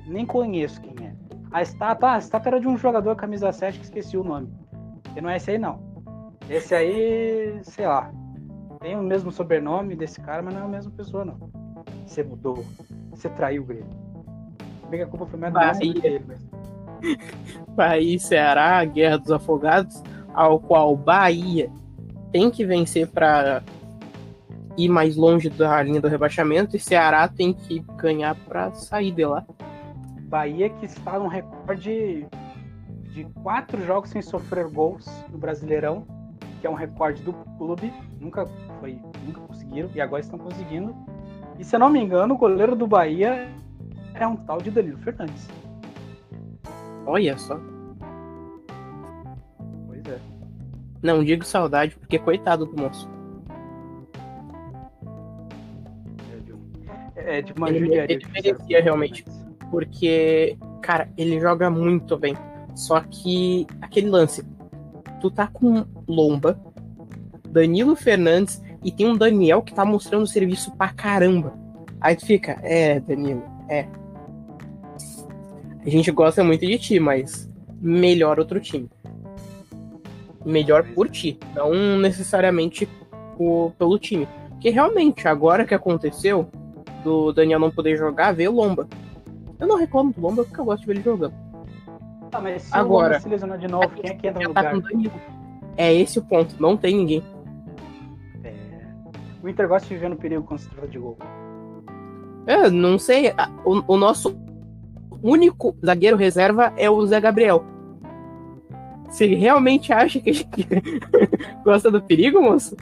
Nem 0.06 0.24
conheço 0.24 0.80
quem 0.80 0.94
é. 1.04 1.12
A 1.50 1.62
estátua, 1.62 2.10
ah, 2.10 2.14
a 2.14 2.18
estátua 2.18 2.50
era 2.50 2.60
de 2.60 2.68
um 2.68 2.76
jogador 2.76 3.16
camisa 3.16 3.50
7 3.50 3.78
que 3.78 3.84
esqueci 3.84 4.16
o 4.16 4.24
nome. 4.24 4.52
E 5.16 5.20
não 5.20 5.28
é 5.28 5.36
esse 5.36 5.50
aí 5.50 5.58
não. 5.58 5.80
Esse 6.48 6.74
aí, 6.74 7.58
sei 7.62 7.86
lá. 7.86 8.10
Tem 8.80 8.96
o 8.96 9.02
mesmo 9.02 9.32
sobrenome 9.32 9.96
desse 9.96 10.20
cara, 10.20 10.42
mas 10.42 10.54
não 10.54 10.62
é 10.62 10.64
a 10.64 10.68
mesma 10.68 10.92
pessoa, 10.92 11.24
não. 11.24 11.50
Você 12.06 12.22
mudou. 12.22 12.64
Você 13.10 13.28
traiu 13.28 13.62
o 13.62 13.66
Grêmio. 13.66 13.90
Bem 14.88 15.00
que 15.00 15.04
a 15.04 15.06
culpa 15.06 15.26
foi 15.26 15.38
mais 15.38 15.78
do 15.78 16.00
que 16.00 16.06
ele, 16.06 16.24
mas... 16.26 16.46
Bahia 17.74 18.18
Ceará, 18.18 18.84
Guerra 18.84 19.18
dos 19.18 19.30
Afogados, 19.30 20.02
ao 20.32 20.58
qual 20.58 20.96
Bahia 20.96 21.70
tem 22.32 22.50
que 22.50 22.64
vencer 22.64 23.08
para 23.08 23.62
ir 24.76 24.88
mais 24.88 25.16
longe 25.16 25.50
da 25.50 25.82
linha 25.82 26.00
do 26.00 26.08
rebaixamento 26.08 26.76
e 26.76 26.80
Ceará 26.80 27.26
tem 27.28 27.52
que 27.52 27.80
ganhar 27.96 28.34
para 28.34 28.72
sair 28.72 29.10
de 29.10 29.24
lá. 29.24 29.44
Bahia 30.22 30.70
que 30.70 30.86
está 30.86 31.18
no 31.18 31.28
recorde 31.28 32.26
de 33.12 33.24
quatro 33.42 33.84
jogos 33.84 34.10
sem 34.10 34.22
sofrer 34.22 34.68
gols 34.68 35.06
no 35.30 35.38
Brasileirão 35.38 36.06
que 36.60 36.66
é 36.66 36.70
um 36.70 36.74
recorde 36.74 37.22
do 37.22 37.32
clube, 37.56 37.92
nunca 38.20 38.44
foi, 38.80 39.00
nunca 39.24 39.40
conseguiram 39.40 39.90
e 39.94 40.00
agora 40.00 40.22
estão 40.22 40.38
conseguindo. 40.38 40.94
E 41.58 41.64
se 41.64 41.74
eu 41.74 41.80
não 41.80 41.90
me 41.90 42.00
engano, 42.00 42.34
o 42.34 42.38
goleiro 42.38 42.76
do 42.76 42.86
Bahia 42.86 43.48
é 44.14 44.26
um 44.26 44.36
tal 44.36 44.60
de 44.60 44.70
Danilo 44.70 44.98
Fernandes. 44.98 45.48
Olha 47.06 47.36
só. 47.38 47.58
Pois 49.86 50.06
é. 50.06 50.18
Não 51.02 51.24
digo 51.24 51.44
saudade, 51.44 51.96
porque 51.96 52.18
coitado 52.18 52.66
do 52.66 52.80
moço. 52.80 53.08
É 57.16 57.42
de 57.42 57.52
uma 57.52 57.68
ele, 57.68 57.80
judiaria. 57.80 58.16
Ele 58.16 58.26
merecia 58.32 58.82
realmente. 58.82 59.24
Porque, 59.70 60.56
cara, 60.80 61.10
ele 61.16 61.40
joga 61.40 61.68
muito 61.68 62.16
bem. 62.16 62.36
Só 62.74 63.00
que 63.00 63.66
aquele 63.82 64.08
lance, 64.08 64.46
tu 65.20 65.30
tá 65.30 65.46
com 65.48 65.84
Lomba, 66.06 66.58
Danilo 67.48 67.96
Fernandes 67.96 68.62
e 68.82 68.92
tem 68.92 69.06
um 69.06 69.16
Daniel 69.16 69.62
que 69.62 69.74
tá 69.74 69.84
mostrando 69.84 70.26
serviço 70.26 70.74
pra 70.76 70.88
caramba. 70.88 71.52
Aí 72.00 72.14
tu 72.14 72.26
fica, 72.26 72.58
é, 72.62 73.00
Danilo, 73.00 73.42
é. 73.68 73.86
A 75.84 75.90
gente 75.90 76.10
gosta 76.10 76.44
muito 76.44 76.66
de 76.66 76.78
ti, 76.78 77.00
mas 77.00 77.50
melhor 77.80 78.38
outro 78.38 78.60
time. 78.60 78.88
Melhor 80.44 80.84
por 80.94 81.08
ti, 81.08 81.38
não 81.54 81.98
necessariamente 81.98 82.88
por, 83.36 83.72
pelo 83.78 83.98
time. 83.98 84.28
Porque 84.50 84.70
realmente, 84.70 85.26
agora 85.26 85.64
que 85.64 85.74
aconteceu 85.74 86.48
do 87.02 87.32
Daniel 87.32 87.60
não 87.60 87.70
poder 87.70 87.96
jogar, 87.96 88.32
veio 88.32 88.52
o 88.52 88.54
Lomba. 88.54 88.88
Eu 89.58 89.66
não 89.66 89.76
reclamo 89.76 90.12
do 90.12 90.20
Lomba 90.20 90.44
porque 90.44 90.60
eu 90.60 90.64
gosto 90.64 90.80
de 90.80 90.86
ver 90.86 90.92
ele 90.94 91.02
jogando. 91.02 91.34
Tá, 92.30 92.40
mas 92.40 92.62
se 92.62 92.76
Agora, 92.76 93.18
o 93.18 93.20
se 93.20 93.28
lesionar 93.28 93.58
de 93.58 93.68
novo, 93.68 93.88
quem 93.90 94.10
é 94.10 94.14
que 94.14 94.26
entra 94.26 94.46
no 94.46 94.54
tá 94.54 94.72
lugar? 94.72 94.92
É 95.76 95.94
esse 95.94 96.18
o 96.18 96.22
ponto, 96.22 96.54
não 96.60 96.76
tem 96.76 96.96
ninguém. 96.96 97.22
O 99.42 99.48
Inter 99.48 99.68
gosta 99.68 99.88
de 99.88 99.94
viver 99.94 100.08
no 100.08 100.16
perigo 100.16 100.42
quando 100.42 100.60
se 100.60 100.68
trata 100.68 100.88
de 100.88 100.98
gol. 100.98 101.16
É, 102.46 102.70
não 102.70 102.98
sei. 102.98 103.32
O, 103.64 103.94
o 103.94 103.96
nosso 103.96 104.36
único 105.22 105.76
zagueiro 105.84 106.16
reserva 106.16 106.72
é 106.76 106.88
o 106.88 107.06
Zé 107.06 107.20
Gabriel. 107.20 107.64
Se 109.10 109.24
ele 109.24 109.36
realmente 109.36 109.92
acha 109.92 110.20
que 110.20 110.30
a 110.30 110.32
gente 110.32 110.68
gosta 111.64 111.90
do 111.90 112.02
perigo, 112.02 112.42
moço? 112.42 112.76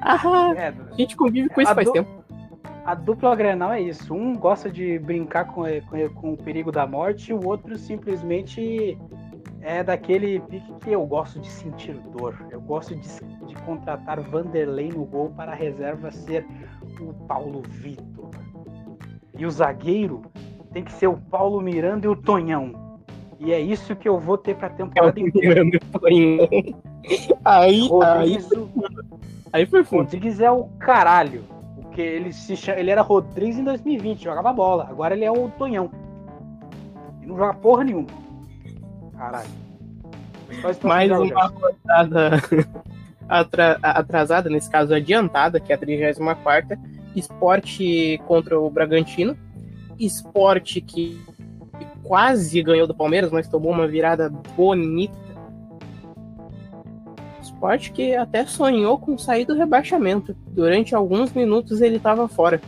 Ah, 0.00 0.52
é, 0.56 0.68
a 0.68 0.94
gente 0.96 1.16
convive 1.16 1.48
com 1.48 1.60
isso 1.62 1.74
faz 1.74 1.90
tempo 1.90 2.24
a 2.84 2.94
dupla 2.94 3.34
Grenal 3.34 3.72
é 3.72 3.80
isso. 3.80 4.14
Um 4.14 4.36
gosta 4.36 4.70
de 4.70 4.98
brincar 4.98 5.46
com, 5.46 5.62
com, 5.62 6.08
com, 6.10 6.32
o 6.34 6.36
perigo 6.36 6.70
da 6.70 6.86
morte, 6.86 7.30
e 7.30 7.34
o 7.34 7.44
outro 7.46 7.78
simplesmente 7.78 8.98
é 9.64 9.82
daquele 9.82 10.38
pique 10.40 10.72
que 10.80 10.90
eu 10.90 11.04
gosto 11.06 11.40
de 11.40 11.48
sentir 11.48 11.94
dor. 12.16 12.46
Eu 12.50 12.60
gosto 12.60 12.94
de, 12.94 13.08
de 13.46 13.54
contratar 13.62 14.20
Vanderlei 14.20 14.90
no 14.90 15.04
gol 15.06 15.30
para 15.30 15.52
a 15.52 15.54
reserva 15.54 16.12
ser 16.12 16.46
o 17.00 17.14
Paulo 17.26 17.62
Vitor. 17.66 18.28
E 19.36 19.46
o 19.46 19.50
zagueiro 19.50 20.22
tem 20.72 20.84
que 20.84 20.92
ser 20.92 21.06
o 21.06 21.16
Paulo 21.16 21.60
Miranda 21.62 22.06
e 22.06 22.08
o 22.08 22.14
Tonhão. 22.14 23.00
E 23.40 23.52
é 23.52 23.60
isso 23.60 23.96
que 23.96 24.08
eu 24.08 24.20
vou 24.20 24.36
ter 24.36 24.54
pra 24.54 24.68
temporada 24.68 25.12
Paulo 25.12 25.28
inteira. 25.28 25.48
Miranda 25.48 25.76
e 25.76 25.98
Tonhão. 25.98 26.48
Aí, 27.44 27.80
aí, 27.80 27.88
Rodrigues, 27.88 28.48
aí 29.52 29.66
foi 29.66 29.84
fundo. 29.84 30.02
Rodrigues 30.02 30.40
é 30.40 30.50
o 30.50 30.64
caralho. 30.78 31.42
Porque 31.76 32.00
ele, 32.00 32.32
se 32.32 32.56
chama, 32.56 32.80
ele 32.80 32.90
era 32.90 33.02
Rodrigues 33.02 33.58
em 33.58 33.64
2020, 33.64 34.24
jogava 34.24 34.52
bola. 34.52 34.86
Agora 34.88 35.14
ele 35.14 35.24
é 35.24 35.30
o 35.30 35.48
Tonhão. 35.50 35.90
E 37.22 37.26
não 37.26 37.36
joga 37.36 37.54
porra 37.54 37.84
nenhuma. 37.84 38.08
Caralho. 39.24 39.48
Mais 40.82 41.10
uma 41.10 41.46
rodada 41.46 42.42
atra- 43.28 43.78
atrasada, 43.82 44.50
nesse 44.50 44.70
caso 44.70 44.92
adiantada, 44.94 45.58
que 45.58 45.72
é 45.72 45.74
a 45.74 45.78
34 45.78 46.78
Esporte 47.16 48.20
contra 48.26 48.58
o 48.60 48.68
Bragantino. 48.68 49.36
Esporte 49.98 50.80
que 50.80 51.18
quase 52.02 52.60
ganhou 52.62 52.86
do 52.86 52.94
Palmeiras, 52.94 53.30
mas 53.30 53.48
tomou 53.48 53.72
uma 53.72 53.86
virada 53.86 54.28
bonita. 54.28 55.14
Esporte 57.40 57.92
que 57.92 58.14
até 58.14 58.44
sonhou 58.44 58.98
com 58.98 59.16
sair 59.16 59.46
do 59.46 59.54
rebaixamento. 59.54 60.36
Durante 60.48 60.94
alguns 60.94 61.32
minutos 61.32 61.80
ele 61.80 61.96
estava 61.96 62.28
fora. 62.28 62.60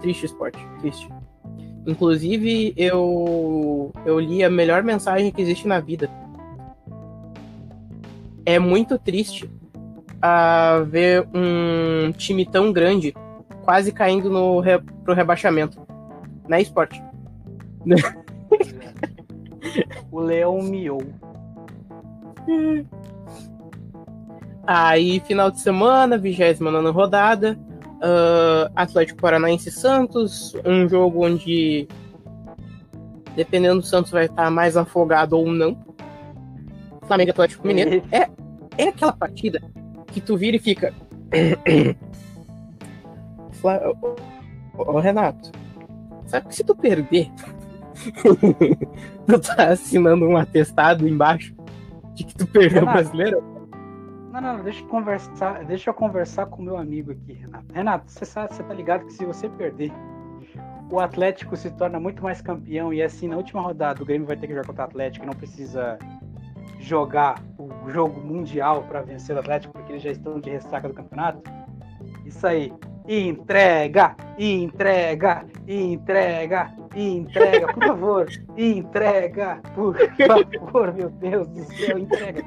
Triste 0.00 0.26
esporte, 0.26 0.58
triste. 0.80 1.08
Inclusive, 1.86 2.72
eu, 2.76 3.92
eu 4.06 4.20
li 4.20 4.44
a 4.44 4.50
melhor 4.50 4.82
mensagem 4.82 5.32
que 5.32 5.42
existe 5.42 5.66
na 5.66 5.80
vida. 5.80 6.08
É 8.46 8.58
muito 8.58 8.98
triste 8.98 9.50
a 10.20 10.84
ver 10.86 11.26
um 11.34 12.12
time 12.12 12.46
tão 12.46 12.72
grande 12.72 13.12
quase 13.62 13.90
caindo 13.92 14.30
no 14.30 14.60
re, 14.60 14.78
pro 15.04 15.14
rebaixamento. 15.14 15.80
Na 16.48 16.60
esporte. 16.60 17.02
O 20.10 20.20
Leão 20.20 20.60
miou. 20.60 21.02
Aí, 24.66 25.20
final 25.20 25.50
de 25.50 25.60
semana, 25.60 26.18
29 26.18 26.90
rodada. 26.90 27.58
Ah, 28.02 28.70
Atlético 28.76 29.20
Paranaense 29.20 29.68
e 29.68 29.72
Santos. 29.72 30.54
Um 30.64 30.88
jogo 30.88 31.24
onde, 31.24 31.86
dependendo 33.36 33.80
do 33.80 33.86
Santos, 33.86 34.10
vai 34.10 34.26
estar 34.26 34.50
mais 34.50 34.76
afogado 34.76 35.38
ou 35.38 35.46
não. 35.46 35.76
Flamengo 37.06 37.30
Atlético 37.30 37.66
Mineiro. 37.66 38.02
É, 38.10 38.28
é 38.78 38.88
aquela 38.88 39.12
partida 39.12 39.60
que 40.08 40.20
tu 40.20 40.36
vira 40.36 40.56
e 40.56 40.60
fica. 40.60 40.92
Fla- 43.52 43.80
Ô, 44.76 44.98
Renato, 44.98 45.52
sabe 46.26 46.48
que 46.48 46.56
se 46.56 46.64
tu 46.64 46.74
perder, 46.74 47.30
tu 49.26 49.38
tá 49.38 49.68
assinando 49.68 50.26
um 50.26 50.36
atestado 50.36 51.06
embaixo 51.06 51.54
de 52.14 52.24
que 52.24 52.34
tu 52.34 52.46
perdeu 52.46 52.82
o 52.82 52.86
Renato. 52.86 52.92
brasileiro? 53.12 53.51
Não, 54.32 54.40
não, 54.40 54.62
deixa 54.62 54.80
eu 54.80 54.86
conversar, 54.86 55.62
deixa 55.66 55.90
eu 55.90 55.94
conversar 55.94 56.46
com 56.46 56.62
meu 56.62 56.78
amigo 56.78 57.12
aqui, 57.12 57.34
Renato. 57.34 57.74
Renato, 57.74 58.10
você 58.10 58.24
sabe, 58.24 58.54
você 58.54 58.62
tá 58.62 58.72
ligado 58.72 59.04
que 59.04 59.12
se 59.12 59.26
você 59.26 59.46
perder, 59.46 59.92
o 60.90 60.98
Atlético 60.98 61.54
se 61.54 61.70
torna 61.72 62.00
muito 62.00 62.22
mais 62.22 62.40
campeão 62.40 62.94
e 62.94 63.02
assim 63.02 63.28
na 63.28 63.36
última 63.36 63.60
rodada 63.60 64.02
o 64.02 64.06
Grêmio 64.06 64.26
vai 64.26 64.36
ter 64.36 64.46
que 64.46 64.54
jogar 64.54 64.66
contra 64.66 64.84
o 64.84 64.86
Atlético 64.86 65.26
não 65.26 65.34
precisa 65.34 65.98
jogar 66.80 67.42
o 67.58 67.90
jogo 67.90 68.20
mundial 68.20 68.84
para 68.84 69.02
vencer 69.02 69.36
o 69.36 69.38
Atlético 69.38 69.74
porque 69.74 69.92
eles 69.92 70.02
já 70.02 70.10
estão 70.10 70.40
de 70.40 70.48
ressaca 70.48 70.88
do 70.88 70.94
campeonato. 70.94 71.42
Isso 72.24 72.46
aí. 72.46 72.72
Entrega, 73.08 74.14
entrega, 74.38 75.44
entrega, 75.66 76.72
entrega, 76.94 77.72
por 77.72 77.84
favor, 77.84 78.26
entrega, 78.56 79.60
por 79.74 79.96
favor, 79.98 80.94
meu 80.94 81.10
Deus 81.10 81.48
do 81.48 81.64
céu, 81.64 81.98
entrega. 81.98 82.44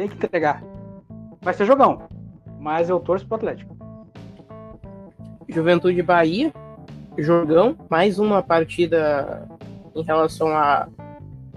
Tem 0.00 0.08
que 0.08 0.16
entregar. 0.16 0.64
Vai 1.42 1.52
ser 1.52 1.66
jogão. 1.66 2.08
Mas 2.58 2.88
eu 2.88 2.98
torço 2.98 3.26
pro 3.26 3.36
Atlético. 3.36 3.76
Juventude 5.46 6.02
Bahia, 6.02 6.54
jogão, 7.18 7.76
mais 7.90 8.18
uma 8.18 8.42
partida 8.42 9.46
em 9.94 10.02
relação 10.02 10.48
a 10.48 10.88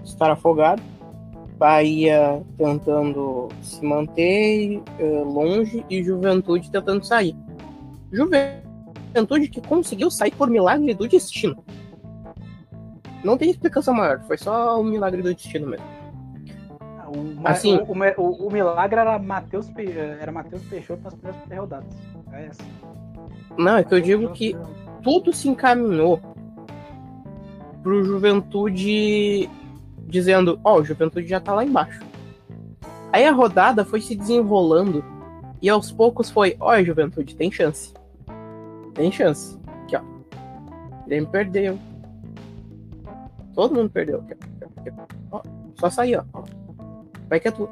estar 0.04 0.30
afogado. 0.30 0.82
Bahia 1.56 2.42
tentando 2.58 3.48
se 3.62 3.82
manter 3.82 4.82
eh, 4.98 5.22
longe 5.24 5.82
e 5.88 6.04
Juventude 6.04 6.70
tentando 6.70 7.02
sair. 7.02 7.34
Juventude 8.12 9.48
que 9.48 9.62
conseguiu 9.62 10.10
sair 10.10 10.32
por 10.32 10.50
milagre 10.50 10.92
do 10.92 11.08
destino. 11.08 11.64
Não 13.24 13.38
tem 13.38 13.48
explicação 13.48 13.94
maior, 13.94 14.20
foi 14.26 14.36
só 14.36 14.78
o 14.78 14.84
milagre 14.84 15.22
do 15.22 15.32
destino 15.32 15.66
mesmo. 15.66 16.03
O, 17.14 17.46
Assim- 17.48 17.76
o, 17.76 18.20
o- 18.22 18.46
o- 18.46 18.50
milagre 18.52 18.98
era 19.00 19.18
Matheus 19.18 19.70
era 20.20 20.32
Matheus 20.32 20.62
Peixoto 20.64 21.02
nas 21.04 21.14
primeiras 21.14 21.58
rodadas. 21.60 21.94
É 22.32 22.46
essa. 22.46 22.62
Não, 23.56 23.76
é 23.76 23.84
que 23.84 23.94
eu 23.94 24.00
digo 24.00 24.30
que 24.32 24.56
tudo 25.02 25.32
se 25.32 25.48
encaminhou 25.48 26.20
pro 27.82 28.02
Juventude 28.04 29.48
dizendo, 30.06 30.58
ó, 30.64 30.78
o 30.80 30.84
Juventude 30.84 31.28
já 31.28 31.38
tá 31.40 31.54
lá 31.54 31.64
embaixo. 31.64 32.00
Aí 33.12 33.24
a 33.26 33.32
rodada 33.32 33.84
foi 33.84 34.00
se 34.00 34.16
desenrolando 34.16 35.04
e 35.62 35.68
aos 35.68 35.92
poucos 35.92 36.30
foi, 36.30 36.56
ó, 36.58 36.80
Juventude, 36.82 37.36
tem 37.36 37.50
chance. 37.52 37.94
Tem 38.94 39.12
chance. 39.12 39.56
Aqui, 39.84 39.96
ó. 39.96 40.02
Grêmio 41.06 41.28
perdeu. 41.30 41.78
Todo 43.54 43.74
mundo 43.74 43.90
perdeu. 43.90 44.20
Aqui, 44.20 44.34
ó. 44.34 44.80
Aqui. 44.80 44.90
Ó, 45.30 45.42
só 45.76 45.90
sair, 45.90 46.16
ó. 46.16 46.24
Vai 47.34 47.40
que 47.40 47.48
é 47.48 47.50
tu. 47.50 47.68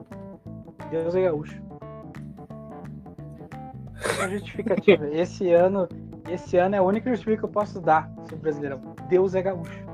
Deus 0.91 1.15
é 1.15 1.23
gaúcho. 1.23 1.63
A 4.21 4.27
justificativa. 4.27 5.07
Esse 5.15 5.53
ano, 5.53 5.89
esse 6.29 6.57
ano 6.57 6.75
é 6.75 6.79
a 6.79 6.83
única 6.83 7.09
justificativa 7.11 7.39
que 7.39 7.45
eu 7.45 7.63
posso 7.63 7.81
dar 7.81 8.11
sobre 8.23 8.35
o 8.35 8.39
Brasileirão. 8.39 8.81
Deus 9.09 9.37
é 9.37 9.43
gaúcho. 9.43 9.87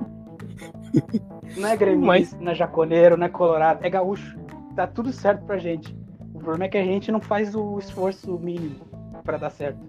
Não 1.58 1.68
é 1.68 1.76
gremista, 1.76 2.38
não 2.40 2.52
é 2.52 2.54
jaconeiro, 2.54 3.16
não 3.16 3.26
é 3.26 3.28
colorado, 3.28 3.84
é 3.84 3.90
gaúcho. 3.90 4.38
Tá 4.76 4.86
tudo 4.86 5.12
certo 5.12 5.44
pra 5.44 5.58
gente. 5.58 5.94
O 6.34 6.38
problema 6.38 6.64
é 6.64 6.68
que 6.68 6.78
a 6.78 6.84
gente 6.84 7.10
não 7.10 7.20
faz 7.20 7.54
o 7.54 7.78
esforço 7.78 8.38
mínimo 8.38 8.76
pra 9.24 9.38
dar 9.38 9.50
certo. 9.50 9.80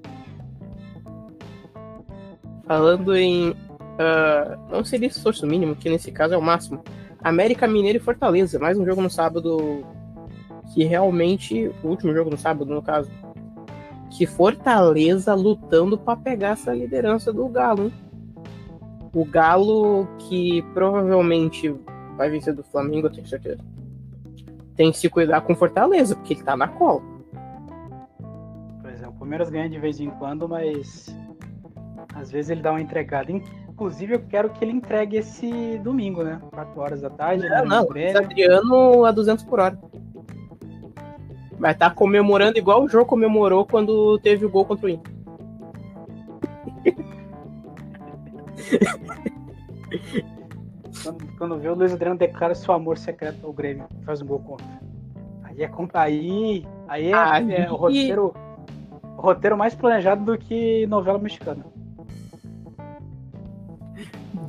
Falando 2.65 3.15
em. 3.15 3.55
ah, 3.99 4.57
não 4.69 4.83
seria 4.83 5.07
esforço 5.07 5.45
mínimo, 5.45 5.75
que 5.75 5.89
nesse 5.89 6.11
caso 6.11 6.33
é 6.33 6.37
o 6.37 6.41
máximo. 6.41 6.81
América 7.23 7.67
Mineiro 7.67 7.97
e 7.97 8.01
Fortaleza. 8.01 8.59
Mais 8.59 8.77
um 8.77 8.85
jogo 8.85 9.01
no 9.01 9.09
sábado. 9.09 9.85
Que 10.73 10.83
realmente. 10.83 11.71
O 11.83 11.87
último 11.87 12.13
jogo 12.13 12.29
no 12.29 12.37
sábado, 12.37 12.73
no 12.73 12.81
caso. 12.81 13.11
Que 14.09 14.25
Fortaleza 14.25 15.33
lutando 15.33 15.97
pra 15.97 16.15
pegar 16.15 16.49
essa 16.49 16.73
liderança 16.73 17.31
do 17.31 17.47
Galo, 17.47 17.85
hein? 17.85 17.93
O 19.13 19.25
Galo 19.25 20.07
que 20.17 20.61
provavelmente 20.73 21.75
vai 22.15 22.29
vencer 22.29 22.53
do 22.53 22.63
Flamengo, 22.63 23.07
eu 23.07 23.11
tenho 23.11 23.27
certeza. 23.27 23.63
Tem 24.75 24.91
que 24.91 24.97
se 24.97 25.09
cuidar 25.09 25.41
com 25.41 25.55
Fortaleza, 25.55 26.15
porque 26.15 26.33
ele 26.33 26.43
tá 26.43 26.55
na 26.55 26.67
cola. 26.67 27.01
Pois 28.81 29.01
é, 29.01 29.07
o 29.07 29.13
Palmeiras 29.13 29.49
ganha 29.49 29.69
de 29.69 29.79
vez 29.79 29.99
em 29.99 30.09
quando, 30.11 30.47
mas 30.47 31.15
às 32.15 32.31
vezes 32.31 32.51
ele 32.51 32.61
dá 32.61 32.71
uma 32.71 32.81
entregada. 32.81 33.31
Inclusive, 33.79 34.15
eu 34.15 34.19
quero 34.19 34.49
que 34.49 34.61
ele 34.61 34.73
entregue 34.73 35.15
esse 35.15 35.79
domingo, 35.79 36.21
né? 36.21 36.41
4 36.51 36.81
horas 36.81 36.99
da 36.99 37.09
tarde. 37.09 37.47
Não, 37.47 37.63
no 37.63 37.69
não, 37.69 37.79
Adriano 38.17 39.05
a 39.05 39.11
200 39.13 39.45
por 39.45 39.61
hora. 39.61 39.79
Vai 41.57 41.71
estar 41.71 41.95
comemorando 41.95 42.57
igual 42.57 42.83
o 42.83 42.89
jogo 42.89 43.05
comemorou 43.05 43.65
quando 43.65 44.19
teve 44.19 44.45
o 44.45 44.49
gol 44.49 44.65
contra 44.65 44.85
o 44.85 44.89
Inter. 44.89 45.13
Quando, 51.01 51.37
quando 51.37 51.57
vê 51.57 51.69
o 51.69 51.73
Luiz 51.73 51.93
Adriano 51.93 52.19
declara 52.19 52.53
seu 52.53 52.73
amor 52.73 52.97
secreto 52.97 53.47
ao 53.47 53.53
Grêmio, 53.53 53.85
faz 54.03 54.21
um 54.21 54.25
gol 54.25 54.39
contra. 54.39 54.67
Aí 55.43 55.63
é 55.63 55.67
contra 55.69 56.01
aí, 56.01 56.65
aí 56.85 57.11
é, 57.11 57.15
Aí- 57.15 57.53
é 57.53 57.71
o 57.71 57.77
roteiro, 57.77 58.33
o 59.17 59.21
roteiro 59.21 59.57
mais 59.57 59.73
planejado 59.73 60.25
do 60.25 60.37
que 60.37 60.85
novela 60.87 61.17
mexicana. 61.17 61.63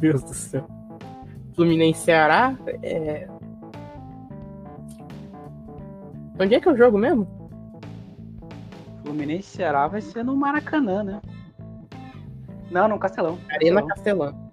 Meu 0.01 0.13
Deus 0.13 0.23
do 0.23 0.35
céu. 0.35 0.67
Fluminense 1.55 2.01
Ceará. 2.01 2.57
É... 2.83 3.29
Onde 6.39 6.55
é 6.55 6.61
que 6.61 6.69
é 6.69 6.73
o 6.73 6.77
jogo 6.77 6.97
mesmo? 6.97 7.29
Fluminense 9.03 9.49
Ceará 9.49 9.87
vai 9.89 10.01
ser 10.01 10.25
no 10.25 10.35
Maracanã, 10.37 11.03
né? 11.05 11.21
Não, 12.71 12.89
no 12.89 12.99
Castelão. 12.99 13.39
Arena 13.51 13.83
Castelão. 13.87 14.33
Castelã. 14.33 14.51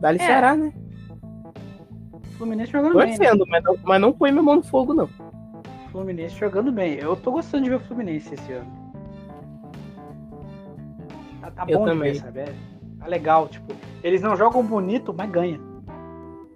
Dali 0.00 0.18
É. 0.20 0.26
Ceará, 0.26 0.56
né? 0.56 0.72
Fluminense 2.36 2.72
jogando 2.72 2.98
bem, 2.98 3.10
né? 3.10 3.16
Torcendo, 3.16 3.46
mas 3.46 3.62
não, 3.62 3.76
mas 3.84 4.00
não 4.00 4.12
põe 4.12 4.32
minha 4.32 4.42
mão 4.42 4.56
no 4.56 4.62
fogo, 4.64 4.92
não. 4.92 5.08
Fluminense 5.92 6.34
jogando 6.36 6.72
bem. 6.72 6.94
Eu 6.94 7.14
tô 7.14 7.30
gostando 7.30 7.64
de 7.64 7.70
ver 7.70 7.76
o 7.76 7.80
Fluminense 7.80 8.34
esse 8.34 8.52
ano. 8.52 8.82
tá 11.54 11.64
Eu 11.68 11.78
bom 11.78 11.84
de 11.84 11.90
também. 11.92 12.12
ver, 12.14 12.18
sabe? 12.18 12.71
Tá 13.02 13.08
legal, 13.08 13.48
tipo, 13.48 13.72
eles 14.02 14.22
não 14.22 14.36
jogam 14.36 14.64
bonito, 14.64 15.12
mas 15.16 15.28
ganha. 15.30 15.60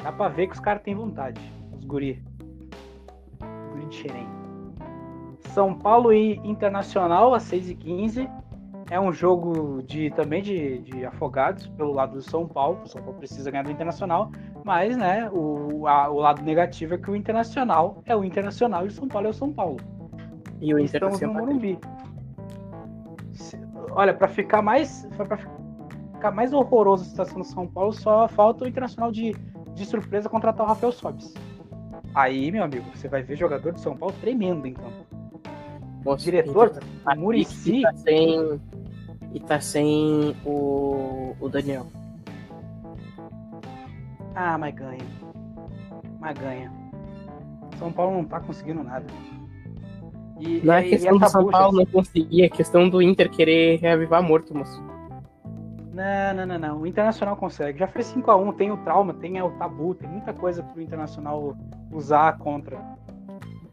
Dá 0.02 0.12
pra 0.12 0.28
ver 0.28 0.46
que 0.46 0.54
os 0.54 0.60
caras 0.60 0.82
têm 0.82 0.94
vontade, 0.94 1.40
os 1.76 1.84
guri. 1.84 2.22
Guri 3.72 3.86
de 3.86 3.94
xerém. 3.96 4.26
São 5.48 5.74
Paulo 5.74 6.12
e 6.12 6.36
Internacional, 6.44 7.34
às 7.34 7.42
6h15. 7.50 8.30
É 8.88 9.00
um 9.00 9.12
jogo 9.12 9.82
de 9.82 10.10
também 10.10 10.40
de, 10.40 10.78
de 10.78 11.04
afogados 11.04 11.66
pelo 11.66 11.92
lado 11.92 12.12
do 12.12 12.22
São 12.22 12.46
Paulo. 12.46 12.82
O 12.84 12.86
São 12.88 13.02
Paulo 13.02 13.18
precisa 13.18 13.50
ganhar 13.50 13.64
do 13.64 13.70
Internacional. 13.72 14.30
Mas, 14.64 14.96
né, 14.96 15.28
o, 15.32 15.88
a- 15.88 16.08
o 16.08 16.18
lado 16.20 16.40
negativo 16.42 16.94
é 16.94 16.98
que 16.98 17.10
o 17.10 17.16
Internacional 17.16 18.00
é 18.06 18.14
o 18.14 18.22
Internacional 18.22 18.84
e 18.84 18.88
o 18.88 18.92
São 18.92 19.08
Paulo 19.08 19.26
é 19.26 19.30
o 19.30 19.34
São 19.34 19.52
Paulo. 19.52 19.78
E 20.60 20.72
o 20.72 20.78
Inter 20.78 21.00
tá 21.00 21.08
Estamos 21.08 21.20
no. 21.34 21.40
Morumbi. 21.40 21.78
Olha, 23.90 24.14
pra 24.14 24.28
ficar 24.28 24.62
mais. 24.62 25.06
Pra 25.16 25.36
ficar 25.36 25.50
mais 26.30 26.52
horroroso 26.52 27.04
a 27.04 27.06
situação 27.06 27.38
do 27.38 27.44
São 27.44 27.66
Paulo, 27.66 27.92
só 27.92 28.26
falta 28.28 28.64
o 28.64 28.68
Internacional 28.68 29.10
de, 29.12 29.34
de 29.74 29.84
surpresa 29.86 30.28
contratar 30.28 30.64
o 30.66 30.68
Rafael 30.68 30.92
Sobis. 30.92 31.32
Aí, 32.14 32.50
meu 32.50 32.64
amigo, 32.64 32.84
você 32.94 33.08
vai 33.08 33.22
ver 33.22 33.36
jogador 33.36 33.72
de 33.72 33.80
São 33.80 33.96
Paulo 33.96 34.14
tremendo 34.20 34.66
em 34.66 34.72
campo. 34.74 35.06
Nossa, 36.04 36.24
Diretor, 36.24 36.70
tá- 37.04 37.14
Muricy. 37.16 37.78
E 37.78 37.82
tá 37.82 37.92
sem. 37.94 38.60
E 39.34 39.40
tá 39.40 39.60
sem 39.60 40.36
o, 40.44 41.34
o 41.40 41.48
Daniel. 41.48 41.86
Ah, 44.34 44.56
mas 44.56 44.74
ganha. 44.74 45.04
Mas 46.20 46.38
ganha. 46.38 46.72
São 47.78 47.92
Paulo 47.92 48.16
não 48.16 48.24
tá 48.24 48.40
conseguindo 48.40 48.82
nada. 48.82 49.04
E, 50.38 50.60
Não 50.64 50.74
é 50.74 50.86
e- 50.86 50.90
questão 50.90 51.16
e 51.16 51.18
do 51.18 51.28
São 51.28 51.48
Paulo 51.50 51.76
não 51.78 51.86
conseguir, 51.86 52.42
é 52.44 52.48
questão 52.48 52.88
do 52.88 53.00
Inter 53.02 53.30
querer 53.30 53.78
reavivar 53.80 54.22
morto, 54.22 54.54
moço. 54.56 54.82
Não, 55.96 56.34
não, 56.34 56.46
não, 56.46 56.58
não. 56.58 56.80
O 56.82 56.86
Internacional 56.86 57.34
consegue. 57.36 57.78
Já 57.78 57.86
fez 57.86 58.12
5x1, 58.14 58.54
tem 58.54 58.70
o 58.70 58.76
trauma, 58.76 59.14
tem 59.14 59.40
o 59.40 59.50
tabu, 59.52 59.94
tem 59.94 60.06
muita 60.06 60.34
coisa 60.34 60.62
pro 60.62 60.82
Internacional 60.82 61.56
usar 61.90 62.36
contra 62.36 62.78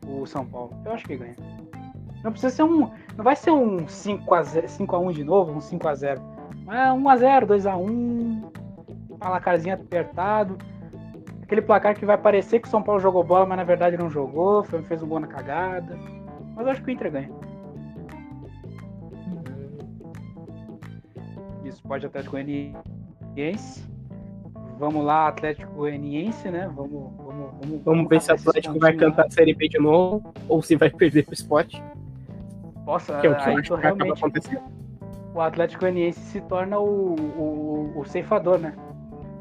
o 0.07 0.26
São 0.26 0.45
Paulo. 0.45 0.71
Eu 0.86 0.93
acho 0.93 1.03
que 1.03 1.17
ganha. 1.17 1.36
Não 2.24 2.32
precisa 2.32 2.55
ser 2.55 2.63
um. 2.63 2.89
Não 3.17 3.24
vai 3.26 3.36
ser 3.36 3.51
um 3.51 3.86
5x0, 3.86 4.67
5x1 4.69 5.11
de 5.11 5.24
novo, 5.26 5.51
um 5.51 5.59
5x0. 5.59 6.21
Mas 6.65 7.21
é 7.21 7.41
1x0, 7.41 7.45
2x1, 7.45 8.51
placarzinho 9.19 9.76
apertado. 9.76 10.57
Aquele 11.41 11.61
placar 11.61 11.93
que 11.93 12.05
vai 12.05 12.17
parecer 12.17 12.61
que 12.61 12.67
o 12.69 12.71
São 12.71 12.82
Paulo 12.82 13.01
jogou 13.01 13.21
bola, 13.21 13.45
mas 13.45 13.57
na 13.57 13.65
verdade 13.65 13.97
não 13.97 14.09
jogou, 14.09 14.63
foi- 14.63 14.82
fez 14.84 15.03
um 15.03 15.07
gol 15.07 15.19
na 15.19 15.28
cagada. 15.28 15.99
Mas 16.55 16.65
eu 16.65 16.71
acho 16.71 16.82
que 16.82 16.88
o 16.88 16.91
Inter 16.91 17.11
ganha. 17.11 17.30
Pode 21.82 22.05
Atlético 22.05 22.32
Goianiense. 22.32 23.84
Vamos 24.80 25.05
lá, 25.05 25.28
Atlético 25.28 25.71
Goianiense, 25.74 26.49
né? 26.49 26.69
Vamos, 26.76 27.11
vamos, 27.17 27.51
vamos, 27.61 27.84
Vamos 27.84 28.09
ver 28.09 28.21
se 28.21 28.32
o 28.32 28.36
Atlético 28.36 28.80
vai 28.80 28.93
cantar 28.93 29.28
a 29.28 29.30
Série 29.30 29.53
B 29.53 29.69
de 29.69 29.80
novo 29.80 30.34
ou 30.49 30.61
se 30.61 30.76
vai 30.76 30.89
perder 30.89 31.26
pro 31.26 31.34
Sport, 31.34 31.76
lá. 31.76 31.93
Nossa, 32.86 33.19
que 33.19 33.28
é 33.28 33.30
o 33.30 33.36
que 33.36 33.41
eu 33.41 33.45
aí 33.45 33.57
acabar 33.59 33.82
realmente 34.15 34.59
o 35.34 35.41
Atlético 35.41 35.82
Goianiense 35.82 36.19
se 36.19 36.41
torna 36.41 36.80
o, 36.80 37.15
o, 37.15 37.99
o 37.99 38.05
ceifador, 38.05 38.59
né? 38.59 38.74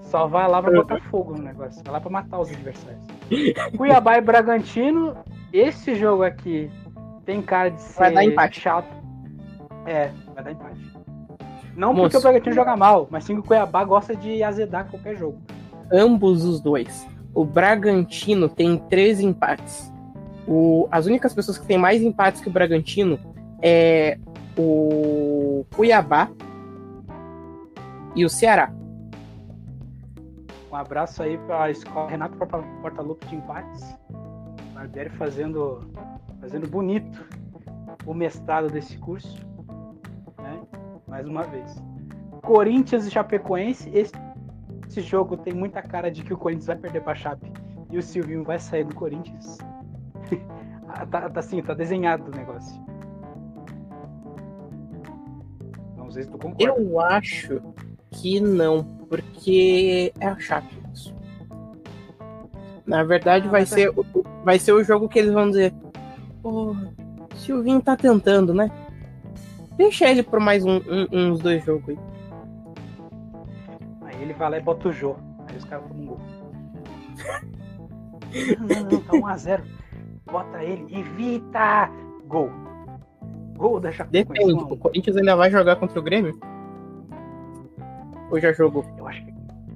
Só 0.03 0.27
vai 0.27 0.49
lá 0.49 0.63
pra 0.63 0.71
Uhum. 0.71 0.77
botar 0.79 1.01
fogo 1.11 1.37
no 1.37 1.43
negócio, 1.43 1.83
vai 1.85 1.93
lá 1.93 2.01
pra 2.01 2.11
matar 2.11 2.41
os 2.41 2.51
adversários. 2.51 3.05
Cuiabá 3.77 4.17
e 4.19 4.21
Bragantino, 4.21 5.17
esse 5.53 5.95
jogo 5.95 6.23
aqui 6.23 6.71
tem 7.25 7.41
cara 7.43 7.71
de 7.71 7.81
ser 7.81 7.99
Vai 7.99 8.13
dar 8.15 8.25
empate. 8.25 8.61
chato. 8.61 8.89
É, 9.87 10.11
vai 10.35 10.45
dar 10.45 10.53
empate. 10.53 10.92
Não 11.77 11.93
Moço. 11.93 12.03
porque 12.03 12.17
o 12.19 12.21
Bragantino 12.21 12.55
joga 12.55 12.77
mal, 12.77 13.09
mas 13.11 13.25
sim 13.25 13.35
que 13.35 13.41
o 13.41 13.43
Cuiabá 13.43 13.85
gosta 13.85 14.15
de 14.15 14.43
azedar 14.43 14.89
qualquer 14.91 15.17
jogo. 15.17 15.39
Ambos 15.93 16.45
os 16.45 16.61
dois. 16.61 17.07
O 17.35 17.45
Bragantino 17.45 18.49
tem 18.49 18.77
13 18.77 19.25
empates. 19.25 19.91
O, 20.47 20.87
as 20.91 21.07
únicas 21.07 21.33
pessoas 21.35 21.57
que 21.57 21.67
têm 21.67 21.79
mais 21.79 22.03
empates 22.03 22.41
que 22.41 22.49
o 22.49 22.53
Bragantino 22.53 23.19
é 23.63 24.19
o 24.59 25.65
Cuiabá 25.75 26.29
e 28.15 28.25
o 28.25 28.29
Ceará. 28.29 28.71
Um 30.71 30.77
abraço 30.77 31.23
aí 31.23 31.39
para 31.39 31.65
a 31.65 31.71
escola 31.71 32.09
Renato 32.09 32.37
Porta- 32.37 32.63
Portaluppi 32.81 33.27
de 33.29 33.37
empates. 33.37 33.95
Barbieri 34.75 35.11
fazendo, 35.11 35.81
fazendo 36.41 36.67
bonito 36.69 37.25
o 38.07 38.13
mestrado 38.15 38.69
desse 38.69 38.97
curso. 38.99 39.37
Mais 41.13 41.29
uma 41.29 41.43
vez. 41.43 41.77
Corinthians 42.41 43.07
e 43.07 43.11
Chapecoense. 43.11 43.91
Esse, 43.93 44.15
esse 44.89 45.03
jogo 45.03 45.37
tem 45.37 45.53
muita 45.53 45.83
cara 45.83 46.11
de 46.11 46.23
que 46.23 46.33
o 46.33 46.39
Corinthians 46.39 46.69
vai 46.69 46.77
perder 46.77 47.03
para 47.03 47.15
Chape 47.15 47.53
e 47.91 47.99
o 47.99 48.03
Silvinho 48.03 48.43
vai 48.43 48.59
sair 48.59 48.85
do 48.85 48.95
Corinthians. 48.95 49.59
Ah, 50.95 51.07
tá, 51.07 51.31
tá 51.31 51.41
assim, 51.41 51.63
tá 51.63 51.73
desenhado 51.73 52.31
o 52.31 52.37
negócio. 52.37 52.79
Não 55.97 56.11
sei 56.11 56.25
se 56.25 56.31
tu 56.31 56.37
concorda. 56.37 56.65
Eu 56.65 57.01
acho 57.01 57.63
que 58.11 58.39
não, 58.41 58.85
porque 59.09 60.13
é 60.21 60.27
a 60.27 60.39
Chape. 60.39 60.79
isso. 60.93 61.17
Na 62.85 63.05
verdade, 63.05 63.49
vai 63.49 63.63
mas 63.63 63.71
ser, 63.71 63.91
vai 64.45 64.59
ser 64.59 64.73
o 64.73 64.85
jogo 64.85 65.09
que 65.09 65.19
eles 65.19 65.33
vão 65.33 65.49
dizer: 65.49 65.73
Pô, 66.43 66.77
Silvinho 67.37 67.81
tá 67.81 67.97
tentando, 67.97 68.53
né? 68.53 68.71
Deixa 69.77 70.09
ele 70.09 70.23
por 70.23 70.39
mais 70.41 70.65
um- 70.65 70.77
um- 70.81 71.07
uns 71.31 71.41
dois 71.41 71.65
jogos 71.65 71.89
aí. 71.89 71.99
Aí 74.03 74.23
ele 74.23 74.33
vai 74.35 74.51
lá 74.51 74.59
e 74.59 74.63
bota 74.63 74.89
o 74.89 74.93
Jô. 74.93 75.17
Aí 75.49 75.57
os 75.57 75.65
caras 75.65 75.85
tomam 75.87 76.03
um 76.03 76.07
gol. 76.07 76.21
Não, 78.59 78.67
não, 78.69 78.91
não, 78.91 79.01
tá 79.01 79.13
1x0. 79.13 79.63
Bota 80.31 80.63
ele, 80.63 80.87
evita! 80.99 81.91
Gol. 82.27 82.51
Gol 83.57 83.81
da 83.81 83.93
Chapecoense. 83.93 84.29
Depende, 84.41 84.55
1 84.55 84.61
a 84.61 84.65
1. 84.65 84.73
o 84.73 84.77
Corinthians 84.77 85.17
ainda 85.17 85.37
vai 85.37 85.51
jogar 85.51 85.77
contra 85.77 85.99
o 85.99 86.03
Grêmio? 86.03 86.39
Ou 88.31 88.41
já 88.41 88.53
jogou? 88.53 88.85
Eu 88.97 89.07
acho 89.07 89.25
que, 89.25 89.33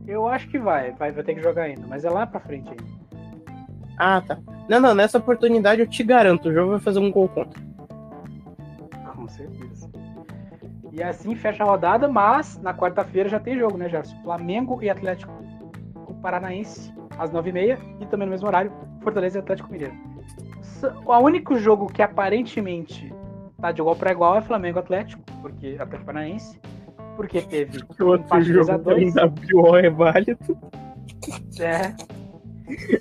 eu 0.06 0.26
acho 0.28 0.48
que 0.48 0.58
vai, 0.58 0.92
vai, 0.92 1.12
vai 1.12 1.22
ter 1.22 1.34
que 1.34 1.42
jogar 1.42 1.64
ainda, 1.64 1.86
mas 1.86 2.04
é 2.04 2.10
lá 2.10 2.26
pra 2.26 2.40
frente 2.40 2.68
ainda. 2.70 2.84
Ah, 3.98 4.20
tá. 4.22 4.38
Não, 4.68 4.80
não, 4.80 4.94
nessa 4.94 5.18
oportunidade 5.18 5.80
eu 5.80 5.86
te 5.86 6.02
garanto, 6.02 6.48
o 6.48 6.52
jogo 6.54 6.70
vai 6.72 6.80
fazer 6.80 6.98
um 6.98 7.10
gol 7.10 7.28
contra. 7.28 7.60
Com 9.14 9.28
certeza. 9.28 9.75
E 10.96 11.02
assim 11.02 11.34
fecha 11.34 11.62
a 11.62 11.66
rodada, 11.66 12.08
mas 12.08 12.58
na 12.62 12.72
quarta-feira 12.72 13.28
já 13.28 13.38
tem 13.38 13.58
jogo, 13.58 13.76
né, 13.76 13.86
Gerson? 13.86 14.16
Flamengo 14.22 14.82
e 14.82 14.88
Atlético 14.88 15.30
Paranaense, 16.22 16.90
às 17.18 17.30
9h30, 17.30 17.78
e 18.00 18.06
também 18.06 18.26
no 18.26 18.30
mesmo 18.30 18.48
horário, 18.48 18.72
Fortaleza 19.02 19.38
e 19.38 19.40
Atlético 19.40 19.70
Mineiro. 19.70 19.92
O 21.04 21.18
único 21.18 21.58
jogo 21.58 21.86
que 21.86 22.00
aparentemente 22.00 23.12
tá 23.60 23.72
de 23.72 23.80
igual 23.82 23.94
para 23.94 24.10
igual 24.10 24.36
é 24.38 24.42
Flamengo 24.42 24.78
e 24.78 24.80
Atlético, 24.80 25.22
porque 25.42 25.76
Atlético 25.78 26.06
Paranaense, 26.06 26.58
porque 27.14 27.42
teve 27.42 27.78
O 28.00 28.04
outro 28.06 28.40
jogo 28.40 28.72
2x2. 28.72 28.96
ainda 28.96 29.30
pior 29.30 29.84
é 29.84 29.90
válido. 29.90 30.58
É. 31.60 31.94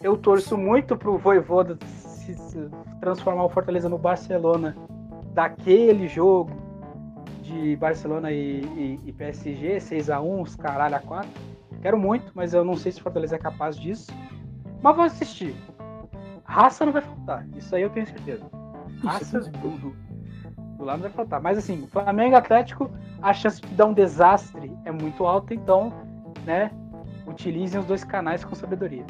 Eu 0.04 0.18
torço 0.18 0.58
muito 0.58 0.98
pro 0.98 1.18
Voivoda 1.18 1.78
se, 1.86 2.36
se 2.36 2.70
transformar 3.00 3.46
o 3.46 3.50
Fortaleza 3.50 3.88
no 3.88 3.98
Barcelona 3.98 4.76
daquele 5.34 6.08
jogo 6.08 6.65
de 7.46 7.76
Barcelona 7.76 8.32
e, 8.32 8.62
e- 8.62 9.00
e 9.06 9.14
PSG, 9.14 9.78
6x1, 9.80 10.42
os 10.42 10.56
caralho 10.56 10.96
a 10.96 11.00
4. 11.00 11.30
Quero 11.82 11.98
muito, 11.98 12.32
mas 12.34 12.54
eu 12.54 12.64
não 12.66 12.76
sei 12.76 12.92
se 12.92 13.00
o 13.00 13.04
Fortaleza 13.04 13.36
é 13.36 13.40
capaz 13.40 13.76
disso. 13.78 14.12
Mas 14.82 14.96
vou 14.96 15.06
assistir. 15.06 15.56
Raça 16.44 16.86
não 16.86 16.94
vai 16.94 17.02
faltar, 17.02 17.48
isso 17.56 17.76
aí 17.76 17.82
eu 17.84 17.90
tenho 17.90 18.08
certeza. 18.08 18.44
Raça 19.04 19.40
do, 19.52 19.70
do, 19.70 19.96
do 20.78 20.84
lado 20.84 20.98
não 20.98 21.04
vai 21.04 21.12
faltar. 21.12 21.42
Mas 21.42 21.58
assim, 21.58 21.86
Flamengo 21.88 22.36
Atlético, 22.36 22.90
a 23.22 23.34
chance 23.34 23.62
de 23.62 23.74
dar 23.76 23.86
um 23.86 23.94
desastre 23.94 24.72
é 24.86 24.92
muito 24.92 25.26
alta, 25.26 25.54
então, 25.54 25.92
né, 26.46 26.72
utilizem 27.28 27.80
os 27.80 27.86
dois 27.86 28.04
canais 28.04 28.44
com 28.44 28.56
sabedoria. 28.56 29.06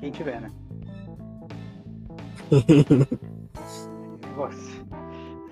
Quem 0.00 0.10
tiver, 0.10 0.40
né? 0.40 0.50
Negócio. 4.28 4.83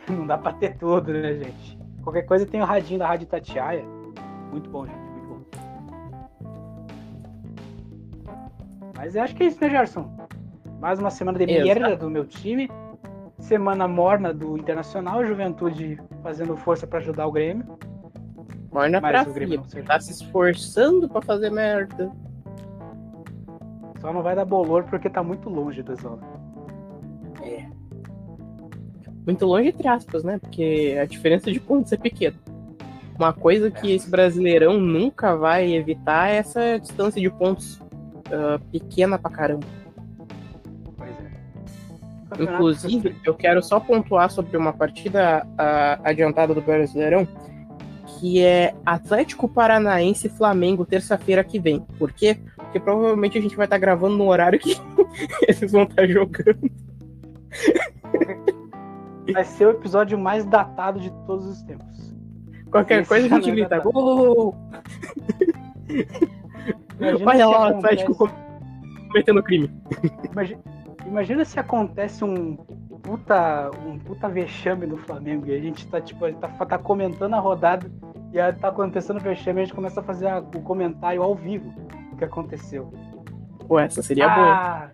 Não 0.09 0.27
dá 0.27 0.37
pra 0.39 0.53
ter 0.53 0.77
tudo, 0.77 1.13
né, 1.13 1.35
gente? 1.35 1.79
Qualquer 2.03 2.23
coisa 2.23 2.45
tem 2.47 2.61
o 2.61 2.65
radinho 2.65 2.99
da 2.99 3.07
Rádio 3.07 3.27
Tatiaia. 3.27 3.85
Muito 4.51 4.69
bom, 4.69 4.87
gente. 4.87 4.99
Muito 4.99 5.29
bom. 5.29 5.41
Mas 8.97 9.15
eu 9.15 9.23
acho 9.23 9.35
que 9.35 9.45
é 9.45 9.47
isso, 9.47 9.63
né, 9.63 9.71
Gerson? 9.71 10.11
Mais 10.81 10.99
uma 10.99 11.11
semana 11.11 11.39
de 11.39 11.47
merda 11.47 11.97
do 11.97 12.11
meu 12.11 12.27
time. 12.27 12.69
Semana 13.39 13.87
morna 13.87 14.35
do 14.35 14.59
Internacional. 14.59 15.25
Juventude 15.25 16.01
fazendo 16.23 16.57
força 16.57 16.87
pra 16.87 16.99
ajudar 16.99 17.27
o 17.27 17.33
Grêmio. 17.33 17.79
Morna 18.73 19.01
Mas 19.01 19.23
pra 19.23 19.31
o 19.31 19.35
Grêmio 19.35 19.63
tá 19.87 20.01
se 20.01 20.13
esforçando 20.13 21.09
pra 21.09 21.23
fazer 21.23 21.51
merda. 21.51 22.11
Só 24.01 24.13
não 24.13 24.23
vai 24.23 24.35
dar 24.35 24.45
bolor 24.45 24.85
porque 24.85 25.09
tá 25.09 25.23
muito 25.23 25.49
longe 25.49 25.83
da 25.83 25.95
zona. 25.95 26.42
Muito 29.27 29.47
longe, 29.47 29.69
entre 29.69 29.87
aspas, 29.89 30.25
né? 30.25 30.39
Porque 30.39 30.99
a 31.01 31.05
diferença 31.05 31.51
de 31.51 31.61
pontos 31.61 31.93
é 31.93 31.97
pequena. 31.97 32.37
Uma 33.17 33.33
coisa 33.33 33.71
que 33.71 33.93
esse 33.93 34.11
brasileirão 34.11 34.81
nunca 34.81 35.37
vai 35.37 35.73
evitar 35.75 36.31
é 36.31 36.37
essa 36.37 36.79
distância 36.79 37.21
de 37.21 37.31
pontos 37.31 37.77
uh, 37.77 38.59
pequena 38.71 39.19
pra 39.19 39.31
caramba. 39.31 39.67
Pois 40.97 41.11
é. 41.11 42.43
Inclusive, 42.43 43.17
eu 43.25 43.35
quero 43.35 43.63
só 43.63 43.79
pontuar 43.79 44.31
sobre 44.31 44.57
uma 44.57 44.73
partida 44.73 45.47
uh, 45.47 46.03
adiantada 46.03 46.53
do 46.53 46.61
Brasileirão, 46.61 47.29
que 48.19 48.43
é 48.43 48.75
Atlético 48.85 49.49
Paranaense 49.49 50.27
e 50.27 50.31
Flamengo, 50.31 50.87
terça-feira 50.87 51.45
que 51.45 51.61
vem. 51.61 51.81
Por 51.99 52.13
quê? 52.13 52.39
Porque 52.57 52.81
provavelmente 52.81 53.39
a 53.39 53.41
gente 53.41 53.55
vai 53.55 53.67
estar 53.67 53.79
gravando 53.79 54.17
no 54.17 54.27
horário 54.29 54.59
que 54.59 54.77
eles 55.47 55.71
vão 55.71 55.83
estar 55.85 56.07
jogando. 56.09 56.71
Vai 59.33 59.45
ser 59.45 59.67
o 59.67 59.71
episódio 59.71 60.19
mais 60.19 60.45
datado 60.45 60.99
de 60.99 61.11
todos 61.27 61.47
os 61.47 61.63
tempos. 61.63 62.15
Qualquer 62.71 63.01
Esse 63.01 63.09
coisa 63.09 63.27
a 63.27 63.39
gente 63.39 63.51
é 63.51 63.53
grita. 63.55 63.79
Gol! 63.81 64.55
Olha 67.27 67.47
lá 67.47 67.61
o 67.61 67.77
Atlético 67.77 68.31
cometendo 69.09 69.43
crime. 69.43 69.71
Imagina, 70.31 70.61
imagina 71.07 71.45
se 71.45 71.61
acontece 71.61 72.25
um 72.25 72.57
puta, 73.03 73.71
um 73.87 73.99
puta 73.99 74.29
vexame 74.29 74.87
do 74.87 74.97
Flamengo 74.97 75.47
e 75.47 75.55
a 75.55 75.61
gente 75.61 75.87
tá, 75.89 76.01
tipo, 76.01 76.27
ele 76.27 76.37
tá, 76.37 76.49
tá 76.49 76.79
comentando 76.79 77.35
a 77.35 77.39
rodada 77.41 77.91
e 78.33 78.41
aí 78.41 78.53
tá 78.55 78.69
acontecendo 78.69 79.19
o 79.19 79.21
vexame 79.21 79.61
e 79.61 79.63
a 79.63 79.65
gente 79.67 79.75
começa 79.75 80.01
a 80.01 80.03
fazer 80.03 80.29
a- 80.29 80.39
o 80.39 80.63
comentário 80.63 81.23
ao 81.23 81.35
vivo 81.35 81.71
do 82.11 82.17
que 82.17 82.25
aconteceu. 82.25 82.93
Pô, 83.69 83.79
essa 83.79 84.03
seria 84.03 84.29
boa. 84.29 84.47
ah, 84.55 84.91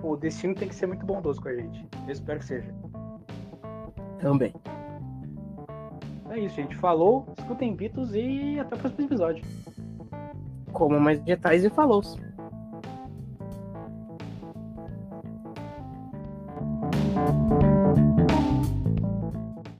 pô, 0.00 0.12
o 0.12 0.16
destino 0.16 0.54
tem 0.54 0.68
que 0.68 0.74
ser 0.74 0.86
muito 0.86 1.04
bondoso 1.06 1.40
com 1.40 1.48
a 1.48 1.54
gente. 1.54 1.86
Eu 2.06 2.12
espero 2.12 2.38
que 2.40 2.44
seja 2.46 2.74
também. 4.20 4.52
É 6.30 6.38
isso, 6.38 6.54
gente. 6.54 6.76
Falou, 6.76 7.26
escutem 7.38 7.74
Beatles 7.74 8.12
e 8.14 8.58
até 8.60 8.76
o 8.76 8.78
próximo 8.78 9.04
episódio. 9.04 9.44
Como 10.72 11.00
mais 11.00 11.20
detalhes 11.20 11.64
e 11.64 11.70
falou. 11.70 12.02